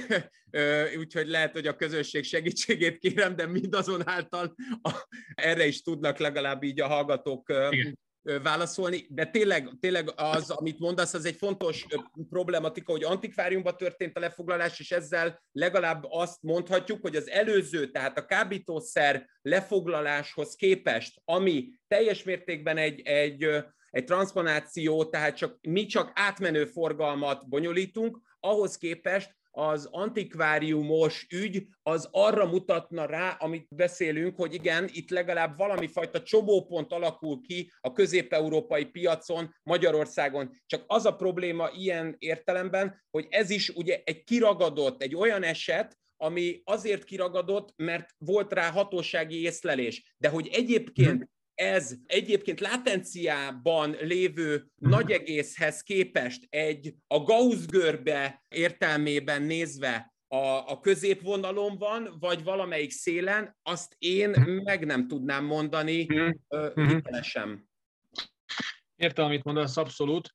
úgyhogy 0.98 1.28
lehet, 1.28 1.52
hogy 1.52 1.68
a 1.68 1.76
közösség 1.76 2.24
segítségét 2.24 2.98
kérem, 2.98 3.36
de 3.36 3.46
mindazonáltal 3.46 4.56
a, 4.82 5.08
erre 5.36 5.66
is 5.66 5.82
tudnak 5.82 6.18
legalább 6.18 6.64
így 6.64 6.82
a 6.82 6.88
hallgatók 6.88 7.54
Igen. 7.70 8.00
Válaszolni, 8.44 9.06
de 9.10 9.26
tényleg, 9.26 9.70
tényleg 9.80 10.12
az, 10.16 10.50
amit 10.50 10.80
mondasz, 10.80 11.14
az 11.14 11.26
egy 11.26 11.36
fontos 11.36 11.86
problematika, 12.30 12.92
hogy 12.92 13.04
antikváriumban 13.04 13.78
történt 13.78 14.18
a 14.18 14.20
lefoglalás, 14.20 14.80
és 14.80 14.92
ezzel 14.92 15.44
legalább 15.52 16.06
azt 16.10 16.42
mondhatjuk, 16.42 17.02
hogy 17.02 17.16
az 17.16 17.30
előző, 17.30 17.92
tehát 17.92 18.18
a 18.18 18.26
kábítószer 18.26 19.30
lefoglaláshoz 19.42 20.56
képest, 20.56 21.22
ami 21.26 21.70
teljes 21.88 22.24
mértékben 22.24 22.78
egy, 22.78 23.02
egy, 23.02 23.44
egy 23.90 24.04
transponáció, 24.04 25.06
tehát 25.06 25.36
csak 25.36 25.58
mi 25.62 25.86
csak 25.86 26.12
átmenő 26.16 26.66
forgalmat 26.66 27.50
bonyolítunk, 27.50 28.20
ahhoz 28.40 28.78
képest 28.78 29.37
az 29.58 29.88
antikváriumos 29.92 31.26
ügy 31.30 31.68
az 31.84 32.10
arra 32.12 32.46
mutatna 32.46 33.06
rá, 33.06 33.30
amit 33.40 33.68
beszélünk, 33.76 34.36
hogy 34.36 34.54
igen, 34.54 34.90
itt 34.92 35.10
legalább 35.10 35.58
valami 35.58 35.88
fajta 35.88 36.24
csobópont 36.24 36.92
alakul 36.92 37.42
ki 37.42 37.72
a 37.80 37.92
közép-európai 37.92 38.86
piacon, 38.86 39.56
Magyarországon. 39.64 40.50
Csak 40.66 40.84
az 40.88 41.06
a 41.06 41.16
probléma 41.16 41.70
ilyen 41.70 42.16
értelemben, 42.18 43.04
hogy 43.10 43.28
ez 43.30 43.50
is 43.50 43.70
ugye 43.70 44.02
egy 44.04 44.24
kiragadott, 44.24 45.02
egy 45.02 45.16
olyan 45.16 45.44
eset, 45.44 45.98
ami 46.18 46.62
azért 46.64 47.04
kiragadott, 47.04 47.74
mert 47.76 48.10
volt 48.18 48.54
rá 48.54 48.72
hatósági 48.72 49.42
észlelés. 49.42 50.16
De 50.18 50.30
hogy 50.30 50.50
egyébként 50.52 51.30
ez 51.58 51.96
egyébként 52.06 52.60
látenciában 52.60 53.96
lévő 54.02 54.68
nagy 54.76 55.12
egészhez 55.12 55.82
képest 55.82 56.48
egy 56.50 56.96
a 57.08 57.20
Gauss 57.20 57.66
görbe 57.66 58.44
értelmében 58.48 59.42
nézve 59.42 60.14
a, 60.28 60.38
a 60.72 60.80
középvonalon 60.80 61.78
van, 61.78 62.16
vagy 62.20 62.44
valamelyik 62.44 62.92
szélen, 62.92 63.58
azt 63.64 63.96
én 63.98 64.30
meg 64.64 64.86
nem 64.86 65.08
tudnám 65.08 65.46
mondani 65.46 66.06
uh, 66.50 66.88
hitelesen. 66.88 67.70
Értem, 68.96 69.26
amit 69.26 69.44
mondasz, 69.44 69.78
abszolút. 69.78 70.34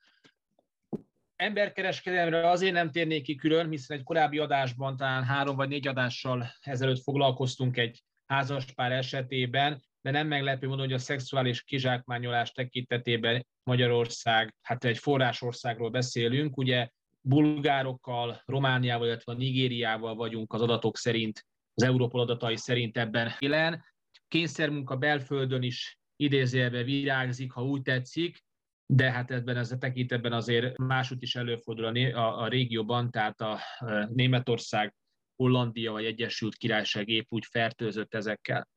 Emberkereskedelemre 1.37 2.51
azért 2.51 2.73
nem 2.73 2.91
térnék 2.91 3.23
ki 3.23 3.35
külön, 3.35 3.71
hiszen 3.71 3.97
egy 3.97 4.05
korábbi 4.05 4.39
adásban, 4.39 4.97
talán 4.97 5.25
három 5.25 5.57
vagy 5.57 5.69
négy 5.69 5.87
adással 5.87 6.47
ezelőtt 6.61 7.03
foglalkoztunk 7.03 7.77
egy 7.77 8.03
házaspár 8.27 8.93
esetében, 8.93 9.83
de 10.03 10.11
nem 10.11 10.27
meglepő 10.27 10.67
módon, 10.67 10.85
hogy 10.85 10.93
a 10.93 10.99
szexuális 10.99 11.63
kizsákmányolás 11.63 12.53
tekintetében 12.53 13.47
Magyarország, 13.63 14.55
hát 14.63 14.85
egy 14.85 14.99
forrásországról 14.99 15.91
beszélünk, 15.91 16.57
ugye 16.57 16.89
bulgárokkal, 17.21 18.43
Romániával, 18.45 19.07
illetve 19.07 19.33
Nigériával 19.33 20.15
vagyunk 20.15 20.53
az 20.53 20.61
adatok 20.61 20.97
szerint, 20.97 21.47
az 21.75 21.83
Európol 21.83 22.21
adatai 22.21 22.57
szerint 22.57 22.97
ebben 22.97 23.33
élen. 23.39 23.85
Kényszermunka 24.29 24.97
belföldön 24.97 25.63
is 25.63 25.99
idézélve 26.17 26.83
virágzik, 26.83 27.53
ha 27.53 27.65
úgy 27.65 27.83
tetszik, 27.83 28.45
de 28.87 29.11
hát 29.11 29.31
ebben 29.31 29.57
ez 29.57 29.73
a 29.73 29.79
tekintetben 29.79 30.33
azért 30.33 30.79
másút 30.79 31.23
is 31.23 31.35
előfordul 31.35 31.85
a, 31.85 32.19
a, 32.19 32.43
a 32.43 32.49
régióban, 32.49 33.11
tehát 33.11 33.41
a, 33.41 33.53
a 33.79 34.09
Németország, 34.13 34.95
Hollandia 35.37 35.93
vagy 35.93 36.05
Egyesült 36.05 36.57
Királyság 36.57 37.09
épp 37.09 37.27
úgy 37.29 37.47
fertőzött 37.51 38.15
ezekkel. 38.15 38.69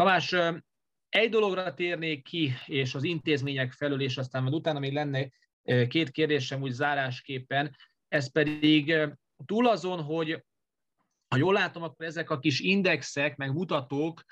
Tamás, 0.00 0.34
egy 1.08 1.30
dologra 1.30 1.74
térnék 1.74 2.24
ki, 2.24 2.52
és 2.66 2.94
az 2.94 3.02
intézmények 3.02 3.72
felől, 3.72 4.00
és 4.00 4.16
aztán 4.16 4.42
majd 4.42 4.54
utána 4.54 4.78
még 4.78 4.92
lenne 4.92 5.28
két 5.88 6.10
kérdésem 6.10 6.62
úgy 6.62 6.70
zárásképpen, 6.70 7.76
ez 8.08 8.32
pedig 8.32 9.08
túl 9.46 9.68
azon, 9.68 10.02
hogy 10.02 10.44
ha 11.28 11.36
jól 11.36 11.52
látom, 11.52 11.82
akkor 11.82 12.06
ezek 12.06 12.30
a 12.30 12.38
kis 12.38 12.60
indexek, 12.60 13.36
meg 13.36 13.52
mutatók, 13.52 14.24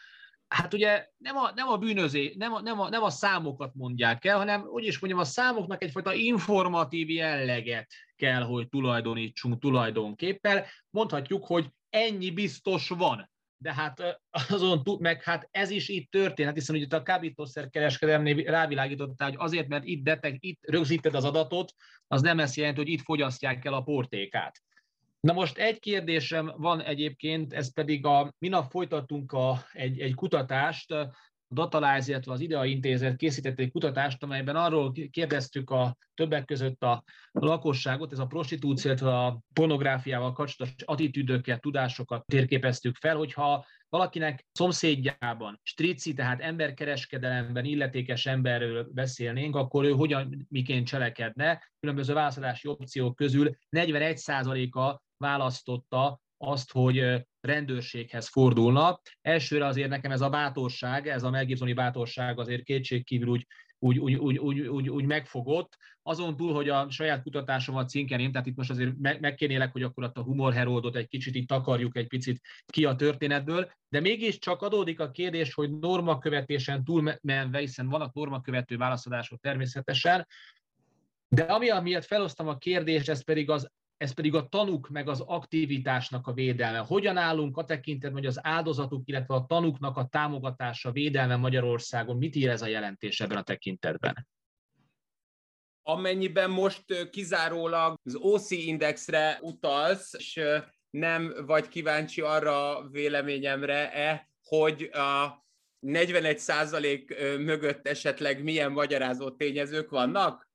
hát 0.46 0.74
ugye 0.74 1.08
nem 1.16 1.36
a, 1.36 1.52
nem 1.54 1.68
a 1.68 1.76
bűnözé, 1.76 2.34
nem 2.36 2.52
a, 2.52 2.60
nem, 2.60 2.80
a, 2.80 2.88
nem 2.88 3.02
a 3.02 3.10
számokat 3.10 3.74
mondják 3.74 4.24
el, 4.24 4.36
hanem, 4.36 4.62
úgy 4.62 4.84
is 4.84 4.98
mondjam, 4.98 5.20
a 5.20 5.24
számoknak 5.24 5.82
egyfajta 5.82 6.14
informatív 6.14 7.10
jelleget 7.10 7.92
kell, 8.16 8.42
hogy 8.42 8.68
tulajdonítsunk 8.68 9.60
tulajdonképpen. 9.60 10.64
Mondhatjuk, 10.90 11.46
hogy 11.46 11.70
ennyi 11.90 12.30
biztos 12.30 12.88
van 12.88 13.30
de 13.58 13.74
hát 13.74 14.20
azon 14.48 14.82
tud, 14.82 15.00
meg 15.00 15.22
hát 15.22 15.48
ez 15.50 15.70
is 15.70 15.88
itt 15.88 16.10
történt, 16.10 16.54
hiszen 16.54 16.76
ugye 16.76 16.96
a 16.96 17.02
kábítószer 17.02 17.68
kereskedelmnél 17.70 18.36
rávilágítottál, 18.36 19.28
hogy 19.28 19.38
azért, 19.40 19.68
mert 19.68 19.84
itt, 19.84 20.02
deteg, 20.02 20.36
itt 20.40 20.60
rögzíted 20.62 21.14
az 21.14 21.24
adatot, 21.24 21.72
az 22.06 22.22
nem 22.22 22.40
ezt 22.40 22.56
jelenti, 22.56 22.80
hogy 22.80 22.90
itt 22.90 23.02
fogyasztják 23.02 23.64
el 23.64 23.72
a 23.72 23.82
portékát. 23.82 24.62
Na 25.20 25.32
most 25.32 25.58
egy 25.58 25.78
kérdésem 25.78 26.52
van 26.56 26.82
egyébként, 26.82 27.52
ez 27.52 27.72
pedig 27.72 28.06
a, 28.06 28.34
minap 28.38 28.70
folytattunk 28.70 29.32
a, 29.32 29.64
egy, 29.72 30.00
egy 30.00 30.14
kutatást, 30.14 30.94
a 31.48 31.54
Datalize, 31.54 32.10
illetve 32.10 32.32
az 32.32 32.40
IDEA 32.40 32.64
Intézet 32.64 33.16
készített 33.16 33.58
egy 33.58 33.70
kutatást, 33.70 34.22
amelyben 34.22 34.56
arról 34.56 34.92
kérdeztük 35.10 35.70
a 35.70 35.96
többek 36.14 36.44
között 36.44 36.82
a 36.82 37.04
lakosságot, 37.32 38.12
ez 38.12 38.18
a 38.18 38.26
prostitúció, 38.26 38.90
illetve 38.90 39.18
a 39.18 39.40
pornográfiával 39.52 40.32
kapcsolatos 40.32 40.82
attitűdöket, 40.84 41.60
tudásokat 41.60 42.26
térképeztük 42.26 42.96
fel, 42.96 43.16
hogyha 43.16 43.66
valakinek 43.88 44.46
szomszédjában, 44.52 45.60
strici, 45.62 46.14
tehát 46.14 46.40
emberkereskedelemben 46.40 47.64
illetékes 47.64 48.26
emberről 48.26 48.88
beszélnénk, 48.92 49.56
akkor 49.56 49.84
ő 49.84 49.90
hogyan, 49.90 50.46
miként 50.48 50.86
cselekedne. 50.86 51.70
Különböző 51.80 52.14
válaszolási 52.14 52.68
opciók 52.68 53.16
közül 53.16 53.56
41%-a 53.76 55.00
választotta 55.16 56.20
azt, 56.38 56.72
hogy 56.72 57.26
rendőrséghez 57.40 58.28
fordulna. 58.28 59.00
Elsőre 59.20 59.66
azért 59.66 59.88
nekem 59.88 60.10
ez 60.10 60.20
a 60.20 60.28
bátorság, 60.28 61.08
ez 61.08 61.22
a 61.22 61.30
Mel 61.30 61.46
bátorság 61.74 62.38
azért 62.38 62.62
kétségkívül 62.62 63.28
úgy, 63.28 63.46
úgy, 63.78 63.98
úgy, 63.98 64.14
úgy, 64.14 64.38
úgy, 64.38 64.60
úgy, 64.60 64.88
úgy 64.88 65.04
megfogott. 65.04 65.76
Azon 66.02 66.36
túl, 66.36 66.54
hogy 66.54 66.68
a 66.68 66.90
saját 66.90 67.22
kutatásomat 67.22 67.88
cinkeném, 67.88 68.32
tehát 68.32 68.46
itt 68.46 68.56
most 68.56 68.70
azért 68.70 69.20
megkérnélek, 69.20 69.72
hogy 69.72 69.82
akkor 69.82 70.10
a 70.14 70.20
humor 70.20 70.52
heroldot 70.52 70.96
egy 70.96 71.08
kicsit 71.08 71.34
itt 71.34 71.48
takarjuk 71.48 71.96
egy 71.96 72.06
picit 72.06 72.40
ki 72.66 72.84
a 72.84 72.94
történetből, 72.94 73.70
de 73.88 74.00
mégiscsak 74.00 74.62
adódik 74.62 75.00
a 75.00 75.10
kérdés, 75.10 75.54
hogy 75.54 75.78
normakövetésen 75.78 76.84
túlmenve, 76.84 77.58
hiszen 77.58 77.88
vannak 77.88 78.14
normakövető 78.14 78.76
válaszadások 78.76 79.40
természetesen, 79.40 80.26
de 81.28 81.42
ami 81.42 81.68
miatt 81.82 82.04
felosztam 82.04 82.48
a 82.48 82.58
kérdést, 82.58 83.08
ez 83.08 83.24
pedig 83.24 83.50
az 83.50 83.70
ez 83.98 84.12
pedig 84.12 84.34
a 84.34 84.48
tanuk 84.48 84.88
meg 84.88 85.08
az 85.08 85.20
aktivitásnak 85.20 86.26
a 86.26 86.32
védelme. 86.32 86.78
Hogyan 86.78 87.16
állunk 87.16 87.56
a 87.56 87.64
tekintetben, 87.64 88.18
hogy 88.18 88.26
az 88.26 88.38
áldozatok, 88.42 89.02
illetve 89.04 89.34
a 89.34 89.46
tanuknak 89.46 89.96
a 89.96 90.06
támogatása, 90.06 90.92
védelme 90.92 91.36
Magyarországon, 91.36 92.16
mit 92.16 92.34
ír 92.34 92.48
ez 92.48 92.62
a 92.62 92.66
jelentés 92.66 93.20
ebben 93.20 93.36
a 93.36 93.42
tekintetben? 93.42 94.28
Amennyiben 95.82 96.50
most 96.50 97.10
kizárólag 97.10 97.98
az 98.02 98.14
OC 98.14 98.50
indexre 98.50 99.38
utalsz, 99.42 100.14
és 100.14 100.40
nem 100.90 101.34
vagy 101.46 101.68
kíváncsi 101.68 102.20
arra 102.20 102.88
véleményemre-e, 102.88 104.30
hogy 104.42 104.82
a 104.82 105.44
41 105.78 107.04
mögött 107.38 107.86
esetleg 107.86 108.42
milyen 108.42 108.72
magyarázó 108.72 109.30
tényezők 109.30 109.90
vannak? 109.90 110.47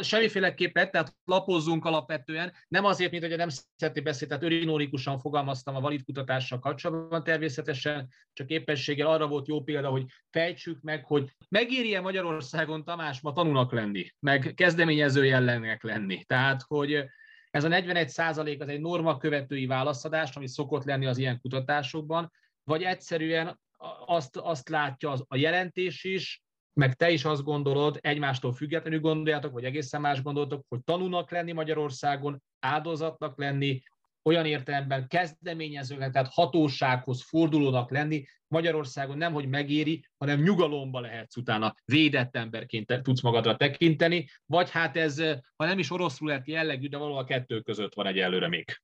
Semmiféleképpen, 0.00 0.90
tehát 0.90 1.14
lapozzunk 1.24 1.84
alapvetően, 1.84 2.52
nem 2.68 2.84
azért, 2.84 3.10
mint 3.10 3.22
hogy 3.22 3.32
a 3.32 3.36
nemzeti 3.36 4.00
beszéd, 4.02 4.28
tehát 4.28 4.42
örinórikusan 4.42 5.18
fogalmaztam 5.18 5.76
a 5.76 5.80
valid 5.80 6.04
kutatással 6.04 6.58
kapcsolatban 6.58 7.24
természetesen, 7.24 8.08
csak 8.32 8.50
éppenséggel 8.50 9.06
arra 9.06 9.26
volt 9.26 9.48
jó 9.48 9.62
példa, 9.62 9.88
hogy 9.88 10.04
fejtsük 10.30 10.80
meg, 10.80 11.04
hogy 11.04 11.30
megéri-e 11.48 12.00
Magyarországon 12.00 12.84
Tamás 12.84 13.20
ma 13.20 13.32
tanulnak 13.32 13.72
lenni, 13.72 14.06
meg 14.18 14.52
kezdeményező 14.56 15.24
jellenek 15.24 15.82
lenni. 15.82 16.24
Tehát, 16.24 16.62
hogy 16.66 17.04
ez 17.50 17.64
a 17.64 17.68
41 17.68 18.08
százalék 18.08 18.60
az 18.60 18.68
egy 18.68 18.80
norma 18.80 19.16
követői 19.16 19.66
válaszadás, 19.66 20.36
ami 20.36 20.48
szokott 20.48 20.84
lenni 20.84 21.06
az 21.06 21.18
ilyen 21.18 21.40
kutatásokban, 21.40 22.32
vagy 22.64 22.82
egyszerűen 22.82 23.60
azt, 24.06 24.36
azt 24.36 24.68
látja 24.68 25.10
az, 25.10 25.24
a 25.28 25.36
jelentés 25.36 26.04
is, 26.04 26.42
meg 26.72 26.94
te 26.94 27.10
is 27.10 27.24
azt 27.24 27.42
gondolod, 27.42 27.98
egymástól 28.00 28.52
függetlenül 28.52 29.00
gondoljátok, 29.00 29.52
vagy 29.52 29.64
egészen 29.64 30.00
más 30.00 30.22
gondoltok, 30.22 30.64
hogy 30.68 30.84
tanulnak 30.84 31.30
lenni 31.30 31.52
Magyarországon, 31.52 32.42
áldozatnak 32.58 33.38
lenni, 33.38 33.82
olyan 34.22 34.46
értelemben 34.46 35.08
kezdeményezőnek, 35.08 36.12
tehát 36.12 36.32
hatósághoz 36.32 37.22
fordulónak 37.22 37.90
lenni, 37.90 38.24
Magyarországon 38.46 39.16
nem, 39.16 39.32
hogy 39.32 39.48
megéri, 39.48 40.04
hanem 40.18 40.42
nyugalomba 40.42 41.00
lehetsz 41.00 41.36
utána, 41.36 41.74
védett 41.84 42.36
emberként 42.36 43.02
tudsz 43.02 43.22
magadra 43.22 43.56
tekinteni, 43.56 44.28
vagy 44.46 44.70
hát 44.70 44.96
ez, 44.96 45.20
ha 45.56 45.64
nem 45.64 45.78
is 45.78 45.90
orosz 45.90 46.20
lett 46.20 46.46
jellegű, 46.46 46.88
de 46.88 46.96
valahol 46.96 47.20
a 47.20 47.24
kettő 47.24 47.60
között 47.60 47.94
van 47.94 48.06
egyelőre 48.06 48.48
még. 48.48 48.80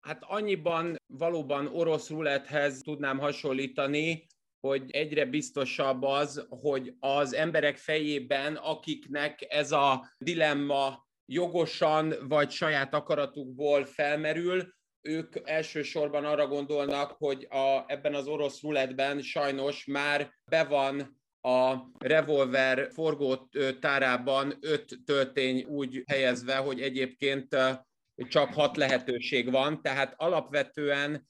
Hát 0.00 0.22
annyiban 0.22 0.96
valóban 1.06 1.66
orosz 1.66 2.08
rulethez 2.10 2.80
tudnám 2.80 3.18
hasonlítani, 3.18 4.26
hogy 4.60 4.90
egyre 4.90 5.24
biztosabb 5.24 6.02
az, 6.02 6.46
hogy 6.48 6.94
az 6.98 7.34
emberek 7.34 7.76
fejében, 7.76 8.56
akiknek 8.56 9.46
ez 9.48 9.72
a 9.72 10.10
dilemma 10.18 11.08
jogosan 11.26 12.14
vagy 12.28 12.50
saját 12.50 12.94
akaratukból 12.94 13.84
felmerül, 13.84 14.74
ők 15.02 15.34
elsősorban 15.44 16.24
arra 16.24 16.46
gondolnak, 16.46 17.10
hogy 17.10 17.46
a, 17.50 17.84
ebben 17.86 18.14
az 18.14 18.26
orosz 18.26 18.62
ruletben 18.62 19.22
sajnos 19.22 19.84
már 19.84 20.30
be 20.50 20.64
van 20.64 21.18
a 21.40 21.76
revolver 21.98 22.90
forgótárában 22.92 24.54
öt 24.60 24.98
töltény 25.04 25.64
úgy 25.64 26.02
helyezve, 26.06 26.56
hogy 26.56 26.80
egyébként 26.80 27.56
csak 28.28 28.54
hat 28.54 28.76
lehetőség 28.76 29.50
van, 29.50 29.82
tehát 29.82 30.14
alapvetően 30.16 31.28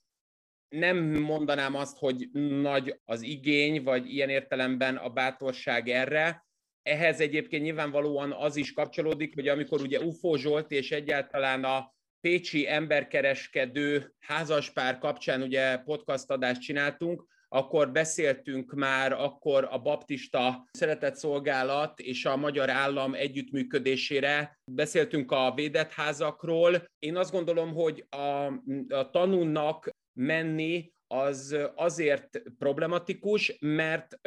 nem 0.70 0.96
mondanám 1.20 1.74
azt, 1.74 1.98
hogy 1.98 2.28
nagy 2.60 3.00
az 3.04 3.22
igény, 3.22 3.82
vagy 3.82 4.12
ilyen 4.12 4.28
értelemben 4.28 4.96
a 4.96 5.08
bátorság 5.08 5.88
erre. 5.88 6.46
Ehhez 6.82 7.20
egyébként 7.20 7.62
nyilvánvalóan 7.62 8.32
az 8.32 8.56
is 8.56 8.72
kapcsolódik, 8.72 9.34
hogy 9.34 9.48
amikor 9.48 9.80
ugye 9.80 10.00
UFO 10.00 10.36
Zsolt 10.36 10.70
és 10.70 10.90
egyáltalán 10.90 11.64
a 11.64 11.94
pécsi 12.20 12.68
emberkereskedő 12.68 14.14
házaspár 14.18 14.98
kapcsán 14.98 15.42
ugye 15.42 15.76
podcast 15.76 16.30
adást 16.30 16.60
csináltunk, 16.60 17.28
akkor 17.52 17.92
beszéltünk 17.92 18.72
már 18.72 19.12
akkor 19.12 19.68
a 19.70 19.78
baptista 19.78 20.68
szeretetszolgálat 20.72 22.00
és 22.00 22.24
a 22.24 22.36
magyar 22.36 22.70
állam 22.70 23.14
együttműködésére, 23.14 24.58
beszéltünk 24.64 25.32
a 25.32 25.52
védett 25.54 25.92
házakról. 25.92 26.84
Én 26.98 27.16
azt 27.16 27.32
gondolom, 27.32 27.74
hogy 27.74 28.06
a, 28.08 28.16
a 28.94 29.10
tanúnak 29.10 29.90
menni 30.12 30.92
az 31.06 31.56
azért 31.74 32.42
problematikus, 32.58 33.56
mert 33.60 34.20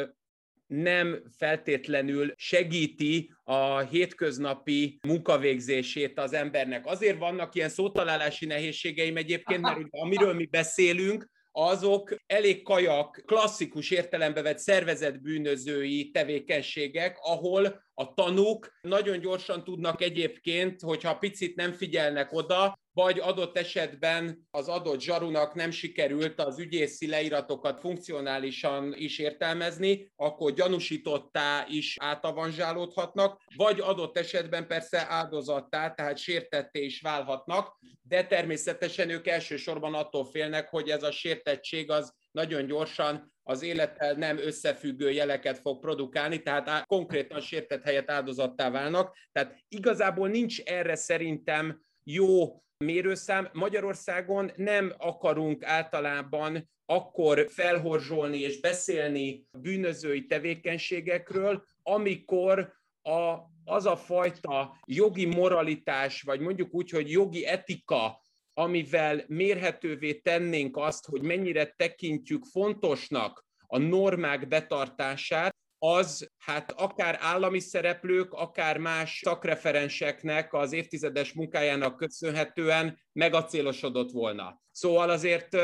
nem 0.68 1.24
feltétlenül 1.38 2.34
segíti 2.36 3.34
a 3.44 3.80
hétköznapi 3.80 5.00
munkavégzését 5.08 6.20
az 6.20 6.34
embernek. 6.34 6.86
Azért 6.86 7.18
vannak 7.18 7.56
ilyen 7.56 7.70
szótalálási 7.70 8.46
nehézségeim 8.46 9.18
egyébként, 9.18 9.62
mert 9.62 9.80
amiről 9.90 10.34
mi 10.34 10.46
beszélünk, 10.46 11.32
azok 11.56 12.16
elég 12.26 12.64
kajak, 12.64 13.24
klasszikus 13.26 13.92
értelembe 13.92 14.42
vett 14.42 14.58
szervezetbűnözői 14.58 16.12
tevékenységek, 16.12 17.18
ahol 17.20 17.84
a 17.94 18.14
tanúk 18.14 18.78
nagyon 18.82 19.20
gyorsan 19.20 19.64
tudnak 19.64 20.02
egyébként, 20.02 20.82
hogyha 20.82 21.18
picit 21.18 21.56
nem 21.56 21.72
figyelnek 21.72 22.34
oda, 22.34 22.80
vagy 22.94 23.20
adott 23.20 23.58
esetben 23.58 24.48
az 24.52 24.68
adott 24.68 25.00
zsarunak 25.00 25.54
nem 25.54 25.72
sikerült 25.72 26.40
az 26.40 26.60
ügyészi 26.60 27.08
leíratokat 27.08 27.80
funkcionálisan 27.80 28.94
is 28.96 29.20
értelmezni, 29.20 30.12
akkor 30.16 30.54
gyanúsítottá 30.54 31.66
is 31.70 31.98
átavanzsálódhatnak, 32.00 33.42
vagy 33.56 33.80
adott 33.80 34.18
esetben 34.18 34.68
persze 34.68 35.06
áldozattá, 35.10 35.90
tehát 35.94 36.18
sértetté 36.18 36.84
is 36.84 37.02
válhatnak, 37.02 37.78
de 38.02 38.26
természetesen 38.26 39.10
ők 39.10 39.28
elsősorban 39.28 39.94
attól 39.94 40.26
félnek, 40.26 40.70
hogy 40.70 40.90
ez 40.90 41.04
a 41.04 41.12
sértettség 41.12 41.92
az 41.92 42.14
nagyon 42.32 42.66
gyorsan 42.66 43.34
az 43.44 43.62
élettel 43.62 44.14
nem 44.14 44.38
összefüggő 44.38 45.12
jeleket 45.12 45.60
fog 45.60 45.80
produkálni, 45.80 46.42
tehát 46.42 46.86
konkrétan 46.86 47.40
sértett 47.40 47.84
helyet 47.84 48.12
áldozattá 48.12 48.70
válnak. 48.70 49.18
Tehát 49.32 49.58
igazából 49.68 50.28
nincs 50.28 50.62
erre 50.62 50.96
szerintem 50.96 51.82
jó 52.04 52.64
mérőszám. 52.84 53.50
Magyarországon 53.54 54.52
nem 54.56 54.94
akarunk 54.98 55.64
általában 55.64 56.72
akkor 56.86 57.46
felhorzsolni 57.50 58.40
és 58.40 58.60
beszélni 58.60 59.48
bűnözői 59.52 60.26
tevékenységekről, 60.26 61.64
amikor 61.84 62.74
a, 63.02 63.38
az 63.66 63.86
a 63.86 63.96
fajta 63.96 64.78
jogi 64.86 65.26
moralitás, 65.26 66.22
vagy 66.22 66.40
mondjuk 66.40 66.74
úgy, 66.74 66.90
hogy 66.90 67.12
jogi 67.12 67.46
etika, 67.46 68.22
amivel 68.54 69.24
mérhetővé 69.28 70.14
tennénk 70.14 70.78
azt, 70.78 71.06
hogy 71.06 71.22
mennyire 71.22 71.66
tekintjük 71.66 72.46
fontosnak 72.46 73.46
a 73.68 73.78
normák 73.78 74.48
betartását, 74.48 75.56
az 75.78 76.32
hát 76.46 76.72
akár 76.72 77.18
állami 77.22 77.60
szereplők, 77.60 78.34
akár 78.34 78.78
más 78.78 79.22
szakreferenseknek 79.24 80.54
az 80.54 80.74
évtizedes 80.74 81.34
munkájának 81.34 81.98
köszönhetően 81.98 83.00
megacélosodott 83.12 84.12
volna. 84.12 84.62
Szóval 84.72 85.10
azért, 85.10 85.58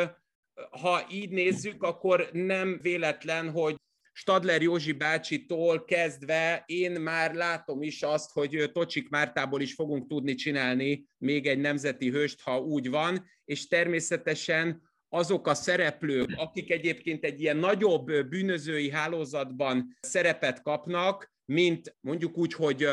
ha 0.82 1.06
így 1.12 1.30
nézzük, 1.30 1.84
akkor 1.84 2.30
nem 2.32 2.80
véletlen, 2.82 3.50
hogy 3.52 3.76
Stadler 4.12 4.62
Józsi 4.62 4.92
bácsitól 4.92 5.86
kezdve 5.86 6.64
én 6.66 6.92
már 6.92 7.34
látom 7.34 7.82
is 7.82 8.02
azt, 8.02 8.32
hogy 8.32 8.70
Tocsik 8.74 9.10
Mártából 9.10 9.62
is 9.62 9.74
fogunk 9.74 10.08
tudni 10.08 10.36
csinálni 10.36 11.06
még 11.18 11.48
egy 11.48 11.60
nemzeti 11.60 12.10
hőst, 12.10 12.42
ha 12.42 12.60
úgy 12.60 12.90
van, 12.90 13.26
és 13.46 13.68
természetesen 13.68 14.89
azok 15.10 15.48
a 15.48 15.54
szereplők, 15.54 16.34
akik 16.36 16.72
egyébként 16.72 17.24
egy 17.24 17.42
ilyen 17.42 17.58
nagyobb 17.58 18.06
bűnözői 18.06 18.90
hálózatban 18.90 19.98
szerepet 20.02 20.62
kapnak, 20.62 21.32
mint 21.46 21.96
mondjuk 22.02 22.38
úgy, 22.38 22.54
hogy 22.54 22.88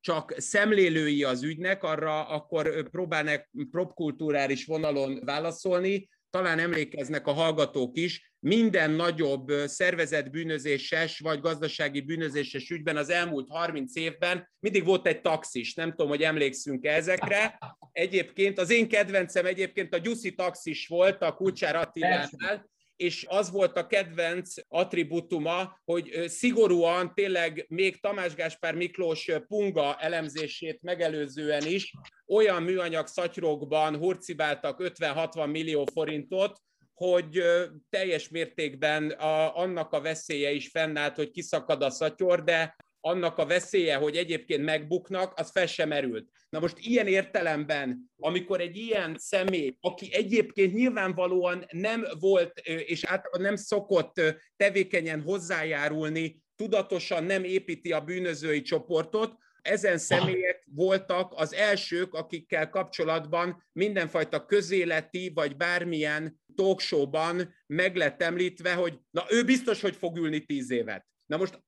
csak 0.00 0.34
szemlélői 0.36 1.24
az 1.24 1.42
ügynek, 1.42 1.82
arra 1.82 2.28
akkor 2.28 2.90
próbálnak 2.90 3.48
propkulturális 3.70 4.64
vonalon 4.64 5.20
válaszolni, 5.24 6.08
talán 6.30 6.58
emlékeznek 6.58 7.26
a 7.26 7.32
hallgatók 7.32 7.96
is, 7.96 8.32
minden 8.40 8.90
nagyobb 8.90 9.48
szervezett 9.66 10.30
bűnözéses 10.30 11.18
vagy 11.18 11.40
gazdasági 11.40 12.00
bűnözéses 12.00 12.70
ügyben 12.70 12.96
az 12.96 13.10
elmúlt 13.10 13.48
30 13.50 13.96
évben 13.96 14.48
mindig 14.58 14.84
volt 14.84 15.06
egy 15.06 15.20
taxis, 15.20 15.74
nem 15.74 15.90
tudom, 15.90 16.08
hogy 16.08 16.22
emlékszünk 16.22 16.84
-e 16.84 16.92
ezekre. 16.92 17.58
Egyébként 17.92 18.58
az 18.58 18.70
én 18.70 18.88
kedvencem 18.88 19.46
egyébként 19.46 19.94
a 19.94 19.98
Gyuszi 19.98 20.34
taxis 20.34 20.86
volt 20.86 21.22
a 21.22 21.34
Kulcsár 21.34 21.76
Attilánál, 21.76 22.70
és 22.98 23.26
az 23.28 23.50
volt 23.50 23.76
a 23.76 23.86
kedvenc 23.86 24.54
attribútuma, 24.68 25.80
hogy 25.84 26.24
szigorúan 26.26 27.14
tényleg 27.14 27.66
még 27.68 28.00
Tamás 28.00 28.34
Gáspár 28.34 28.74
Miklós 28.74 29.30
punga 29.48 29.96
elemzését 29.96 30.82
megelőzően 30.82 31.66
is 31.66 31.92
olyan 32.26 32.62
műanyag 32.62 33.06
szatyrokban 33.06 33.96
hurcibáltak 33.96 34.80
50-60 34.82 35.50
millió 35.50 35.86
forintot, 35.92 36.60
hogy 36.94 37.42
teljes 37.90 38.28
mértékben 38.28 39.10
a, 39.10 39.56
annak 39.56 39.92
a 39.92 40.00
veszélye 40.00 40.50
is 40.50 40.68
fennállt, 40.68 41.16
hogy 41.16 41.30
kiszakad 41.30 41.82
a 41.82 41.90
szatyor, 41.90 42.42
de 42.42 42.76
annak 43.00 43.38
a 43.38 43.46
veszélye, 43.46 43.96
hogy 43.96 44.16
egyébként 44.16 44.64
megbuknak, 44.64 45.32
az 45.36 45.50
fel 45.50 45.66
sem 45.66 45.88
merült. 45.88 46.28
Na 46.48 46.60
most 46.60 46.78
ilyen 46.78 47.06
értelemben, 47.06 48.10
amikor 48.16 48.60
egy 48.60 48.76
ilyen 48.76 49.16
személy, 49.18 49.76
aki 49.80 50.08
egyébként 50.12 50.74
nyilvánvalóan 50.74 51.66
nem 51.70 52.06
volt 52.18 52.58
és 52.64 53.04
át, 53.04 53.28
nem 53.38 53.56
szokott 53.56 54.20
tevékenyen 54.56 55.22
hozzájárulni, 55.22 56.42
tudatosan 56.56 57.24
nem 57.24 57.44
építi 57.44 57.92
a 57.92 58.00
bűnözői 58.00 58.62
csoportot, 58.62 59.36
ezen 59.62 59.98
személyek 59.98 60.64
voltak 60.74 61.32
az 61.36 61.54
elsők, 61.54 62.14
akikkel 62.14 62.70
kapcsolatban 62.70 63.64
mindenfajta 63.72 64.46
közéleti 64.46 65.32
vagy 65.34 65.56
bármilyen 65.56 66.40
talkshowban 66.54 67.54
meg 67.66 67.96
lett 67.96 68.22
említve, 68.22 68.74
hogy 68.74 68.98
na 69.10 69.24
ő 69.28 69.44
biztos, 69.44 69.80
hogy 69.80 69.96
fog 69.96 70.16
ülni 70.16 70.44
tíz 70.44 70.70
évet. 70.70 71.06
Na 71.28 71.36
most 71.36 71.62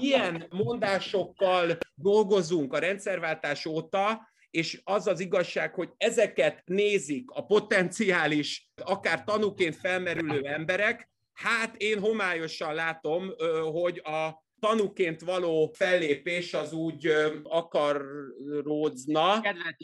ilyen 0.00 0.46
mondásokkal 0.50 1.78
dolgozunk 1.94 2.72
a 2.72 2.78
rendszerváltás 2.78 3.66
óta, 3.66 4.28
és 4.50 4.80
az 4.84 5.06
az 5.06 5.20
igazság, 5.20 5.74
hogy 5.74 5.90
ezeket 5.96 6.62
nézik 6.64 7.30
a 7.30 7.44
potenciális, 7.46 8.70
akár 8.84 9.24
tanúként 9.24 9.76
felmerülő 9.76 10.44
emberek, 10.44 11.10
hát 11.32 11.76
én 11.76 12.00
homályosan 12.00 12.74
látom, 12.74 13.30
hogy 13.72 13.98
a 13.98 14.44
tanúként 14.60 15.20
való 15.20 15.72
fellépés 15.74 16.54
az 16.54 16.72
úgy 16.72 17.12
akaródzna. 17.42 19.40
Kedvet 19.40 19.76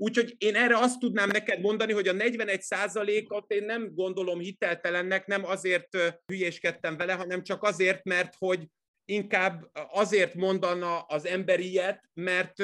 Úgyhogy 0.00 0.34
én 0.38 0.54
erre 0.54 0.78
azt 0.78 0.98
tudnám 0.98 1.28
neked 1.28 1.60
mondani, 1.60 1.92
hogy 1.92 2.08
a 2.08 2.12
41 2.12 3.24
ot 3.28 3.50
én 3.50 3.64
nem 3.64 3.94
gondolom 3.94 4.38
hiteltelennek, 4.38 5.26
nem 5.26 5.44
azért 5.44 5.96
hülyéskedtem 6.26 6.96
vele, 6.96 7.12
hanem 7.12 7.42
csak 7.42 7.62
azért, 7.62 8.04
mert 8.04 8.34
hogy 8.38 8.66
inkább 9.04 9.70
azért 9.90 10.34
mondana 10.34 11.00
az 11.00 11.26
ember 11.26 11.60
ilyet, 11.60 12.10
mert 12.14 12.62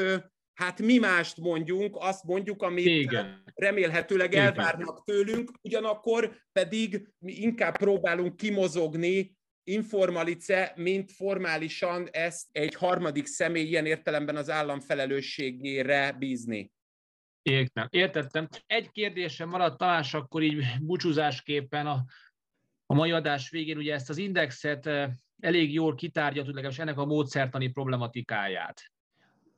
hát 0.54 0.80
mi 0.80 0.98
mást 0.98 1.36
mondjunk, 1.36 1.96
azt 1.98 2.24
mondjuk, 2.24 2.62
amit 2.62 2.86
Igen. 2.86 3.42
remélhetőleg 3.54 4.34
elvárnak 4.34 5.04
tőlünk, 5.04 5.50
ugyanakkor 5.62 6.36
pedig 6.52 7.08
mi 7.18 7.32
inkább 7.32 7.76
próbálunk 7.76 8.36
kimozogni 8.36 9.36
informalice, 9.66 10.72
mint 10.76 11.12
formálisan 11.12 12.08
ezt 12.10 12.46
egy 12.52 12.74
harmadik 12.74 13.26
személy 13.26 13.64
ilyen 13.64 13.86
értelemben 13.86 14.36
az 14.36 14.50
állam 14.50 14.80
felelősségére 14.80 16.12
bízni. 16.18 16.72
Értem, 17.44 17.86
értettem. 17.90 18.48
Egy 18.66 18.90
kérdésem 18.90 19.48
maradt, 19.48 19.78
Tamás, 19.78 20.14
akkor 20.14 20.42
így 20.42 20.64
búcsúzásképpen 20.80 21.86
a, 21.86 22.04
a 22.86 22.94
mai 22.94 23.10
adás 23.10 23.50
végén, 23.50 23.76
ugye 23.76 23.94
ezt 23.94 24.10
az 24.10 24.16
indexet 24.16 24.86
eh, 24.86 25.10
elég 25.40 25.72
jól 25.72 25.94
kitárgyalt, 25.94 26.46
legalábbis 26.46 26.78
ennek 26.78 26.98
a 26.98 27.04
módszertani 27.04 27.68
problematikáját. 27.68 28.82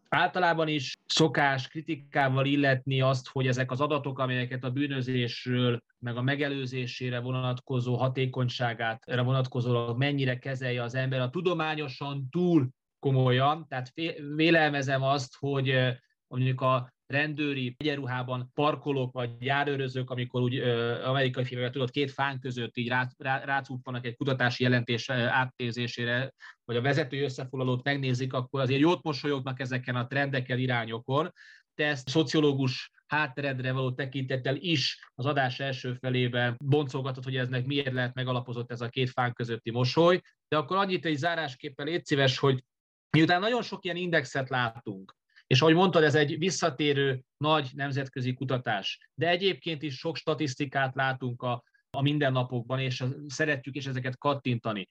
Általában 0.09 0.69
is 0.69 0.95
szokás 1.05 1.69
kritikával 1.69 2.47
illetni 2.47 3.01
azt, 3.01 3.29
hogy 3.29 3.47
ezek 3.47 3.71
az 3.71 3.81
adatok, 3.81 4.19
amelyeket 4.19 4.65
a 4.65 4.71
bűnözésről, 4.71 5.81
meg 5.99 6.17
a 6.17 6.23
megelőzésére 6.23 7.19
vonatkozó 7.19 7.97
hatékonyságát, 7.97 9.05
vonatkozólag 9.05 9.99
mennyire 9.99 10.39
kezelje 10.39 10.83
az 10.83 10.95
ember, 10.95 11.21
a 11.21 11.31
tudományosan 11.31 12.29
túl 12.31 12.69
komolyan, 12.99 13.67
tehát 13.69 13.93
vélelmezem 14.35 15.03
azt, 15.03 15.37
hogy 15.39 15.69
eh, 15.69 15.97
mondjuk 16.27 16.61
a 16.61 16.95
rendőri 17.07 17.75
egyenruhában 17.79 18.51
parkolók 18.55 19.13
vagy 19.13 19.31
járőrözők, 19.39 20.11
amikor 20.11 20.41
úgy 20.41 20.57
ö, 20.57 21.05
amerikai 21.05 21.45
filmekben 21.45 21.73
tudod, 21.73 21.91
két 21.91 22.11
fán 22.11 22.41
között 22.41 22.77
így 22.77 22.89
rá, 22.89 23.09
rá, 23.19 23.63
egy 24.03 24.17
kutatási 24.17 24.63
jelentés 24.63 25.11
átnézésére, 25.11 26.33
vagy 26.65 26.77
a 26.77 26.81
vezető 26.81 27.23
összefoglalót 27.23 27.85
megnézik, 27.85 28.33
akkor 28.33 28.61
azért 28.61 28.81
jót 28.81 29.03
mosolyognak 29.03 29.61
ezeken 29.61 29.97
a 29.97 30.07
trendekkel, 30.07 30.59
irányokon, 30.59 31.33
de 31.75 31.87
ezt 31.87 32.09
szociológus 32.09 32.91
hátteredre 33.07 33.73
való 33.73 33.93
tekintettel 33.93 34.57
is 34.57 35.11
az 35.15 35.27
adás 35.27 35.61
első 35.61 35.95
felében 35.95 36.57
boncolgatott, 36.65 37.25
hogy 37.25 37.37
eznek 37.37 37.67
miért 37.67 37.93
lehet 37.93 38.15
megalapozott 38.15 38.71
ez 38.71 38.81
a 38.81 38.89
két 38.89 39.11
fán 39.11 39.33
közötti 39.33 39.71
mosoly. 39.71 40.21
De 40.49 40.57
akkor 40.57 40.77
annyit 40.77 41.05
egy 41.05 41.17
zárásképpen 41.17 41.87
légy 41.87 42.05
szíves, 42.05 42.39
hogy 42.39 42.65
miután 43.11 43.41
nagyon 43.41 43.63
sok 43.63 43.85
ilyen 43.85 43.97
indexet 43.97 44.49
látunk, 44.49 45.15
és 45.47 45.61
ahogy 45.61 45.75
mondtad, 45.75 46.03
ez 46.03 46.15
egy 46.15 46.39
visszatérő 46.39 47.23
nagy 47.37 47.71
nemzetközi 47.75 48.35
kutatás. 48.35 49.11
De 49.15 49.29
egyébként 49.29 49.83
is 49.83 49.99
sok 49.99 50.17
statisztikát 50.17 50.95
látunk 50.95 51.43
a, 51.43 51.63
a 51.91 52.03
mindennapokban, 52.03 52.79
és 52.79 53.05
szeretjük 53.27 53.77
is 53.77 53.87
ezeket 53.87 54.19
kattintani. 54.19 54.89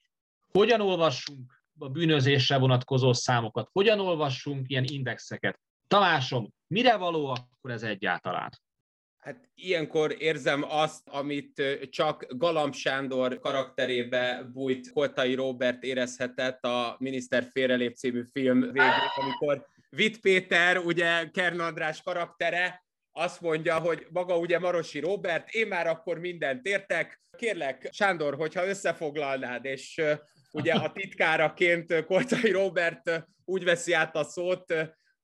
Hogyan 0.52 0.80
olvassunk 0.80 1.64
a 1.78 1.88
bűnözésre 1.88 2.58
vonatkozó 2.58 3.12
számokat? 3.12 3.68
Hogyan 3.72 4.00
olvassunk 4.00 4.68
ilyen 4.68 4.84
indexeket? 4.84 5.60
Tamásom, 5.86 6.48
mire 6.66 6.96
való 6.96 7.26
akkor 7.26 7.70
ez 7.70 7.82
egyáltalán? 7.82 8.50
Hát 9.18 9.50
ilyenkor 9.54 10.16
érzem 10.18 10.64
azt, 10.68 11.08
amit 11.08 11.62
csak 11.90 12.26
Galamb 12.28 12.74
Sándor 12.74 13.38
karakterébe 13.38 14.50
bújt 14.52 14.92
Koltai 14.92 15.34
Robert 15.34 15.82
érezhetett 15.82 16.64
a 16.64 16.96
Miniszter 16.98 17.48
félrelép 17.52 17.94
című 17.94 18.22
film 18.32 18.60
végén, 18.60 18.92
amikor 19.14 19.66
Vit 19.88 20.20
Péter, 20.20 20.78
ugye 20.78 21.30
Kern 21.30 21.60
András 21.60 22.02
karaktere, 22.02 22.84
azt 23.12 23.40
mondja, 23.40 23.78
hogy 23.78 24.06
maga 24.10 24.38
ugye 24.38 24.58
Marosi 24.58 25.00
Robert, 25.00 25.48
én 25.48 25.66
már 25.66 25.86
akkor 25.86 26.18
mindent 26.18 26.66
értek, 26.66 27.22
kérlek, 27.36 27.88
Sándor, 27.92 28.34
hogyha 28.34 28.66
összefoglalnád, 28.66 29.64
és 29.64 30.02
ugye 30.52 30.72
a 30.72 30.92
titkáraként 30.92 32.04
Koltai 32.04 32.50
Robert 32.50 33.26
úgy 33.44 33.64
veszi 33.64 33.92
át 33.92 34.16
a 34.16 34.24
szót, 34.24 34.74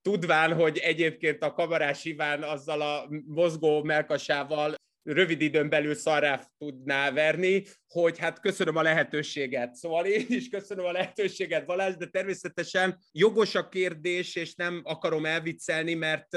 tudván, 0.03 0.55
hogy 0.55 0.79
egyébként 0.79 1.43
a 1.43 1.53
kamarás 1.53 2.05
Iván 2.05 2.43
azzal 2.43 2.81
a 2.81 3.09
mozgó 3.27 3.83
melkasával 3.83 4.75
rövid 5.03 5.41
időn 5.41 5.69
belül 5.69 5.95
szarrá 5.95 6.47
tudná 6.59 7.11
verni, 7.11 7.65
hogy 7.87 8.19
hát 8.19 8.41
köszönöm 8.41 8.77
a 8.77 8.83
lehetőséget. 8.83 9.75
Szóval 9.75 10.05
én 10.07 10.27
is 10.29 10.49
köszönöm 10.49 10.85
a 10.85 10.93
lehetőséget, 10.93 11.67
Balázs, 11.67 11.97
de 11.97 12.07
természetesen 12.07 12.99
jogos 13.13 13.55
a 13.55 13.69
kérdés, 13.69 14.37
és 14.37 14.55
nem 14.55 14.81
akarom 14.85 15.25
elviccelni, 15.25 15.95
mert 15.95 16.29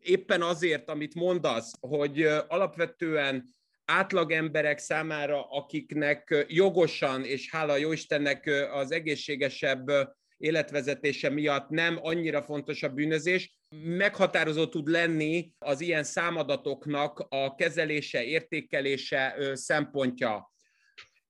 éppen 0.00 0.42
azért, 0.42 0.90
amit 0.90 1.14
mondasz, 1.14 1.72
hogy 1.80 2.22
alapvetően 2.48 3.44
átlag 3.84 4.32
emberek 4.32 4.78
számára, 4.78 5.48
akiknek 5.48 6.46
jogosan, 6.48 7.24
és 7.24 7.50
hála 7.50 7.76
jó 7.76 7.92
Istennek 7.92 8.46
az 8.72 8.92
egészségesebb 8.92 9.86
életvezetése 10.44 11.28
miatt 11.30 11.68
nem 11.68 11.98
annyira 12.02 12.42
fontos 12.42 12.82
a 12.82 12.88
bűnözés, 12.88 13.58
meghatározó 13.84 14.66
tud 14.66 14.88
lenni 14.88 15.52
az 15.58 15.80
ilyen 15.80 16.04
számadatoknak 16.04 17.26
a 17.28 17.54
kezelése, 17.54 18.24
értékelése 18.24 19.36
szempontja. 19.52 20.52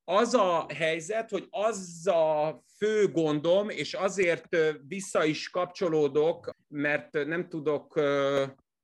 Az 0.04 0.34
a 0.34 0.66
helyzet, 0.74 1.30
hogy 1.30 1.46
az 1.50 2.06
a 2.06 2.62
fő 2.76 3.08
gondom, 3.08 3.68
és 3.68 3.94
azért 3.94 4.56
vissza 4.86 5.24
is 5.24 5.50
kapcsolódok, 5.50 6.50
mert 6.68 7.12
nem 7.12 7.48
tudok 7.48 8.00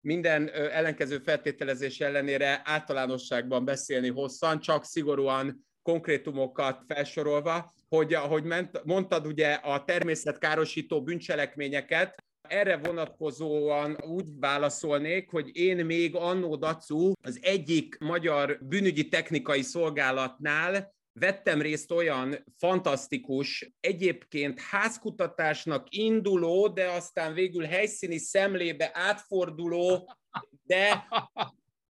minden 0.00 0.50
ellenkező 0.50 1.18
feltételezés 1.18 2.00
ellenére 2.00 2.60
általánosságban 2.64 3.64
beszélni 3.64 4.08
hosszan, 4.08 4.60
csak 4.60 4.84
szigorúan 4.84 5.66
konkrétumokat 5.82 6.82
felsorolva, 6.86 7.72
hogy 7.96 8.14
ahogy 8.14 8.44
mondtad, 8.84 9.26
ugye 9.26 9.52
a 9.52 9.84
természetkárosító 9.84 11.02
bűncselekményeket, 11.02 12.14
erre 12.48 12.76
vonatkozóan 12.76 13.96
úgy 14.06 14.38
válaszolnék, 14.38 15.30
hogy 15.30 15.56
én 15.56 15.86
még 15.86 16.14
annó 16.14 16.56
Dacu 16.56 17.12
az 17.22 17.38
egyik 17.42 17.98
magyar 17.98 18.58
bűnügyi 18.60 19.08
technikai 19.08 19.62
szolgálatnál 19.62 20.94
vettem 21.12 21.60
részt 21.60 21.90
olyan 21.90 22.44
fantasztikus, 22.56 23.72
egyébként 23.80 24.60
házkutatásnak 24.60 25.86
induló, 25.90 26.68
de 26.68 26.90
aztán 26.90 27.34
végül 27.34 27.64
helyszíni 27.64 28.18
szemlébe 28.18 28.90
átforduló, 28.94 30.16
de 30.62 31.08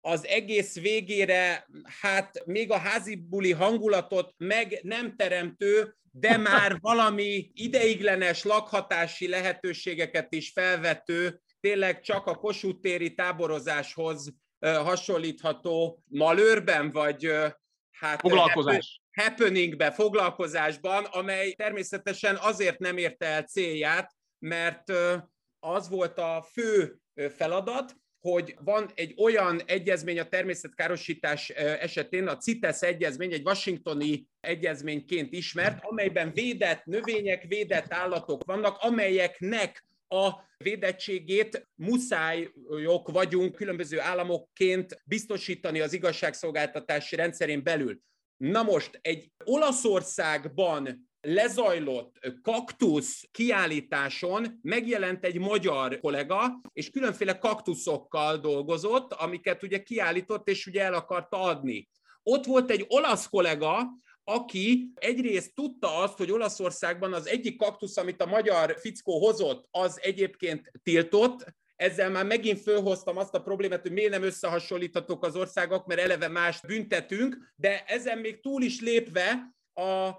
az 0.07 0.27
egész 0.27 0.81
végére, 0.81 1.67
hát 2.01 2.45
még 2.45 2.71
a 2.71 2.79
házi 2.79 3.15
buli 3.15 3.53
hangulatot 3.53 4.35
meg 4.37 4.79
nem 4.83 5.17
teremtő, 5.17 5.97
de 6.11 6.37
már 6.37 6.77
valami 6.81 7.51
ideiglenes 7.55 8.43
lakhatási 8.43 9.29
lehetőségeket 9.29 10.33
is 10.33 10.51
felvető, 10.51 11.41
tényleg 11.61 12.01
csak 12.01 12.27
a 12.27 12.35
Kossuth 12.35 12.81
téri 12.81 13.15
táborozáshoz 13.15 14.35
hasonlítható 14.61 16.03
malőrben, 16.05 16.91
vagy 16.91 17.31
hát 17.91 18.21
Foglalkozás. 18.21 19.01
happeningbe, 19.13 19.91
foglalkozásban, 19.91 21.05
amely 21.05 21.53
természetesen 21.53 22.37
azért 22.41 22.79
nem 22.79 22.97
érte 22.97 23.27
el 23.27 23.43
célját, 23.43 24.15
mert 24.39 24.93
az 25.59 25.89
volt 25.89 26.19
a 26.19 26.47
fő 26.53 26.99
feladat, 27.37 27.97
hogy 28.31 28.57
van 28.65 28.91
egy 28.95 29.15
olyan 29.17 29.61
egyezmény 29.67 30.19
a 30.19 30.29
természetkárosítás 30.29 31.49
esetén, 31.49 32.27
a 32.27 32.37
CITES 32.37 32.81
egyezmény, 32.81 33.33
egy 33.33 33.47
washingtoni 33.47 34.27
egyezményként 34.41 35.33
ismert, 35.33 35.85
amelyben 35.85 36.33
védett 36.33 36.85
növények, 36.85 37.45
védett 37.49 37.93
állatok 37.93 38.45
vannak, 38.45 38.77
amelyeknek 38.79 39.85
a 40.09 40.31
védettségét 40.57 41.69
muszájok 41.75 43.11
vagyunk 43.11 43.55
különböző 43.55 44.01
államokként 44.01 45.03
biztosítani 45.05 45.81
az 45.81 45.93
igazságszolgáltatási 45.93 47.17
rendszerén 47.17 47.63
belül. 47.63 48.01
Na 48.37 48.63
most 48.63 48.99
egy 49.03 49.31
Olaszországban 49.45 51.06
lezajlott 51.27 52.19
kaktusz 52.43 53.29
kiállításon 53.31 54.59
megjelent 54.63 55.25
egy 55.25 55.39
magyar 55.39 56.01
kollega, 56.01 56.61
és 56.73 56.91
különféle 56.91 57.39
kaktuszokkal 57.39 58.37
dolgozott, 58.37 59.13
amiket 59.13 59.63
ugye 59.63 59.83
kiállított, 59.83 60.49
és 60.49 60.67
ugye 60.67 60.83
el 60.83 60.95
akarta 60.95 61.41
adni. 61.41 61.89
Ott 62.23 62.45
volt 62.45 62.71
egy 62.71 62.85
olasz 62.89 63.29
kollega, 63.29 63.89
aki 64.25 64.93
egyrészt 64.95 65.55
tudta 65.55 65.97
azt, 65.97 66.17
hogy 66.17 66.31
Olaszországban 66.31 67.13
az 67.13 67.27
egyik 67.27 67.57
kaktusz, 67.57 67.97
amit 67.97 68.23
a 68.23 68.27
magyar 68.27 68.77
fickó 68.79 69.19
hozott, 69.19 69.67
az 69.71 70.01
egyébként 70.03 70.73
tiltott, 70.83 71.55
ezzel 71.77 72.11
már 72.11 72.27
megint 72.27 72.61
fölhoztam 72.61 73.17
azt 73.17 73.35
a 73.35 73.43
problémát, 73.43 73.83
hogy 73.83 73.93
miért 73.93 74.11
nem 74.11 74.23
összehasonlíthatók 74.23 75.25
az 75.25 75.37
országok, 75.37 75.87
mert 75.87 76.01
eleve 76.01 76.29
más 76.29 76.61
büntetünk, 76.61 77.53
de 77.57 77.85
ezen 77.85 78.19
még 78.19 78.41
túl 78.41 78.63
is 78.63 78.81
lépve 78.81 79.55
a 79.75 80.11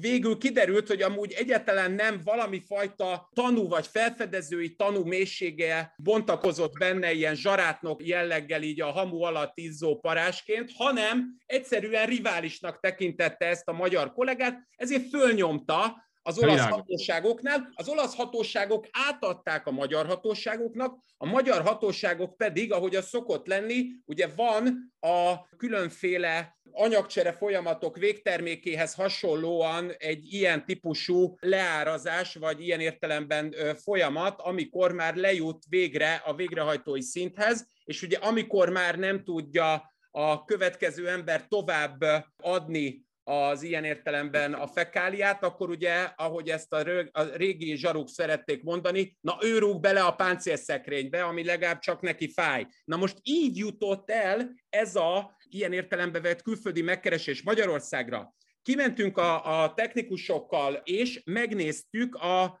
végül 0.00 0.38
kiderült, 0.38 0.88
hogy 0.88 1.02
amúgy 1.02 1.32
egyáltalán 1.32 1.92
nem 1.92 2.20
valami 2.24 2.62
fajta 2.66 3.30
tanú 3.34 3.68
vagy 3.68 3.86
felfedezői 3.86 4.74
tanú 4.74 5.04
mélysége 5.04 5.94
bontakozott 5.96 6.72
benne 6.78 7.12
ilyen 7.12 7.34
zsarátnok 7.34 8.06
jelleggel 8.06 8.62
így 8.62 8.80
a 8.80 8.90
hamu 8.90 9.22
alatt 9.22 9.58
izzó 9.58 9.98
parásként, 9.98 10.70
hanem 10.76 11.36
egyszerűen 11.46 12.06
riválisnak 12.06 12.80
tekintette 12.80 13.46
ezt 13.46 13.68
a 13.68 13.72
magyar 13.72 14.12
kollégát, 14.12 14.58
ezért 14.76 15.08
fölnyomta 15.08 16.07
az 16.28 16.38
olasz 16.38 16.68
hatóságoknál. 16.68 17.72
Az 17.74 17.88
olasz 17.88 18.14
hatóságok 18.16 18.86
átadták 18.90 19.66
a 19.66 19.70
magyar 19.70 20.06
hatóságoknak, 20.06 20.98
a 21.16 21.26
magyar 21.26 21.62
hatóságok 21.62 22.36
pedig, 22.36 22.72
ahogy 22.72 22.96
az 22.96 23.08
szokott 23.08 23.46
lenni, 23.46 23.86
ugye 24.04 24.28
van 24.36 24.92
a 25.00 25.48
különféle 25.56 26.58
anyagcsere 26.72 27.32
folyamatok 27.32 27.96
végtermékéhez 27.96 28.94
hasonlóan 28.94 29.92
egy 29.98 30.32
ilyen 30.32 30.64
típusú 30.64 31.36
leárazás, 31.40 32.34
vagy 32.34 32.60
ilyen 32.60 32.80
értelemben 32.80 33.54
folyamat, 33.82 34.40
amikor 34.40 34.92
már 34.92 35.14
lejut 35.14 35.64
végre 35.68 36.22
a 36.24 36.34
végrehajtói 36.34 37.02
szinthez, 37.02 37.66
és 37.84 38.02
ugye 38.02 38.18
amikor 38.18 38.68
már 38.68 38.98
nem 38.98 39.24
tudja 39.24 39.92
a 40.10 40.44
következő 40.44 41.08
ember 41.08 41.46
tovább 41.46 42.04
adni 42.36 43.06
az 43.28 43.62
ilyen 43.62 43.84
értelemben 43.84 44.54
a 44.54 44.66
fekáliát, 44.66 45.44
akkor 45.44 45.70
ugye, 45.70 46.10
ahogy 46.16 46.48
ezt 46.48 46.72
a, 46.72 46.82
rög, 46.82 47.08
a 47.12 47.22
régi 47.22 47.76
zsaruk 47.76 48.08
szerették 48.08 48.62
mondani, 48.62 49.16
na 49.20 49.38
ő 49.40 49.58
rúg 49.58 49.80
bele 49.80 50.02
a 50.02 50.14
páncélszekrénybe, 50.14 51.24
ami 51.24 51.44
legalább 51.44 51.78
csak 51.78 52.00
neki 52.00 52.32
fáj. 52.32 52.66
Na 52.84 52.96
most 52.96 53.16
így 53.22 53.56
jutott 53.56 54.10
el 54.10 54.54
ez 54.68 54.96
a 54.96 55.36
ilyen 55.48 55.72
értelembe 55.72 56.20
vett 56.20 56.42
külföldi 56.42 56.82
megkeresés 56.82 57.42
Magyarországra. 57.42 58.34
Kimentünk 58.62 59.18
a, 59.18 59.62
a 59.62 59.74
technikusokkal, 59.74 60.74
és 60.74 61.22
megnéztük 61.24 62.14
a 62.14 62.60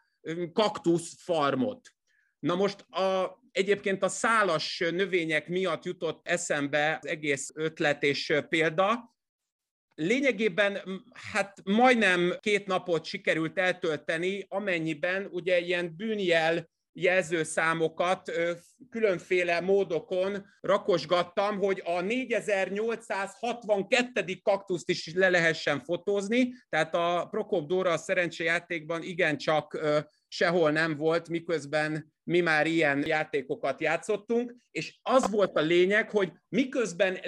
kaktusz 0.52 1.14
farmot. 1.22 1.88
Na 2.38 2.54
most 2.54 2.80
a, 2.80 3.38
egyébként 3.52 4.02
a 4.02 4.08
szálas 4.08 4.78
növények 4.90 5.48
miatt 5.48 5.84
jutott 5.84 6.28
eszembe 6.28 6.98
az 7.02 7.08
egész 7.08 7.50
ötlet 7.54 8.02
és 8.02 8.34
példa, 8.48 9.16
Lényegében 10.00 11.02
hát 11.32 11.60
majdnem 11.64 12.34
két 12.40 12.66
napot 12.66 13.04
sikerült 13.04 13.58
eltölteni, 13.58 14.46
amennyiben 14.48 15.28
ugye 15.30 15.58
ilyen 15.58 15.96
bűnjel 15.96 16.68
jelzőszámokat 16.92 18.32
különféle 18.90 19.60
módokon 19.60 20.46
rakosgattam, 20.60 21.58
hogy 21.58 21.82
a 21.84 22.00
4862. 22.00 24.40
kaktuszt 24.42 24.88
is 24.88 25.14
le 25.14 25.28
lehessen 25.28 25.80
fotózni, 25.80 26.52
tehát 26.68 26.94
a 26.94 27.26
Prokop 27.30 27.68
Dóra 27.68 27.92
a 27.92 27.96
szerencsejátékban 27.96 29.02
igencsak 29.02 29.78
sehol 30.28 30.70
nem 30.70 30.96
volt, 30.96 31.28
miközben 31.28 32.12
mi 32.22 32.40
már 32.40 32.66
ilyen 32.66 33.06
játékokat 33.06 33.80
játszottunk, 33.80 34.54
és 34.70 34.98
az 35.02 35.30
volt 35.30 35.56
a 35.56 35.60
lényeg, 35.60 36.10
hogy 36.10 36.32
miközben 36.48 37.18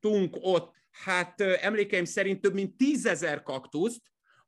lefotóztunk 0.00 0.36
ott 0.40 0.78
hát 0.90 1.40
emlékeim 1.40 2.04
szerint 2.04 2.40
több 2.40 2.54
mint 2.54 2.76
tízezer 2.76 3.42
kaktuszt, 3.42 4.00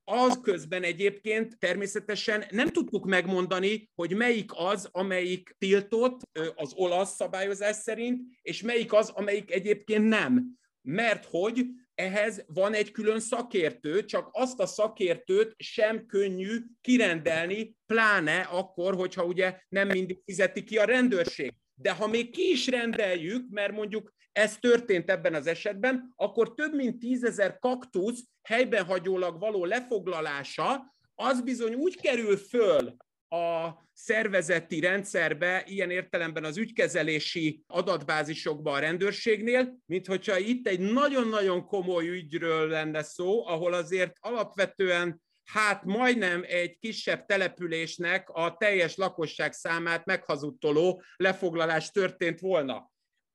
az 0.05 0.39
közben 0.43 0.83
egyébként 0.83 1.59
természetesen 1.59 2.45
nem 2.51 2.69
tudtuk 2.69 3.05
megmondani, 3.05 3.91
hogy 3.95 4.17
melyik 4.17 4.51
az, 4.55 4.89
amelyik 4.91 5.55
tiltott 5.59 6.21
az 6.55 6.73
olasz 6.75 7.15
szabályozás 7.15 7.77
szerint, 7.77 8.21
és 8.43 8.63
melyik 8.63 8.93
az, 8.93 9.09
amelyik 9.09 9.51
egyébként 9.51 10.09
nem. 10.09 10.59
Mert 10.83 11.25
hogy 11.31 11.67
ehhez 11.95 12.45
van 12.47 12.75
egy 12.75 12.91
külön 12.91 13.21
szakértő, 13.21 14.05
csak 14.05 14.29
azt 14.33 14.61
a 14.61 14.67
szakértőt 14.67 15.55
sem 15.57 16.07
könnyű 16.07 16.59
kirendelni, 16.81 17.77
pláne 17.87 18.41
akkor, 18.41 18.95
hogyha 18.95 19.25
ugye 19.25 19.59
nem 19.69 19.89
mindig 19.89 20.21
fizeti 20.25 20.65
ki 20.65 20.79
a 20.79 20.85
rendőrség. 20.85 21.55
De 21.75 21.93
ha 21.93 22.07
még 22.07 22.31
ki 22.31 22.51
is 22.51 22.67
rendeljük, 22.67 23.51
mert 23.51 23.73
mondjuk 23.73 24.13
ez 24.33 24.59
történt 24.59 25.11
ebben 25.11 25.35
az 25.35 25.47
esetben, 25.47 26.13
akkor 26.17 26.55
több 26.55 26.75
mint 26.75 26.99
tízezer 26.99 27.59
kaktusz 27.59 28.25
helyben 28.43 28.85
hagyólag 28.85 29.39
való 29.39 29.65
lefoglalása, 29.65 30.95
az 31.15 31.41
bizony 31.41 31.75
úgy 31.75 32.01
kerül 32.01 32.37
föl 32.37 32.97
a 33.29 33.71
szervezeti 33.93 34.81
rendszerbe, 34.81 35.65
ilyen 35.67 35.91
értelemben 35.91 36.45
az 36.45 36.57
ügykezelési 36.57 37.65
adatbázisokba 37.67 38.73
a 38.73 38.79
rendőrségnél, 38.79 39.77
mint 39.87 40.07
hogyha 40.07 40.39
itt 40.39 40.67
egy 40.67 40.81
nagyon-nagyon 40.81 41.67
komoly 41.67 42.09
ügyről 42.09 42.69
lenne 42.69 43.03
szó, 43.03 43.47
ahol 43.47 43.73
azért 43.73 44.13
alapvetően 44.21 45.23
hát 45.45 45.85
majdnem 45.85 46.45
egy 46.47 46.79
kisebb 46.79 47.27
településnek 47.27 48.29
a 48.29 48.57
teljes 48.59 48.97
lakosság 48.97 49.53
számát 49.53 50.05
meghazudtoló 50.05 51.03
lefoglalás 51.17 51.91
történt 51.91 52.41
volna 52.41 52.92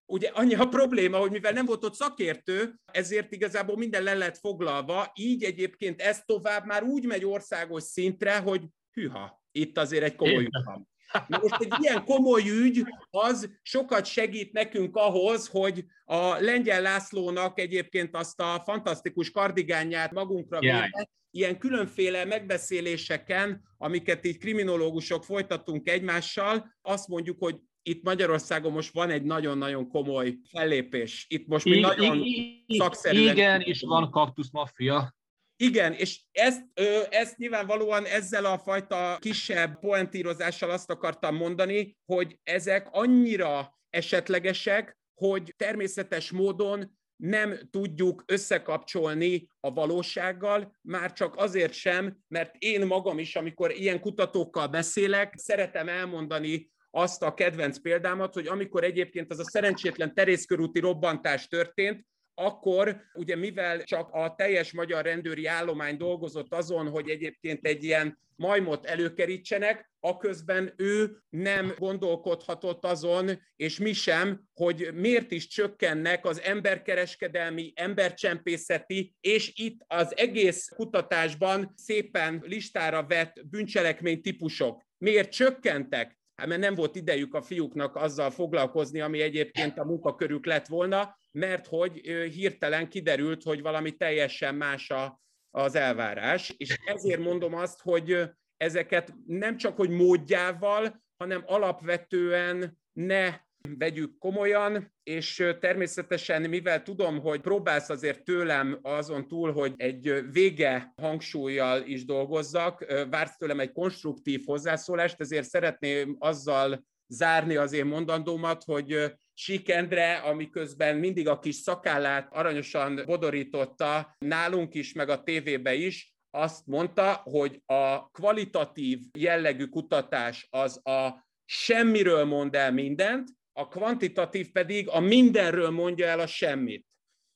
ugye 0.09 0.29
annyi 0.33 0.55
a 0.55 0.67
probléma, 0.67 1.17
hogy 1.17 1.31
mivel 1.31 1.51
nem 1.51 1.65
volt 1.65 1.83
ott 1.83 1.93
szakértő, 1.93 2.79
ezért 2.85 3.31
igazából 3.31 3.77
minden 3.77 4.03
le 4.03 4.13
lett 4.13 4.37
foglalva, 4.37 5.11
így 5.15 5.43
egyébként 5.43 6.01
ez 6.01 6.21
tovább 6.25 6.65
már 6.65 6.83
úgy 6.83 7.05
megy 7.05 7.25
országos 7.25 7.83
szintre, 7.83 8.37
hogy 8.37 8.61
hűha, 8.91 9.43
itt 9.51 9.77
azért 9.77 10.03
egy 10.03 10.15
komoly 10.15 10.43
ügy 10.43 10.63
van. 10.63 10.87
Na 11.27 11.39
most 11.41 11.61
egy 11.61 11.73
ilyen 11.81 12.03
komoly 12.03 12.49
ügy, 12.49 12.83
az 13.09 13.49
sokat 13.61 14.05
segít 14.05 14.51
nekünk 14.53 14.95
ahhoz, 14.95 15.47
hogy 15.47 15.85
a 16.03 16.39
Lengyel 16.39 16.81
Lászlónak 16.81 17.59
egyébként 17.59 18.15
azt 18.15 18.39
a 18.39 18.61
fantasztikus 18.65 19.31
kardigányát 19.31 20.11
magunkra 20.11 20.59
véve, 20.59 21.09
ilyen 21.31 21.57
különféle 21.57 22.25
megbeszéléseken, 22.25 23.61
amiket 23.77 24.25
így 24.25 24.37
kriminológusok 24.37 25.23
folytatunk 25.23 25.89
egymással, 25.89 26.77
azt 26.81 27.07
mondjuk, 27.07 27.39
hogy 27.39 27.55
itt 27.87 28.03
Magyarországon 28.03 28.71
most 28.71 28.93
van 28.93 29.09
egy 29.09 29.23
nagyon-nagyon 29.23 29.89
komoly 29.89 30.37
fellépés. 30.51 31.25
Itt 31.29 31.47
most 31.47 31.65
mi 31.65 31.79
nagyon 31.79 32.23
szakszerűen... 32.67 33.35
Igen, 33.35 33.61
és 33.61 33.81
van 33.81 34.11
kaktusz 34.11 34.51
maffia. 34.51 35.15
Igen, 35.55 35.93
és 35.93 36.21
ezt, 36.31 36.61
ezt 37.09 37.37
nyilvánvalóan 37.37 38.05
ezzel 38.05 38.45
a 38.45 38.57
fajta 38.57 39.17
kisebb 39.19 39.79
poentírozással 39.79 40.69
azt 40.69 40.89
akartam 40.89 41.35
mondani, 41.35 41.97
hogy 42.05 42.39
ezek 42.43 42.87
annyira 42.91 43.79
esetlegesek, 43.89 44.97
hogy 45.13 45.53
természetes 45.57 46.31
módon 46.31 46.97
nem 47.15 47.59
tudjuk 47.71 48.23
összekapcsolni 48.25 49.47
a 49.59 49.73
valósággal, 49.73 50.77
már 50.81 51.13
csak 51.13 51.35
azért 51.35 51.73
sem, 51.73 52.17
mert 52.27 52.55
én 52.57 52.85
magam 52.85 53.19
is, 53.19 53.35
amikor 53.35 53.71
ilyen 53.71 53.99
kutatókkal 53.99 54.67
beszélek, 54.67 55.33
szeretem 55.37 55.87
elmondani 55.87 56.75
azt 56.97 57.23
a 57.23 57.33
kedvenc 57.33 57.79
példámat, 57.79 58.33
hogy 58.33 58.47
amikor 58.47 58.83
egyébként 58.83 59.31
az 59.31 59.39
a 59.39 59.43
szerencsétlen 59.43 60.13
terészkörúti 60.13 60.79
robbantás 60.79 61.47
történt, 61.47 62.05
akkor 62.33 63.01
ugye 63.13 63.35
mivel 63.35 63.83
csak 63.83 64.09
a 64.11 64.35
teljes 64.35 64.71
magyar 64.71 65.03
rendőri 65.03 65.45
állomány 65.45 65.97
dolgozott 65.97 66.53
azon, 66.53 66.89
hogy 66.89 67.09
egyébként 67.09 67.65
egy 67.65 67.83
ilyen 67.83 68.19
majmot 68.35 68.85
előkerítsenek, 68.85 69.91
aközben 69.99 70.73
ő 70.77 71.17
nem 71.29 71.73
gondolkodhatott 71.77 72.85
azon, 72.85 73.29
és 73.55 73.79
mi 73.79 73.93
sem, 73.93 74.43
hogy 74.53 74.89
miért 74.93 75.31
is 75.31 75.47
csökkennek 75.47 76.25
az 76.25 76.41
emberkereskedelmi, 76.41 77.73
embercsempészeti, 77.75 79.15
és 79.21 79.51
itt 79.55 79.79
az 79.87 80.17
egész 80.17 80.67
kutatásban 80.75 81.73
szépen 81.75 82.43
listára 82.45 83.05
vett 83.05 83.45
bűncselekmény 83.49 84.21
típusok. 84.21 84.81
Miért 84.97 85.31
csökkentek? 85.31 86.17
Hát 86.37 86.47
mert 86.47 86.61
nem 86.61 86.75
volt 86.75 86.95
idejük 86.95 87.33
a 87.33 87.41
fiúknak 87.41 87.95
azzal 87.95 88.31
foglalkozni, 88.31 88.99
ami 89.01 89.21
egyébként 89.21 89.77
a 89.77 89.85
munkakörük 89.85 90.45
lett 90.45 90.67
volna, 90.67 91.17
mert 91.31 91.67
hogy 91.67 91.97
hirtelen 92.33 92.89
kiderült, 92.89 93.43
hogy 93.43 93.61
valami 93.61 93.91
teljesen 93.91 94.55
más 94.55 94.89
a, 94.89 95.21
az 95.51 95.75
elvárás, 95.75 96.53
és 96.57 96.77
ezért 96.85 97.19
mondom 97.19 97.53
azt, 97.53 97.81
hogy 97.81 98.29
ezeket 98.57 99.13
nem 99.25 99.57
csak 99.57 99.75
hogy 99.75 99.89
módjával, 99.89 101.03
hanem 101.17 101.43
alapvetően 101.45 102.77
ne 102.93 103.39
vegyük 103.77 104.17
komolyan, 104.17 104.93
és 105.03 105.47
természetesen, 105.59 106.41
mivel 106.41 106.83
tudom, 106.83 107.19
hogy 107.19 107.41
próbálsz 107.41 107.89
azért 107.89 108.23
tőlem 108.23 108.79
azon 108.81 109.27
túl, 109.27 109.51
hogy 109.51 109.73
egy 109.77 110.23
vége 110.31 110.93
hangsúlyjal 111.01 111.83
is 111.85 112.05
dolgozzak, 112.05 112.85
vársz 113.09 113.37
tőlem 113.37 113.59
egy 113.59 113.71
konstruktív 113.71 114.41
hozzászólást, 114.45 115.21
ezért 115.21 115.49
szeretném 115.49 116.15
azzal 116.19 116.85
zárni 117.07 117.55
az 117.55 117.73
én 117.73 117.85
mondandómat, 117.85 118.63
hogy 118.63 119.13
Sikendre, 119.33 120.13
amiközben 120.13 120.95
mindig 120.95 121.27
a 121.27 121.39
kis 121.39 121.55
szakállát 121.55 122.33
aranyosan 122.33 123.01
bodorította 123.05 124.15
nálunk 124.17 124.73
is, 124.73 124.93
meg 124.93 125.09
a 125.09 125.23
tévébe 125.23 125.73
is, 125.73 126.15
azt 126.31 126.65
mondta, 126.65 127.21
hogy 127.23 127.61
a 127.65 128.09
kvalitatív 128.09 128.99
jellegű 129.17 129.65
kutatás 129.65 130.47
az 130.49 130.87
a 130.87 131.27
semmiről 131.45 132.25
mond 132.25 132.55
el 132.55 132.71
mindent, 132.71 133.29
a 133.57 133.67
kvantitatív 133.67 134.51
pedig 134.51 134.89
a 134.89 134.99
mindenről 134.99 135.69
mondja 135.69 136.07
el 136.07 136.19
a 136.19 136.27
semmit. 136.27 136.85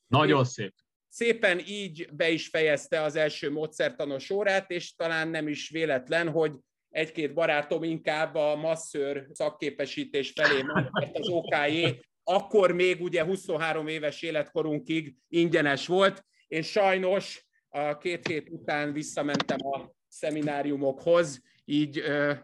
Nagyon 0.08 0.46
szép. 0.46 0.74
Szépen 1.08 1.62
így 1.66 2.08
be 2.14 2.30
is 2.30 2.48
fejezte 2.48 3.02
az 3.02 3.16
első 3.16 3.52
módszertanos 3.52 4.30
órát, 4.30 4.72
és 4.72 4.96
talán 4.96 5.28
nem 5.28 5.48
is 5.48 5.70
véletlen, 5.70 6.30
hogy 6.30 6.56
egy-két 6.90 7.34
barátom 7.34 7.84
inkább 7.84 8.36
a 8.36 8.56
masszőr 8.56 9.28
szakképesítés 9.32 10.32
felé 10.32 10.62
ment, 10.62 10.92
mert 10.92 11.18
az 11.18 11.28
OKJ 11.28 11.86
akkor 12.24 12.72
még 12.72 13.02
ugye 13.02 13.24
23 13.24 13.88
éves 13.88 14.22
életkorunkig 14.22 15.16
ingyenes 15.28 15.88
volt, 15.88 16.26
és 16.48 16.72
sajnos 16.72 17.46
a 17.70 17.98
két 17.98 18.28
hét 18.28 18.50
után 18.50 18.94
visszamentem 18.94 19.58
a 19.68 19.92
szemináriumokhoz, 20.08 21.42
így 21.66 22.00
uh, 22.00 22.38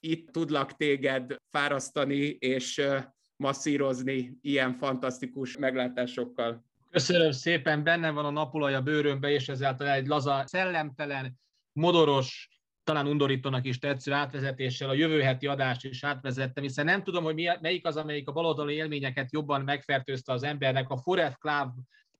itt 0.00 0.30
tudlak 0.30 0.76
téged 0.76 1.36
fárasztani, 1.50 2.36
és 2.38 2.78
uh, 2.78 3.02
masszírozni 3.40 4.38
ilyen 4.40 4.74
fantasztikus 4.74 5.56
meglátásokkal. 5.56 6.64
Köszönöm 6.90 7.30
szépen, 7.30 7.82
benne 7.82 8.10
van 8.10 8.24
a 8.24 8.30
napolaj 8.30 8.74
a 8.74 8.80
bőrömbe, 8.80 9.30
és 9.30 9.48
ezáltal 9.48 9.88
egy 9.88 10.06
laza, 10.06 10.42
szellemtelen, 10.46 11.38
modoros, 11.72 12.48
talán 12.84 13.06
undorítónak 13.06 13.66
is 13.66 13.78
tetsző 13.78 14.12
átvezetéssel 14.12 14.88
a 14.88 14.94
jövő 14.94 15.20
heti 15.20 15.46
adást 15.46 15.84
is 15.84 16.04
átvezettem, 16.04 16.62
hiszen 16.62 16.84
nem 16.84 17.02
tudom, 17.02 17.24
hogy 17.24 17.50
melyik 17.60 17.86
az, 17.86 17.96
amelyik 17.96 18.28
a 18.28 18.32
baloldali 18.32 18.74
élményeket 18.74 19.32
jobban 19.32 19.60
megfertőzte 19.60 20.32
az 20.32 20.42
embernek. 20.42 20.90
A 20.90 20.96
Forest 20.96 21.38
Club 21.38 21.70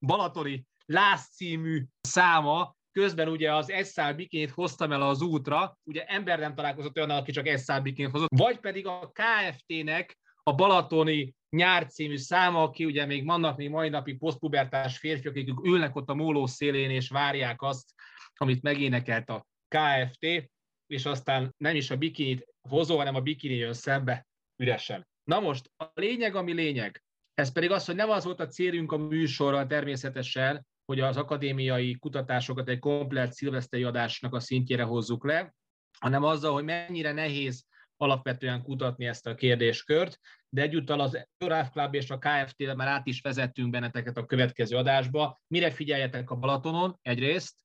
balatoni 0.01 0.67
Lász 0.87 1.35
című 1.35 1.85
száma, 2.01 2.77
közben 2.93 3.29
ugye 3.29 3.55
az 3.55 3.73
SR 3.85 4.15
bikinit 4.15 4.51
hoztam 4.51 4.93
el 4.93 5.03
az 5.03 5.23
útra, 5.23 5.79
ugye 5.85 6.05
ember 6.05 6.39
nem 6.39 6.55
találkozott 6.55 6.97
olyan, 6.97 7.11
aki 7.11 7.33
csak 7.33 7.47
SR 7.59 7.83
bikinit 7.83 8.11
hozott, 8.11 8.29
vagy 8.37 8.59
pedig 8.59 8.87
a 8.87 9.13
KFT-nek 9.13 10.19
a 10.51 10.55
Balatoni 10.55 11.35
nyár 11.51 11.87
című 11.87 12.17
száma, 12.17 12.63
aki 12.63 12.85
ugye 12.85 13.07
még 13.07 13.25
vannak 13.25 13.57
még 13.57 13.71
mai 13.71 13.89
napig 13.89 14.19
posztpubertás 14.19 14.99
férfiak, 14.99 15.35
akik 15.35 15.65
ülnek 15.65 15.97
ott 15.97 16.09
a 16.09 16.15
móló 16.15 16.47
szélén 16.47 16.91
és 16.91 17.09
várják 17.09 17.63
azt, 17.63 17.91
amit 18.35 18.63
megénekelt 18.63 19.29
a 19.29 19.47
KFT, 19.69 20.51
és 20.87 21.05
aztán 21.05 21.55
nem 21.57 21.77
is 21.77 21.91
a 21.91 21.97
bikinit 21.97 22.47
hozó, 22.69 22.97
hanem 22.97 23.15
a 23.15 23.21
bikini 23.21 23.55
jön 23.55 23.73
szembe 23.73 24.27
üresen. 24.57 25.07
Na 25.25 25.41
most 25.41 25.71
a 25.77 25.85
lényeg, 25.95 26.35
ami 26.35 26.53
lényeg, 26.53 27.03
ez 27.35 27.53
pedig 27.53 27.71
az, 27.71 27.85
hogy 27.85 27.95
nem 27.95 28.11
az 28.11 28.25
volt 28.25 28.41
a 28.41 28.47
célunk 28.47 28.93
a 28.93 28.97
műsorral 28.97 29.67
természetesen, 29.67 30.67
hogy 30.85 31.01
az 31.01 31.17
akadémiai 31.17 31.95
kutatásokat 31.99 32.69
egy 32.69 32.79
komplet 32.79 33.33
szilveszteri 33.33 33.83
adásnak 33.83 34.35
a 34.35 34.41
szintjére 34.41 34.83
hozzuk 34.83 35.25
le, 35.25 35.55
hanem 35.99 36.25
azzal, 36.25 36.53
hogy 36.53 36.65
mennyire 36.65 37.13
nehéz 37.13 37.69
alapvetően 38.01 38.63
kutatni 38.63 39.07
ezt 39.07 39.27
a 39.27 39.35
kérdéskört, 39.35 40.19
de 40.49 40.63
egyúttal 40.63 41.01
az 41.01 41.27
Euráf 41.39 41.71
Club 41.71 41.95
és 41.95 42.11
a 42.11 42.19
KFT-re 42.19 42.75
már 42.75 42.89
át 42.89 43.07
is 43.07 43.21
vezettünk 43.21 43.71
benneteket 43.71 44.17
a 44.17 44.27
következő 44.27 44.77
adásba. 44.77 45.41
Mire 45.47 45.71
figyeljetek 45.71 46.31
a 46.31 46.37
Balatonon 46.37 46.99
egyrészt, 47.03 47.57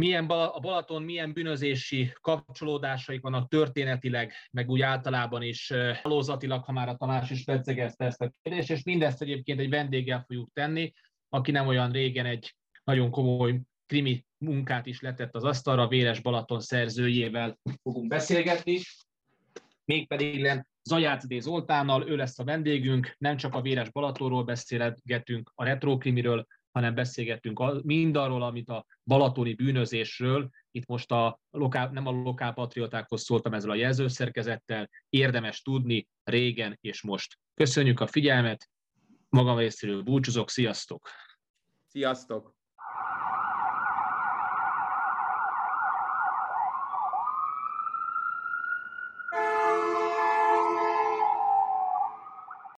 milyen 0.00 0.26
a 0.26 0.58
Balaton 0.60 1.02
milyen 1.02 1.32
bűnözési 1.32 2.12
kapcsolódásaik 2.20 3.20
vannak 3.20 3.48
történetileg, 3.48 4.32
meg 4.50 4.68
úgy 4.68 4.80
általában 4.80 5.42
is 5.42 5.72
halózatilag, 6.02 6.64
ha 6.64 6.72
már 6.72 6.88
a 6.88 6.96
Tamás 6.96 7.30
is 7.30 7.44
pedzegezte 7.44 8.04
ezt 8.04 8.20
a 8.20 8.32
kérdést, 8.42 8.70
és 8.70 8.82
mindezt 8.82 9.22
egyébként 9.22 9.60
egy 9.60 9.70
vendéggel 9.70 10.24
fogjuk 10.26 10.50
tenni, 10.52 10.92
aki 11.28 11.50
nem 11.50 11.66
olyan 11.66 11.90
régen 11.90 12.26
egy 12.26 12.56
nagyon 12.84 13.10
komoly 13.10 13.60
krimi 13.86 14.26
munkát 14.44 14.86
is 14.86 15.00
letett 15.00 15.34
az 15.34 15.44
asztalra, 15.44 15.88
Véres 15.88 16.20
Balaton 16.20 16.60
szerzőjével 16.60 17.58
fogunk 17.82 18.08
beszélgetni, 18.08 18.80
mégpedig 19.84 20.64
Zajácdé 20.82 21.38
Zoltánnal, 21.38 22.08
ő 22.08 22.16
lesz 22.16 22.38
a 22.38 22.44
vendégünk, 22.44 23.14
nem 23.18 23.36
csak 23.36 23.54
a 23.54 23.60
Véres 23.60 23.90
Balatonról 23.90 24.44
beszélgetünk, 24.44 25.52
a 25.54 25.64
retrokrimiről, 25.64 26.46
hanem 26.70 26.94
beszélgettünk 26.94 27.82
mindarról, 27.84 28.42
amit 28.42 28.68
a 28.68 28.86
balatoni 29.04 29.54
bűnözésről, 29.54 30.50
itt 30.70 30.86
most 30.86 31.10
a 31.10 31.40
lokál, 31.50 31.88
nem 31.88 32.06
a 32.06 32.10
lokálpatriótákhoz 32.10 33.22
szóltam 33.22 33.54
ezzel 33.54 33.70
a 33.70 33.74
jelzőszerkezettel, 33.74 34.90
érdemes 35.08 35.62
tudni 35.62 36.08
régen 36.24 36.78
és 36.80 37.02
most. 37.02 37.38
Köszönjük 37.54 38.00
a 38.00 38.06
figyelmet, 38.06 38.70
magam 39.28 39.58
részéről 39.58 40.02
búcsúzok, 40.02 40.50
sziasztok! 40.50 41.08
Sziasztok! 41.88 42.54